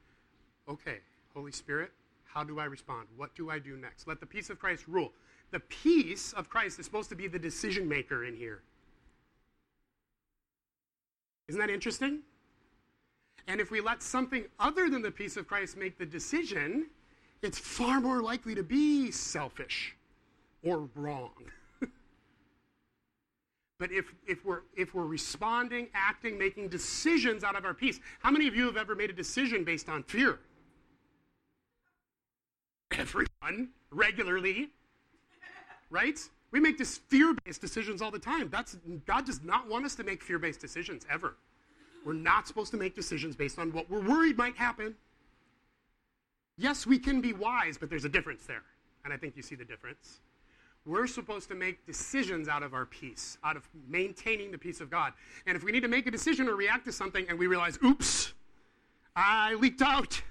okay, 0.67 0.99
Holy 1.33 1.51
Spirit, 1.51 1.91
how 2.25 2.43
do 2.43 2.59
I 2.59 2.65
respond? 2.65 3.07
What 3.17 3.33
do 3.35 3.49
I 3.49 3.57
do 3.57 3.75
next? 3.75 4.07
Let 4.07 4.19
the 4.19 4.25
peace 4.25 4.49
of 4.49 4.59
Christ 4.59 4.87
rule. 4.87 5.11
The 5.51 5.59
peace 5.61 6.33
of 6.33 6.49
Christ 6.49 6.77
is 6.77 6.85
supposed 6.85 7.09
to 7.09 7.15
be 7.15 7.27
the 7.27 7.39
decision 7.39 7.89
maker 7.89 8.25
in 8.25 8.35
here. 8.35 8.61
Isn't 11.47 11.59
that 11.59 11.71
interesting? 11.71 12.19
And 13.49 13.59
if 13.59 13.71
we 13.71 13.81
let 13.81 14.03
something 14.03 14.45
other 14.59 14.89
than 14.91 15.01
the 15.01 15.09
peace 15.09 15.35
of 15.35 15.47
Christ 15.47 15.75
make 15.75 15.97
the 15.97 16.05
decision, 16.05 16.85
it's 17.41 17.57
far 17.57 17.99
more 17.99 18.21
likely 18.21 18.53
to 18.53 18.61
be 18.61 19.09
selfish 19.09 19.95
or 20.63 20.87
wrong. 20.93 21.31
but 23.79 23.91
if, 23.91 24.13
if, 24.27 24.45
we're, 24.45 24.61
if 24.77 24.93
we're 24.93 25.07
responding, 25.07 25.87
acting, 25.95 26.37
making 26.37 26.67
decisions 26.67 27.43
out 27.43 27.55
of 27.55 27.65
our 27.65 27.73
peace, 27.73 27.99
how 28.19 28.29
many 28.29 28.47
of 28.47 28.55
you 28.55 28.67
have 28.67 28.77
ever 28.77 28.93
made 28.93 29.09
a 29.09 29.13
decision 29.13 29.63
based 29.63 29.89
on 29.89 30.03
fear? 30.03 30.37
Everyone, 32.91 33.69
regularly, 33.89 34.69
right? 35.89 36.19
We 36.51 36.59
make 36.59 36.77
this 36.77 36.99
fear-based 36.99 37.61
decisions 37.61 38.03
all 38.03 38.11
the 38.11 38.19
time. 38.19 38.49
That's 38.51 38.77
God 39.07 39.25
does 39.25 39.41
not 39.43 39.67
want 39.67 39.85
us 39.85 39.95
to 39.95 40.03
make 40.03 40.21
fear-based 40.21 40.61
decisions 40.61 41.03
ever. 41.09 41.35
We're 42.05 42.13
not 42.13 42.47
supposed 42.47 42.71
to 42.71 42.77
make 42.77 42.95
decisions 42.95 43.35
based 43.35 43.59
on 43.59 43.71
what 43.71 43.89
we're 43.89 44.01
worried 44.01 44.37
might 44.37 44.55
happen. 44.55 44.95
Yes, 46.57 46.85
we 46.85 46.99
can 46.99 47.21
be 47.21 47.33
wise, 47.33 47.77
but 47.77 47.89
there's 47.89 48.05
a 48.05 48.09
difference 48.09 48.45
there. 48.45 48.63
And 49.05 49.13
I 49.13 49.17
think 49.17 49.35
you 49.35 49.41
see 49.41 49.55
the 49.55 49.65
difference. 49.65 50.19
We're 50.85 51.07
supposed 51.07 51.49
to 51.49 51.55
make 51.55 51.85
decisions 51.85 52.47
out 52.47 52.63
of 52.63 52.73
our 52.73 52.85
peace, 52.85 53.37
out 53.43 53.55
of 53.55 53.67
maintaining 53.87 54.51
the 54.51 54.57
peace 54.57 54.81
of 54.81 54.89
God. 54.89 55.13
And 55.45 55.55
if 55.55 55.63
we 55.63 55.71
need 55.71 55.81
to 55.81 55.87
make 55.87 56.07
a 56.07 56.11
decision 56.11 56.47
or 56.47 56.55
react 56.55 56.85
to 56.85 56.91
something 56.91 57.25
and 57.29 57.37
we 57.37 57.47
realize, 57.47 57.77
oops, 57.83 58.33
I 59.15 59.53
leaked 59.55 59.81
out, 59.81 60.21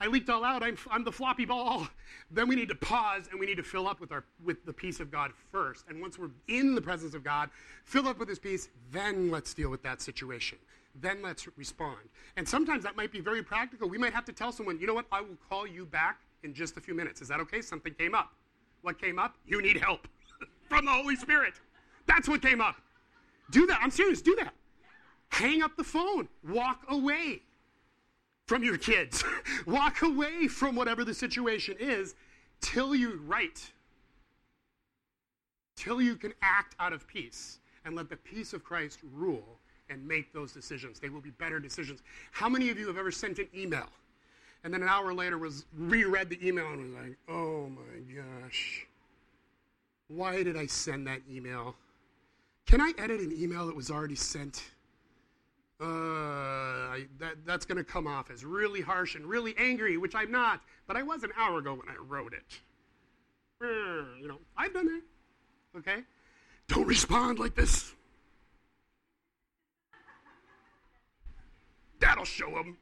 I 0.00 0.06
leaked 0.06 0.30
all 0.30 0.44
out, 0.44 0.62
I'm, 0.62 0.78
I'm 0.90 1.04
the 1.04 1.12
floppy 1.12 1.44
ball, 1.44 1.88
then 2.30 2.48
we 2.48 2.56
need 2.56 2.68
to 2.68 2.74
pause 2.74 3.28
and 3.30 3.40
we 3.40 3.46
need 3.46 3.56
to 3.56 3.62
fill 3.62 3.86
up 3.88 4.00
with, 4.00 4.12
our, 4.12 4.24
with 4.44 4.64
the 4.64 4.72
peace 4.72 5.00
of 5.00 5.10
God 5.10 5.32
first. 5.50 5.84
And 5.88 6.00
once 6.00 6.18
we're 6.18 6.30
in 6.48 6.74
the 6.74 6.80
presence 6.80 7.14
of 7.14 7.24
God, 7.24 7.50
fill 7.84 8.08
up 8.08 8.18
with 8.18 8.28
his 8.28 8.38
peace, 8.38 8.68
then 8.92 9.30
let's 9.30 9.52
deal 9.52 9.70
with 9.70 9.82
that 9.82 10.00
situation. 10.00 10.58
Then 10.94 11.22
let's 11.22 11.46
respond. 11.56 11.98
And 12.36 12.48
sometimes 12.48 12.82
that 12.84 12.96
might 12.96 13.12
be 13.12 13.20
very 13.20 13.42
practical. 13.42 13.88
We 13.88 13.98
might 13.98 14.12
have 14.12 14.24
to 14.26 14.32
tell 14.32 14.52
someone, 14.52 14.78
you 14.80 14.86
know 14.86 14.94
what, 14.94 15.06
I 15.12 15.20
will 15.20 15.36
call 15.48 15.66
you 15.66 15.86
back 15.86 16.20
in 16.42 16.52
just 16.52 16.76
a 16.76 16.80
few 16.80 16.94
minutes. 16.94 17.20
Is 17.20 17.28
that 17.28 17.40
okay? 17.40 17.62
Something 17.62 17.94
came 17.94 18.14
up. 18.14 18.32
What 18.82 19.00
came 19.00 19.18
up? 19.18 19.36
You 19.46 19.62
need 19.62 19.76
help 19.76 20.08
from 20.68 20.86
the 20.86 20.90
Holy 20.90 21.16
Spirit. 21.16 21.54
That's 22.06 22.28
what 22.28 22.42
came 22.42 22.60
up. 22.60 22.76
Do 23.50 23.66
that. 23.66 23.80
I'm 23.82 23.90
serious. 23.90 24.22
Do 24.22 24.34
that. 24.36 24.54
Hang 25.28 25.62
up 25.62 25.76
the 25.76 25.84
phone. 25.84 26.28
Walk 26.48 26.84
away 26.88 27.42
from 28.46 28.64
your 28.64 28.76
kids. 28.76 29.22
Walk 29.66 30.02
away 30.02 30.48
from 30.48 30.74
whatever 30.74 31.04
the 31.04 31.14
situation 31.14 31.76
is 31.78 32.14
till 32.60 32.94
you 32.94 33.20
write, 33.26 33.72
Till 35.76 36.02
you 36.02 36.16
can 36.16 36.34
act 36.42 36.74
out 36.78 36.92
of 36.92 37.06
peace 37.06 37.60
and 37.84 37.96
let 37.96 38.10
the 38.10 38.16
peace 38.16 38.52
of 38.52 38.62
Christ 38.62 38.98
rule 39.14 39.58
and 39.90 40.06
make 40.06 40.32
those 40.32 40.52
decisions. 40.52 41.00
They 41.00 41.08
will 41.08 41.20
be 41.20 41.30
better 41.30 41.60
decisions. 41.60 42.02
How 42.32 42.48
many 42.48 42.70
of 42.70 42.78
you 42.78 42.86
have 42.86 42.96
ever 42.96 43.10
sent 43.10 43.38
an 43.38 43.48
email 43.54 43.88
and 44.64 44.72
then 44.72 44.82
an 44.82 44.88
hour 44.88 45.12
later 45.12 45.38
was 45.38 45.64
reread 45.76 46.28
the 46.28 46.46
email 46.46 46.68
and 46.68 46.82
was 46.82 47.02
like, 47.02 47.16
"Oh 47.28 47.68
my 47.68 48.14
gosh. 48.14 48.86
Why 50.08 50.42
did 50.42 50.56
I 50.56 50.66
send 50.66 51.06
that 51.06 51.20
email? 51.30 51.76
Can 52.66 52.80
I 52.80 52.92
edit 52.98 53.20
an 53.20 53.32
email 53.32 53.66
that 53.66 53.76
was 53.76 53.90
already 53.90 54.16
sent?" 54.16 54.62
uh, 55.80 55.84
I, 56.92 57.06
that, 57.18 57.46
that's 57.46 57.64
going 57.64 57.78
to 57.78 57.84
come 57.84 58.06
off 58.06 58.30
as 58.30 58.44
really 58.44 58.82
harsh 58.82 59.14
and 59.14 59.24
really 59.24 59.54
angry, 59.56 59.96
which 59.96 60.14
I'm 60.14 60.30
not, 60.30 60.60
but 60.86 60.96
I 60.96 61.02
was 61.02 61.22
an 61.22 61.30
hour 61.38 61.58
ago 61.58 61.72
when 61.72 61.88
I 61.88 61.98
wrote 62.06 62.34
it. 62.34 62.60
Uh, 63.62 64.16
you 64.20 64.28
know, 64.28 64.38
I've 64.56 64.74
done 64.74 64.86
that. 64.86 65.78
Okay? 65.78 66.02
Don't 66.68 66.86
respond 66.86 67.38
like 67.38 67.54
this. 67.54 67.94
That'll 72.10 72.24
show 72.24 72.50
them. 72.50 72.76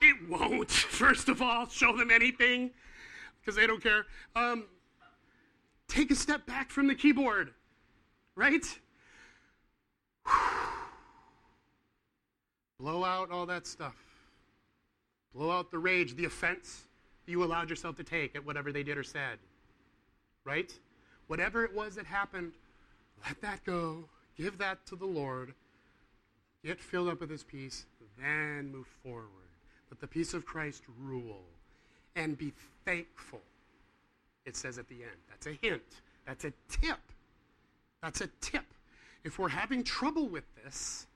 It 0.00 0.28
won't, 0.28 0.68
first 0.72 1.28
of 1.28 1.40
all, 1.40 1.68
show 1.68 1.96
them 1.96 2.10
anything 2.10 2.72
because 3.40 3.54
they 3.54 3.64
don't 3.64 3.80
care. 3.80 4.06
Um, 4.34 4.64
take 5.86 6.10
a 6.10 6.16
step 6.16 6.44
back 6.46 6.68
from 6.68 6.88
the 6.88 6.96
keyboard, 6.96 7.54
right? 8.34 8.66
Blow 12.80 13.04
out 13.04 13.30
all 13.30 13.46
that 13.46 13.68
stuff. 13.68 13.94
Blow 15.32 15.52
out 15.52 15.70
the 15.70 15.78
rage, 15.78 16.16
the 16.16 16.24
offense 16.24 16.88
you 17.26 17.44
allowed 17.44 17.70
yourself 17.70 17.94
to 17.98 18.04
take 18.04 18.34
at 18.34 18.44
whatever 18.44 18.72
they 18.72 18.82
did 18.82 18.98
or 18.98 19.04
said. 19.04 19.38
Right? 20.44 20.72
Whatever 21.28 21.64
it 21.64 21.72
was 21.72 21.94
that 21.94 22.06
happened, 22.06 22.50
let 23.24 23.40
that 23.42 23.64
go. 23.64 24.08
Give 24.36 24.58
that 24.58 24.84
to 24.86 24.96
the 24.96 25.06
Lord. 25.06 25.54
Get 26.64 26.80
filled 26.80 27.08
up 27.08 27.20
with 27.20 27.30
His 27.30 27.44
peace. 27.44 27.86
Then 28.18 28.72
move 28.72 28.86
forward. 29.02 29.28
Let 29.90 30.00
the 30.00 30.06
peace 30.06 30.34
of 30.34 30.46
Christ 30.46 30.84
rule. 31.00 31.42
And 32.16 32.36
be 32.36 32.52
thankful. 32.84 33.42
It 34.44 34.56
says 34.56 34.78
at 34.78 34.88
the 34.88 35.02
end. 35.02 35.16
That's 35.28 35.46
a 35.46 35.58
hint. 35.60 35.82
That's 36.26 36.44
a 36.44 36.52
tip. 36.68 36.98
That's 38.02 38.20
a 38.20 38.28
tip. 38.40 38.64
If 39.24 39.38
we're 39.38 39.48
having 39.48 39.82
trouble 39.82 40.28
with 40.28 40.44
this, 40.62 41.06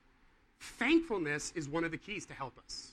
thankfulness 0.60 1.52
is 1.54 1.68
one 1.68 1.84
of 1.84 1.90
the 1.90 1.96
keys 1.96 2.26
to 2.26 2.34
help 2.34 2.58
us. 2.58 2.92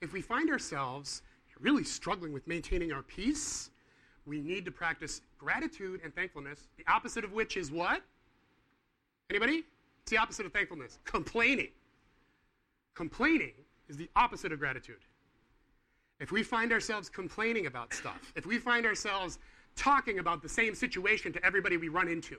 If 0.00 0.12
we 0.12 0.20
find 0.20 0.50
ourselves 0.50 1.22
really 1.60 1.84
struggling 1.84 2.32
with 2.32 2.46
maintaining 2.46 2.92
our 2.92 3.02
peace, 3.02 3.70
we 4.26 4.40
need 4.40 4.64
to 4.64 4.70
practice 4.70 5.20
gratitude 5.38 6.00
and 6.02 6.14
thankfulness, 6.14 6.68
the 6.76 6.84
opposite 6.90 7.24
of 7.24 7.32
which 7.32 7.56
is 7.56 7.70
what? 7.70 8.02
Anybody? 9.30 9.64
It's 10.04 10.10
the 10.10 10.18
opposite 10.18 10.44
of 10.44 10.52
thankfulness 10.52 10.98
complaining. 11.04 11.70
Complaining 12.94 13.52
is 13.88 13.96
the 13.96 14.10
opposite 14.14 14.52
of 14.52 14.58
gratitude. 14.58 15.00
If 16.20 16.30
we 16.30 16.42
find 16.42 16.72
ourselves 16.72 17.08
complaining 17.08 17.66
about 17.66 17.94
stuff, 17.94 18.32
if 18.36 18.44
we 18.44 18.58
find 18.58 18.84
ourselves 18.84 19.38
talking 19.76 20.18
about 20.18 20.42
the 20.42 20.48
same 20.48 20.74
situation 20.74 21.32
to 21.32 21.44
everybody 21.44 21.78
we 21.78 21.88
run 21.88 22.08
into, 22.08 22.36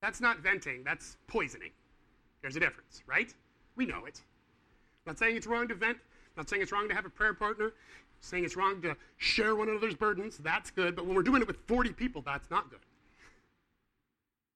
that's 0.00 0.20
not 0.20 0.38
venting, 0.38 0.84
that's 0.84 1.16
poisoning. 1.26 1.72
There's 2.40 2.54
a 2.54 2.60
difference, 2.60 3.02
right? 3.08 3.34
We 3.74 3.84
know 3.84 4.04
it. 4.04 4.22
Not 5.06 5.18
saying 5.18 5.36
it's 5.36 5.48
wrong 5.48 5.66
to 5.66 5.74
vent, 5.74 5.98
not 6.36 6.48
saying 6.48 6.62
it's 6.62 6.70
wrong 6.70 6.88
to 6.88 6.94
have 6.94 7.04
a 7.04 7.10
prayer 7.10 7.34
partner, 7.34 7.72
saying 8.20 8.44
it's 8.44 8.56
wrong 8.56 8.80
to 8.82 8.96
share 9.16 9.56
one 9.56 9.68
another's 9.68 9.96
burdens, 9.96 10.38
that's 10.38 10.70
good, 10.70 10.94
but 10.94 11.04
when 11.04 11.16
we're 11.16 11.22
doing 11.24 11.42
it 11.42 11.48
with 11.48 11.58
40 11.66 11.92
people, 11.94 12.22
that's 12.22 12.48
not 12.48 12.70
good. 12.70 12.78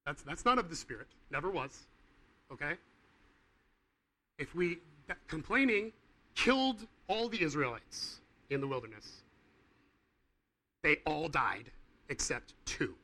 That's, 0.08 0.22
that's 0.22 0.44
not 0.46 0.56
of 0.56 0.70
the 0.70 0.74
Spirit, 0.74 1.06
never 1.30 1.50
was, 1.50 1.86
okay? 2.50 2.76
If 4.38 4.54
we, 4.54 4.78
complaining 5.26 5.92
killed 6.34 6.86
all 7.08 7.28
the 7.28 7.42
Israelites 7.42 8.20
in 8.48 8.62
the 8.62 8.66
wilderness. 8.66 9.20
They 10.82 11.00
all 11.04 11.28
died 11.28 11.70
except 12.08 12.54
two. 12.64 12.94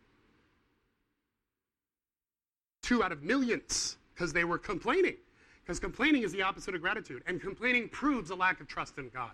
Two 2.81 3.03
out 3.03 3.13
of 3.13 3.23
millions 3.23 3.99
because 4.15 4.33
they 4.33 4.45
were 4.45 4.57
complaining. 4.57 5.17
Because 5.63 5.79
complaining 5.79 6.23
is 6.23 6.33
the 6.33 6.41
opposite 6.41 6.75
of 6.75 6.81
gratitude. 6.81 7.23
And 7.27 7.39
complaining 7.39 7.91
proves 7.91 8.31
a 8.31 8.35
lack 8.35 8.63
of 8.63 8.67
trust 8.67 8.97
in 8.97 9.11
God. 9.11 9.33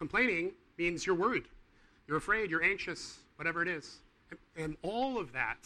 Complaining 0.00 0.50
means 0.76 1.06
you're 1.06 1.14
worried, 1.14 1.44
you're 2.08 2.16
afraid, 2.16 2.50
you're 2.50 2.64
anxious, 2.64 3.18
whatever 3.36 3.62
it 3.62 3.68
is. 3.68 3.98
And, 4.30 4.64
and 4.64 4.76
all 4.82 5.20
of 5.20 5.30
that 5.34 5.58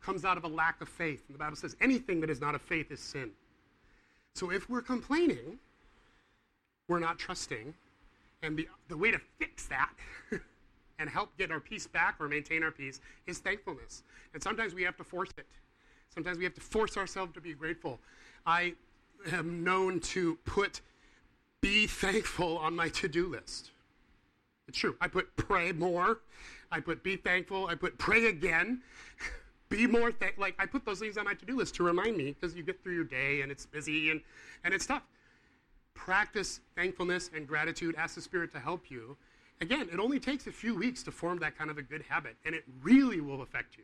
comes 0.00 0.24
out 0.24 0.36
of 0.36 0.44
a 0.44 0.48
lack 0.48 0.80
of 0.80 0.88
faith. 0.88 1.24
And 1.28 1.34
the 1.34 1.38
Bible 1.38 1.56
says 1.56 1.76
anything 1.80 2.20
that 2.20 2.30
is 2.30 2.40
not 2.40 2.54
of 2.54 2.62
faith 2.62 2.90
is 2.90 3.00
sin. 3.00 3.30
So 4.34 4.50
if 4.50 4.68
we're 4.70 4.82
complaining, 4.82 5.58
we're 6.86 7.00
not 7.00 7.18
trusting. 7.18 7.74
And 8.42 8.56
the, 8.56 8.68
the 8.88 8.96
way 8.96 9.10
to 9.10 9.20
fix 9.38 9.66
that 9.66 9.90
and 10.98 11.10
help 11.10 11.36
get 11.36 11.50
our 11.50 11.60
peace 11.60 11.86
back 11.86 12.16
or 12.20 12.28
maintain 12.28 12.62
our 12.62 12.70
peace 12.70 13.00
is 13.26 13.38
thankfulness. 13.38 14.02
And 14.34 14.42
sometimes 14.42 14.74
we 14.74 14.82
have 14.84 14.96
to 14.98 15.04
force 15.04 15.30
it. 15.36 15.46
Sometimes 16.14 16.38
we 16.38 16.44
have 16.44 16.54
to 16.54 16.60
force 16.60 16.96
ourselves 16.96 17.32
to 17.34 17.40
be 17.40 17.52
grateful. 17.52 17.98
I 18.46 18.74
am 19.32 19.64
known 19.64 20.00
to 20.00 20.36
put 20.44 20.80
be 21.60 21.86
thankful 21.86 22.58
on 22.58 22.76
my 22.76 22.88
to 22.90 23.08
do 23.08 23.26
list. 23.26 23.72
It's 24.68 24.78
true. 24.78 24.96
I 25.00 25.08
put 25.08 25.34
pray 25.36 25.72
more. 25.72 26.20
I 26.70 26.80
put 26.80 27.02
be 27.02 27.16
thankful. 27.16 27.66
I 27.66 27.74
put 27.74 27.98
pray 27.98 28.26
again. 28.26 28.82
be 29.68 29.86
more 29.86 30.12
thank 30.12 30.38
like 30.38 30.54
I 30.58 30.66
put 30.66 30.84
those 30.84 30.98
things 30.98 31.16
on 31.18 31.24
my 31.24 31.34
to 31.34 31.44
do 31.44 31.56
list 31.56 31.74
to 31.76 31.82
remind 31.82 32.16
me 32.16 32.34
because 32.38 32.56
you 32.56 32.62
get 32.62 32.82
through 32.82 32.94
your 32.94 33.04
day 33.04 33.42
and 33.42 33.52
it's 33.52 33.66
busy 33.66 34.10
and, 34.10 34.20
and 34.64 34.72
it's 34.72 34.86
tough. 34.86 35.02
Practice 35.94 36.60
thankfulness 36.76 37.30
and 37.34 37.46
gratitude. 37.46 37.94
Ask 37.98 38.14
the 38.14 38.20
Spirit 38.20 38.52
to 38.52 38.60
help 38.60 38.90
you. 38.90 39.16
Again, 39.60 39.88
it 39.92 39.98
only 39.98 40.20
takes 40.20 40.46
a 40.46 40.52
few 40.52 40.74
weeks 40.74 41.02
to 41.02 41.10
form 41.10 41.38
that 41.40 41.58
kind 41.58 41.70
of 41.70 41.78
a 41.78 41.82
good 41.82 42.02
habit, 42.08 42.36
and 42.44 42.54
it 42.54 42.62
really 42.80 43.20
will 43.20 43.42
affect 43.42 43.76
you. 43.76 43.82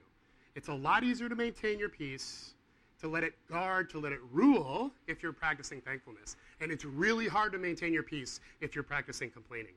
It's 0.54 0.68
a 0.68 0.74
lot 0.74 1.02
easier 1.02 1.28
to 1.28 1.34
maintain 1.34 1.80
your 1.80 1.88
peace, 1.88 2.54
to 3.00 3.08
let 3.08 3.24
it 3.24 3.34
guard, 3.50 3.90
to 3.90 3.98
let 3.98 4.12
it 4.12 4.20
rule 4.32 4.92
if 5.08 5.20
you're 5.20 5.32
practicing 5.32 5.80
thankfulness. 5.80 6.36
And 6.60 6.70
it's 6.70 6.84
really 6.84 7.26
hard 7.26 7.50
to 7.52 7.58
maintain 7.58 7.92
your 7.92 8.04
peace 8.04 8.38
if 8.60 8.76
you're 8.76 8.84
practicing 8.84 9.30
complaining. 9.30 9.74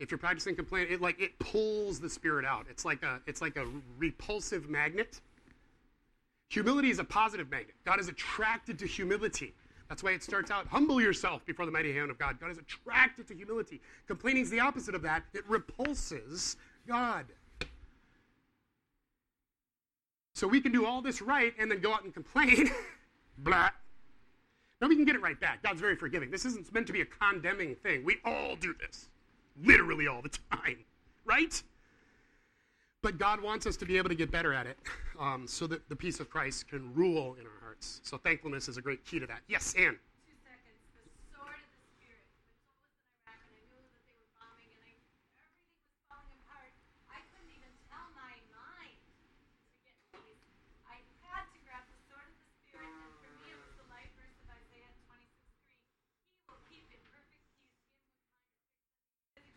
If 0.00 0.10
you're 0.10 0.18
practicing 0.18 0.56
complaining, 0.56 0.92
it 0.92 1.00
like 1.00 1.20
it 1.20 1.38
pulls 1.38 2.00
the 2.00 2.10
spirit 2.10 2.44
out. 2.44 2.66
It's 2.68 2.84
like 2.84 3.02
a 3.02 3.20
it's 3.26 3.40
like 3.40 3.56
a 3.56 3.66
repulsive 3.98 4.68
magnet. 4.68 5.20
Humility 6.48 6.90
is 6.90 6.98
a 6.98 7.04
positive 7.04 7.50
magnet. 7.50 7.74
God 7.84 8.00
is 8.00 8.08
attracted 8.08 8.78
to 8.80 8.86
humility. 8.86 9.54
That's 9.88 10.02
why 10.02 10.12
it 10.12 10.22
starts 10.22 10.50
out 10.50 10.66
humble 10.66 11.00
yourself 11.00 11.44
before 11.46 11.66
the 11.66 11.72
mighty 11.72 11.92
hand 11.92 12.10
of 12.10 12.18
God. 12.18 12.40
God 12.40 12.50
is 12.50 12.58
attracted 12.58 13.28
to 13.28 13.34
humility. 13.34 13.80
Complaining 14.06 14.42
is 14.42 14.50
the 14.50 14.60
opposite 14.60 14.94
of 14.94 15.02
that. 15.02 15.22
It 15.34 15.48
repulses 15.48 16.56
God. 16.86 17.26
So 20.34 20.48
we 20.48 20.60
can 20.60 20.72
do 20.72 20.86
all 20.86 21.02
this 21.02 21.22
right 21.22 21.54
and 21.58 21.70
then 21.70 21.80
go 21.80 21.92
out 21.92 22.04
and 22.04 22.12
complain. 22.12 22.70
Blah. 23.38 23.70
Now 24.80 24.88
we 24.88 24.96
can 24.96 25.04
get 25.04 25.14
it 25.14 25.22
right 25.22 25.38
back. 25.38 25.62
God's 25.62 25.80
very 25.80 25.94
forgiving. 25.94 26.30
This 26.30 26.44
isn't 26.44 26.72
meant 26.74 26.88
to 26.88 26.92
be 26.92 27.02
a 27.02 27.04
condemning 27.04 27.76
thing. 27.76 28.04
We 28.04 28.16
all 28.24 28.56
do 28.56 28.74
this, 28.80 29.08
literally 29.60 30.06
all 30.06 30.22
the 30.22 30.30
time, 30.50 30.78
right? 31.24 31.62
But 33.02 33.18
God 33.18 33.42
wants 33.42 33.66
us 33.66 33.76
to 33.78 33.84
be 33.84 33.98
able 33.98 34.08
to 34.10 34.14
get 34.14 34.30
better 34.30 34.52
at 34.54 34.66
it 34.66 34.78
um, 35.18 35.46
so 35.48 35.66
that 35.66 35.88
the 35.88 35.96
peace 35.96 36.20
of 36.20 36.30
Christ 36.30 36.68
can 36.68 36.94
rule 36.94 37.36
in 37.40 37.46
our 37.46 37.60
hearts. 37.60 38.00
So 38.04 38.16
thankfulness 38.16 38.68
is 38.68 38.76
a 38.76 38.82
great 38.82 39.04
key 39.04 39.18
to 39.18 39.26
that. 39.26 39.40
Yes, 39.48 39.74
Ann. 39.74 39.98
Two 40.22 40.38
seconds. 40.46 40.78
The 40.94 41.10
sword 41.34 41.58
of 41.58 41.66
the 41.74 41.82
Spirit. 41.98 42.22
When 42.62 42.78
Saul 43.26 43.34
was 43.42 43.50
in 43.50 43.58
Iraq 43.58 43.58
and 43.58 43.58
I 43.58 43.74
knew 43.74 43.90
that 43.90 44.06
they 44.06 44.14
were 44.14 44.30
bombing 44.38 44.70
and 44.70 44.86
I, 44.86 44.94
everything 45.42 45.82
was 45.82 46.06
falling 46.06 46.30
apart, 46.46 46.70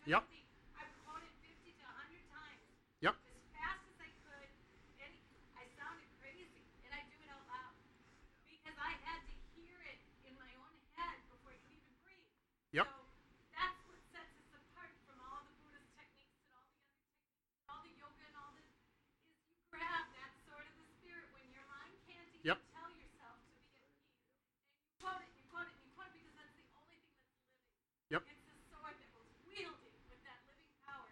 Yep. 0.06 0.22
literally, 0.22 0.46
I've 0.78 0.94
quoted 1.02 1.30
50 1.42 1.74
to 1.74 1.82
100 1.82 2.22
times 2.30 2.62
Yep. 3.02 3.14
as 3.26 3.34
fast 3.50 3.82
as 3.90 3.98
I 3.98 4.10
could. 4.22 4.48
And 5.02 5.12
I 5.58 5.66
sounded 5.74 6.06
crazy, 6.22 6.62
and 6.86 6.94
I 6.94 7.02
do 7.10 7.18
it 7.18 7.28
out 7.28 7.42
loud 7.50 7.74
because 8.46 8.78
I 8.78 8.94
had 9.02 9.18
to 9.26 9.34
hear 9.58 9.82
it 9.82 9.98
in 10.22 10.38
my 10.38 10.54
own 10.62 10.78
head 10.94 11.18
before 11.28 11.50
I 11.50 11.58
could 11.58 11.74
even 11.74 11.90
breathe. 12.06 12.30
Yep. 12.70 12.86
So 12.86 12.94
that's 13.50 13.82
what 13.90 13.98
sets 14.14 14.30
us 14.38 14.46
apart 14.54 14.94
from 15.04 15.18
all 15.26 15.42
the 15.42 15.54
Buddhist 15.58 15.90
techniques 15.98 16.38
and 16.46 16.54
all 16.54 16.62
the 16.70 16.78
other 16.78 16.94
techniques, 17.02 17.34
all 17.66 17.82
the 17.82 17.94
yoga 17.98 18.22
and 18.30 18.36
all 18.38 18.54
this. 18.54 18.70
Is 18.78 18.86
you 19.50 19.58
grab 19.74 20.06
that 20.14 20.30
sword 20.46 20.70
of 20.70 20.74
the 20.78 20.86
spirit 21.02 21.26
when 21.34 21.50
your 21.50 21.66
mind 21.66 21.98
can't 22.06 22.30
even 22.30 22.46
Yep. 22.46 22.58
tell 22.70 22.90
yourself 22.94 23.42
to 23.42 23.50
be 23.58 23.58
at 23.58 23.66
peace, 23.74 24.14
and 24.14 24.86
you 24.86 24.94
quote 25.02 25.18
it, 25.18 25.34
you 25.34 25.42
quote 25.50 25.66
it, 25.66 25.74
and 25.74 25.82
you 25.82 25.90
quote 25.98 26.14
it 26.14 26.14
because 26.22 26.34
that's 26.38 26.54
the 26.54 26.62
only 26.78 26.94
thing 27.02 27.18
that's 27.26 27.42
living. 27.42 27.74
Yep. 28.14 28.22
It's 28.30 28.44
the 28.46 28.54
sword 28.70 28.94
that 29.02 29.10
was 29.18 29.26
wielded 29.44 29.98
with 30.08 30.22
that 30.22 30.38
living 30.46 30.70
power. 30.86 31.10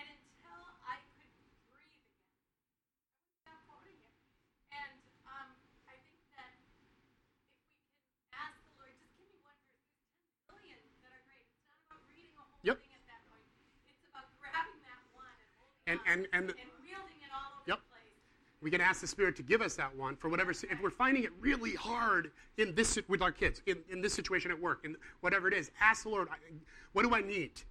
And 0.00 0.08
until 0.08 0.60
I 0.88 0.96
could 1.12 1.28
breathe 1.68 2.08
again, 2.08 2.64
I 3.04 3.12
wouldn't 3.20 3.36
stop 3.44 3.60
quoting 3.68 3.92
it. 4.00 4.16
And 4.72 4.96
um, 5.28 5.52
I 5.84 5.92
think 6.00 6.16
that 6.32 6.56
if 6.56 6.64
we 6.80 6.88
can 6.88 7.04
ask 8.32 8.56
the 8.64 8.72
Lord, 8.80 8.96
just 8.96 9.12
give 9.20 9.28
me 9.28 9.36
one 9.44 9.52
verse. 9.68 9.84
There's 9.92 10.08
10 10.48 10.56
billion 10.56 10.80
that 11.04 11.12
are 11.12 11.20
great. 11.28 11.44
It's 11.52 11.68
not 11.68 11.76
about 11.84 12.00
reading 12.08 12.32
a 12.40 12.44
whole 12.48 12.64
Yep. 12.64 12.80
thing 12.80 12.92
at 12.96 13.04
that 13.12 13.20
point. 13.28 13.44
It's 13.84 14.00
about 14.08 14.32
grabbing 14.40 14.80
that 14.88 15.04
one 15.12 15.36
and 15.92 16.00
And- 16.06 16.08
and- 16.08 16.28
and- 16.32 16.50
and 16.50 16.70
wielding 16.82 17.20
it 17.22 17.30
all 17.32 17.52
over 17.52 17.62
Yep. 17.66 17.78
the 17.78 17.84
place. 17.90 18.12
We 18.60 18.70
can 18.70 18.80
ask 18.80 19.00
the 19.00 19.06
Spirit 19.06 19.36
to 19.36 19.42
give 19.42 19.60
us 19.62 19.74
that 19.76 19.94
one 19.94 20.16
for 20.16 20.28
whatever. 20.28 20.50
If 20.50 20.80
we're 20.80 20.90
finding 20.90 21.24
it 21.24 21.32
really 21.40 21.74
hard 21.74 22.30
in 22.56 22.74
this 22.74 22.98
with 23.08 23.22
our 23.22 23.32
kids, 23.32 23.62
in, 23.66 23.82
in 23.88 24.00
this 24.00 24.14
situation 24.14 24.50
at 24.50 24.58
work, 24.60 24.84
in 24.84 24.96
whatever 25.20 25.48
it 25.48 25.54
is, 25.54 25.70
ask 25.80 26.04
the 26.04 26.10
Lord, 26.10 26.28
what 26.92 27.02
do 27.02 27.14
I 27.14 27.20
need 27.20 27.62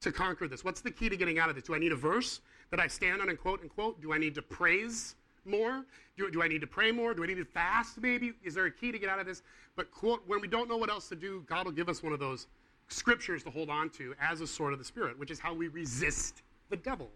to 0.00 0.10
conquer 0.12 0.48
this? 0.48 0.64
What's 0.64 0.80
the 0.80 0.90
key 0.90 1.08
to 1.08 1.16
getting 1.16 1.38
out 1.38 1.48
of 1.48 1.54
this? 1.54 1.64
Do 1.64 1.74
I 1.74 1.78
need 1.78 1.92
a 1.92 1.96
verse 1.96 2.40
that 2.70 2.80
I 2.80 2.86
stand 2.86 3.20
on 3.20 3.28
and 3.28 3.38
quote 3.38 3.60
and 3.60 3.70
quote? 3.70 4.00
Do 4.00 4.12
I 4.12 4.18
need 4.18 4.34
to 4.36 4.42
praise 4.42 5.14
more? 5.44 5.84
Do, 6.16 6.30
do 6.30 6.42
I 6.42 6.48
need 6.48 6.60
to 6.60 6.66
pray 6.66 6.92
more? 6.92 7.14
Do 7.14 7.22
I 7.22 7.26
need 7.26 7.36
to 7.36 7.44
fast 7.44 7.98
maybe? 8.00 8.32
Is 8.42 8.54
there 8.54 8.66
a 8.66 8.70
key 8.70 8.92
to 8.92 8.98
get 8.98 9.08
out 9.08 9.18
of 9.18 9.26
this? 9.26 9.42
But 9.76 9.90
quote, 9.90 10.22
when 10.26 10.40
we 10.40 10.48
don't 10.48 10.68
know 10.68 10.76
what 10.76 10.90
else 10.90 11.08
to 11.10 11.16
do, 11.16 11.42
God 11.46 11.66
will 11.66 11.72
give 11.72 11.88
us 11.88 12.02
one 12.02 12.12
of 12.12 12.18
those 12.18 12.46
scriptures 12.88 13.42
to 13.44 13.50
hold 13.50 13.70
on 13.70 13.88
to 13.90 14.14
as 14.20 14.40
a 14.40 14.46
sword 14.46 14.72
of 14.72 14.78
the 14.78 14.84
Spirit, 14.84 15.18
which 15.18 15.30
is 15.30 15.38
how 15.38 15.54
we 15.54 15.68
resist 15.68 16.42
the 16.70 16.76
devil 16.76 17.10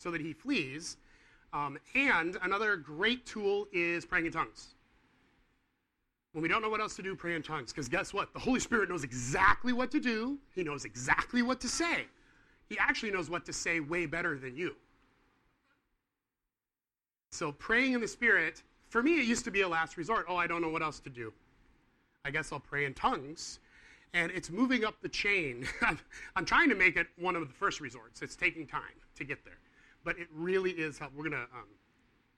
so 0.00 0.10
that 0.10 0.20
he 0.20 0.32
flees. 0.32 0.96
Um, 1.52 1.78
and 1.94 2.36
another 2.42 2.76
great 2.76 3.26
tool 3.26 3.68
is 3.72 4.04
praying 4.06 4.26
in 4.26 4.32
tongues. 4.32 4.74
When 6.32 6.42
we 6.42 6.48
don't 6.48 6.62
know 6.62 6.70
what 6.70 6.80
else 6.80 6.96
to 6.96 7.02
do, 7.02 7.14
pray 7.14 7.34
in 7.34 7.42
tongues. 7.42 7.72
Because 7.72 7.88
guess 7.88 8.14
what? 8.14 8.32
The 8.32 8.38
Holy 8.38 8.60
Spirit 8.60 8.88
knows 8.88 9.04
exactly 9.04 9.72
what 9.72 9.90
to 9.90 10.00
do, 10.00 10.38
He 10.54 10.62
knows 10.62 10.84
exactly 10.84 11.42
what 11.42 11.60
to 11.60 11.68
say. 11.68 12.06
He 12.68 12.78
actually 12.78 13.10
knows 13.10 13.28
what 13.28 13.44
to 13.46 13.52
say 13.52 13.80
way 13.80 14.06
better 14.06 14.38
than 14.38 14.56
you. 14.56 14.76
So 17.32 17.52
praying 17.52 17.92
in 17.92 18.00
the 18.00 18.08
Spirit, 18.08 18.62
for 18.88 19.02
me, 19.02 19.18
it 19.18 19.26
used 19.26 19.44
to 19.44 19.50
be 19.50 19.62
a 19.62 19.68
last 19.68 19.96
resort. 19.96 20.26
Oh, 20.28 20.36
I 20.36 20.46
don't 20.46 20.62
know 20.62 20.68
what 20.68 20.82
else 20.82 21.00
to 21.00 21.10
do. 21.10 21.32
I 22.24 22.30
guess 22.30 22.52
I'll 22.52 22.60
pray 22.60 22.84
in 22.84 22.94
tongues. 22.94 23.58
And 24.14 24.32
it's 24.32 24.50
moving 24.50 24.84
up 24.84 24.94
the 25.02 25.08
chain. 25.08 25.66
I'm 26.36 26.44
trying 26.44 26.68
to 26.70 26.74
make 26.74 26.96
it 26.96 27.08
one 27.16 27.36
of 27.36 27.46
the 27.46 27.54
first 27.54 27.80
resorts. 27.80 28.22
It's 28.22 28.36
taking 28.36 28.66
time 28.66 28.82
to 29.16 29.24
get 29.24 29.44
there. 29.44 29.59
But 30.04 30.18
it 30.18 30.28
really 30.34 30.70
is 30.70 30.98
help. 30.98 31.12
We're 31.14 31.28
going 31.28 31.42
to 31.42 31.54
um, 31.54 31.68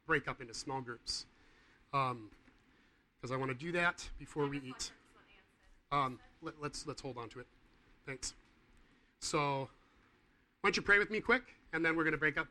break 0.06 0.28
up 0.28 0.40
into 0.40 0.54
small 0.54 0.80
groups. 0.80 1.26
Because 1.90 3.30
I 3.30 3.36
want 3.36 3.50
to 3.50 3.56
do 3.56 3.72
that 3.72 4.08
before 4.18 4.46
we 4.48 4.58
eat. 4.58 4.90
Um, 5.92 6.18
let, 6.40 6.54
let's, 6.60 6.86
let's 6.86 7.02
hold 7.02 7.18
on 7.18 7.28
to 7.30 7.40
it. 7.40 7.46
Thanks. 8.06 8.34
So, 9.20 9.68
why 10.60 10.68
don't 10.68 10.76
you 10.76 10.82
pray 10.82 10.98
with 10.98 11.10
me 11.10 11.20
quick? 11.20 11.42
And 11.72 11.84
then 11.84 11.96
we're 11.96 12.04
going 12.04 12.12
to 12.12 12.18
break 12.18 12.36
up 12.36 12.48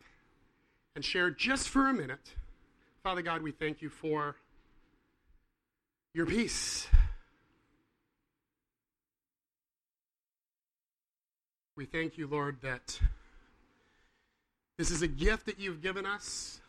and 0.95 1.03
share 1.03 1.29
just 1.29 1.69
for 1.69 1.89
a 1.89 1.93
minute. 1.93 2.33
Father 3.03 3.21
God, 3.21 3.41
we 3.41 3.51
thank 3.51 3.81
you 3.81 3.89
for 3.89 4.35
your 6.13 6.25
peace. 6.25 6.87
We 11.75 11.85
thank 11.85 12.17
you, 12.17 12.27
Lord, 12.27 12.57
that 12.61 12.99
this 14.81 14.89
is 14.89 15.03
a 15.03 15.07
gift 15.07 15.45
that 15.45 15.59
you've 15.59 15.79
given 15.79 16.07
us 16.07 16.59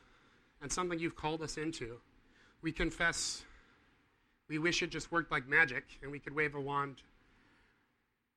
and 0.61 0.71
something 0.71 0.99
you've 0.99 1.17
called 1.17 1.41
us 1.41 1.57
into. 1.57 1.97
We 2.61 2.71
confess 2.71 3.43
we 4.51 4.59
wish 4.59 4.83
it 4.83 4.91
just 4.91 5.11
worked 5.11 5.33
like 5.33 5.49
magic 5.49 5.85
and 6.03 6.13
we 6.13 6.19
could 6.19 6.35
wave 6.35 6.55
a 6.55 6.61
wand 6.61 6.97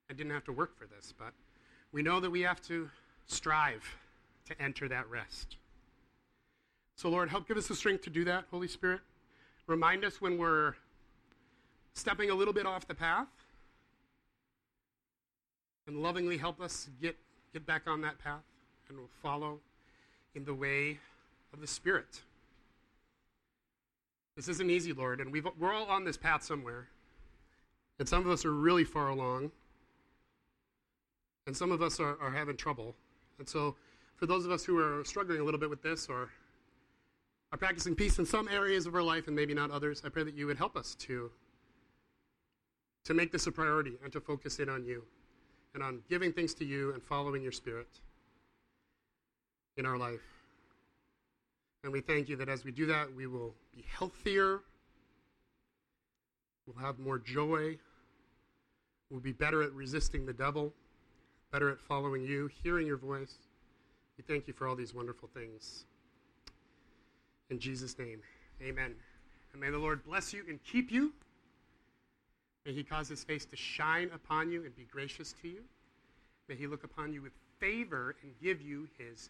and 0.07 0.17
didn't 0.17 0.31
have 0.31 0.45
to 0.45 0.53
work 0.53 0.79
for 0.79 0.85
this, 0.85 1.13
but 1.19 1.33
we 1.91 2.01
know 2.01 2.21
that 2.21 2.29
we 2.29 2.39
have 2.43 2.61
to 2.61 2.89
strive 3.27 3.83
to 4.45 4.61
enter 4.61 4.87
that 4.87 5.09
rest. 5.09 5.57
So, 6.95 7.09
Lord, 7.09 7.27
help 7.27 7.45
give 7.45 7.57
us 7.57 7.67
the 7.67 7.75
strength 7.75 8.05
to 8.05 8.09
do 8.09 8.23
that, 8.23 8.45
Holy 8.51 8.69
Spirit. 8.69 9.01
Remind 9.67 10.05
us 10.05 10.21
when 10.21 10.37
we're 10.37 10.75
stepping 11.95 12.29
a 12.29 12.33
little 12.33 12.53
bit 12.53 12.65
off 12.65 12.87
the 12.87 12.95
path 12.95 13.27
and 15.85 16.01
lovingly 16.01 16.37
help 16.37 16.61
us 16.61 16.87
get, 17.01 17.17
get 17.51 17.65
back 17.65 17.87
on 17.87 17.99
that 17.99 18.17
path 18.19 18.43
and 18.89 18.97
we'll 18.97 19.09
follow 19.21 19.59
in 20.35 20.45
the 20.45 20.53
way 20.53 20.99
of 21.53 21.61
the 21.61 21.67
Spirit. 21.67 22.21
This 24.35 24.49
isn't 24.49 24.69
easy, 24.69 24.91
Lord, 24.91 25.21
and 25.21 25.31
we've, 25.31 25.47
we're 25.57 25.73
all 25.73 25.85
on 25.85 26.03
this 26.03 26.17
path 26.17 26.43
somewhere. 26.43 26.89
And 27.99 28.07
some 28.07 28.25
of 28.25 28.29
us 28.29 28.43
are 28.43 28.51
really 28.51 28.83
far 28.83 29.07
along, 29.09 29.51
and 31.47 31.55
some 31.55 31.71
of 31.71 31.81
us 31.81 31.99
are, 32.01 32.17
are 32.19 32.31
having 32.31 32.57
trouble. 32.57 32.93
And 33.39 33.47
so, 33.47 33.75
for 34.17 34.25
those 34.25 34.45
of 34.45 34.51
us 34.51 34.65
who 34.65 34.77
are 34.77 35.03
struggling 35.05 35.39
a 35.39 35.43
little 35.43 35.59
bit 35.59 35.69
with 35.69 35.81
this 35.81 36.07
or 36.07 36.29
are 37.51 37.57
practicing 37.57 37.95
peace 37.95 38.19
in 38.19 38.25
some 38.25 38.49
areas 38.49 38.85
of 38.85 38.95
our 38.95 39.01
life 39.01 39.27
and 39.27 39.35
maybe 39.35 39.53
not 39.53 39.71
others, 39.71 40.01
I 40.05 40.09
pray 40.09 40.23
that 40.23 40.35
you 40.35 40.47
would 40.47 40.57
help 40.57 40.75
us 40.75 40.95
to, 40.95 41.31
to 43.05 43.13
make 43.13 43.31
this 43.31 43.47
a 43.47 43.51
priority 43.51 43.93
and 44.03 44.11
to 44.11 44.19
focus 44.19 44.59
in 44.59 44.67
on 44.67 44.83
you 44.83 45.03
and 45.73 45.81
on 45.81 46.01
giving 46.09 46.33
things 46.33 46.53
to 46.55 46.65
you 46.65 46.93
and 46.93 47.01
following 47.01 47.41
your 47.41 47.51
spirit 47.53 47.87
in 49.77 49.85
our 49.85 49.97
life. 49.97 50.21
And 51.83 51.91
we 51.91 52.01
thank 52.01 52.29
you 52.29 52.35
that 52.37 52.49
as 52.49 52.63
we 52.63 52.71
do 52.71 52.85
that, 52.87 53.13
we 53.13 53.27
will 53.27 53.53
be 53.75 53.85
healthier, 53.87 54.61
we'll 56.65 56.83
have 56.83 56.97
more 56.97 57.19
joy, 57.19 57.77
we'll 59.09 59.19
be 59.19 59.31
better 59.31 59.61
at 59.61 59.71
resisting 59.73 60.25
the 60.25 60.33
devil, 60.33 60.73
better 61.51 61.69
at 61.69 61.79
following 61.79 62.23
you, 62.23 62.49
hearing 62.63 62.87
your 62.87 62.97
voice. 62.97 63.35
We 64.17 64.23
thank 64.23 64.47
you 64.47 64.53
for 64.53 64.67
all 64.67 64.75
these 64.75 64.93
wonderful 64.93 65.29
things. 65.33 65.85
In 67.49 67.59
Jesus' 67.59 67.99
name, 67.99 68.21
amen. 68.63 68.95
And 69.51 69.61
may 69.61 69.69
the 69.69 69.77
Lord 69.77 70.03
bless 70.03 70.33
you 70.33 70.43
and 70.49 70.59
keep 70.63 70.91
you. 70.91 71.13
May 72.65 72.73
he 72.73 72.83
cause 72.83 73.07
his 73.07 73.23
face 73.23 73.45
to 73.45 73.55
shine 73.55 74.09
upon 74.13 74.51
you 74.51 74.65
and 74.65 74.75
be 74.75 74.87
gracious 74.91 75.35
to 75.41 75.47
you. 75.47 75.61
May 76.49 76.55
he 76.55 76.65
look 76.65 76.83
upon 76.83 77.13
you 77.13 77.21
with 77.21 77.33
favor 77.59 78.15
and 78.23 78.31
give 78.41 78.61
you 78.61 78.87
his 78.97 79.29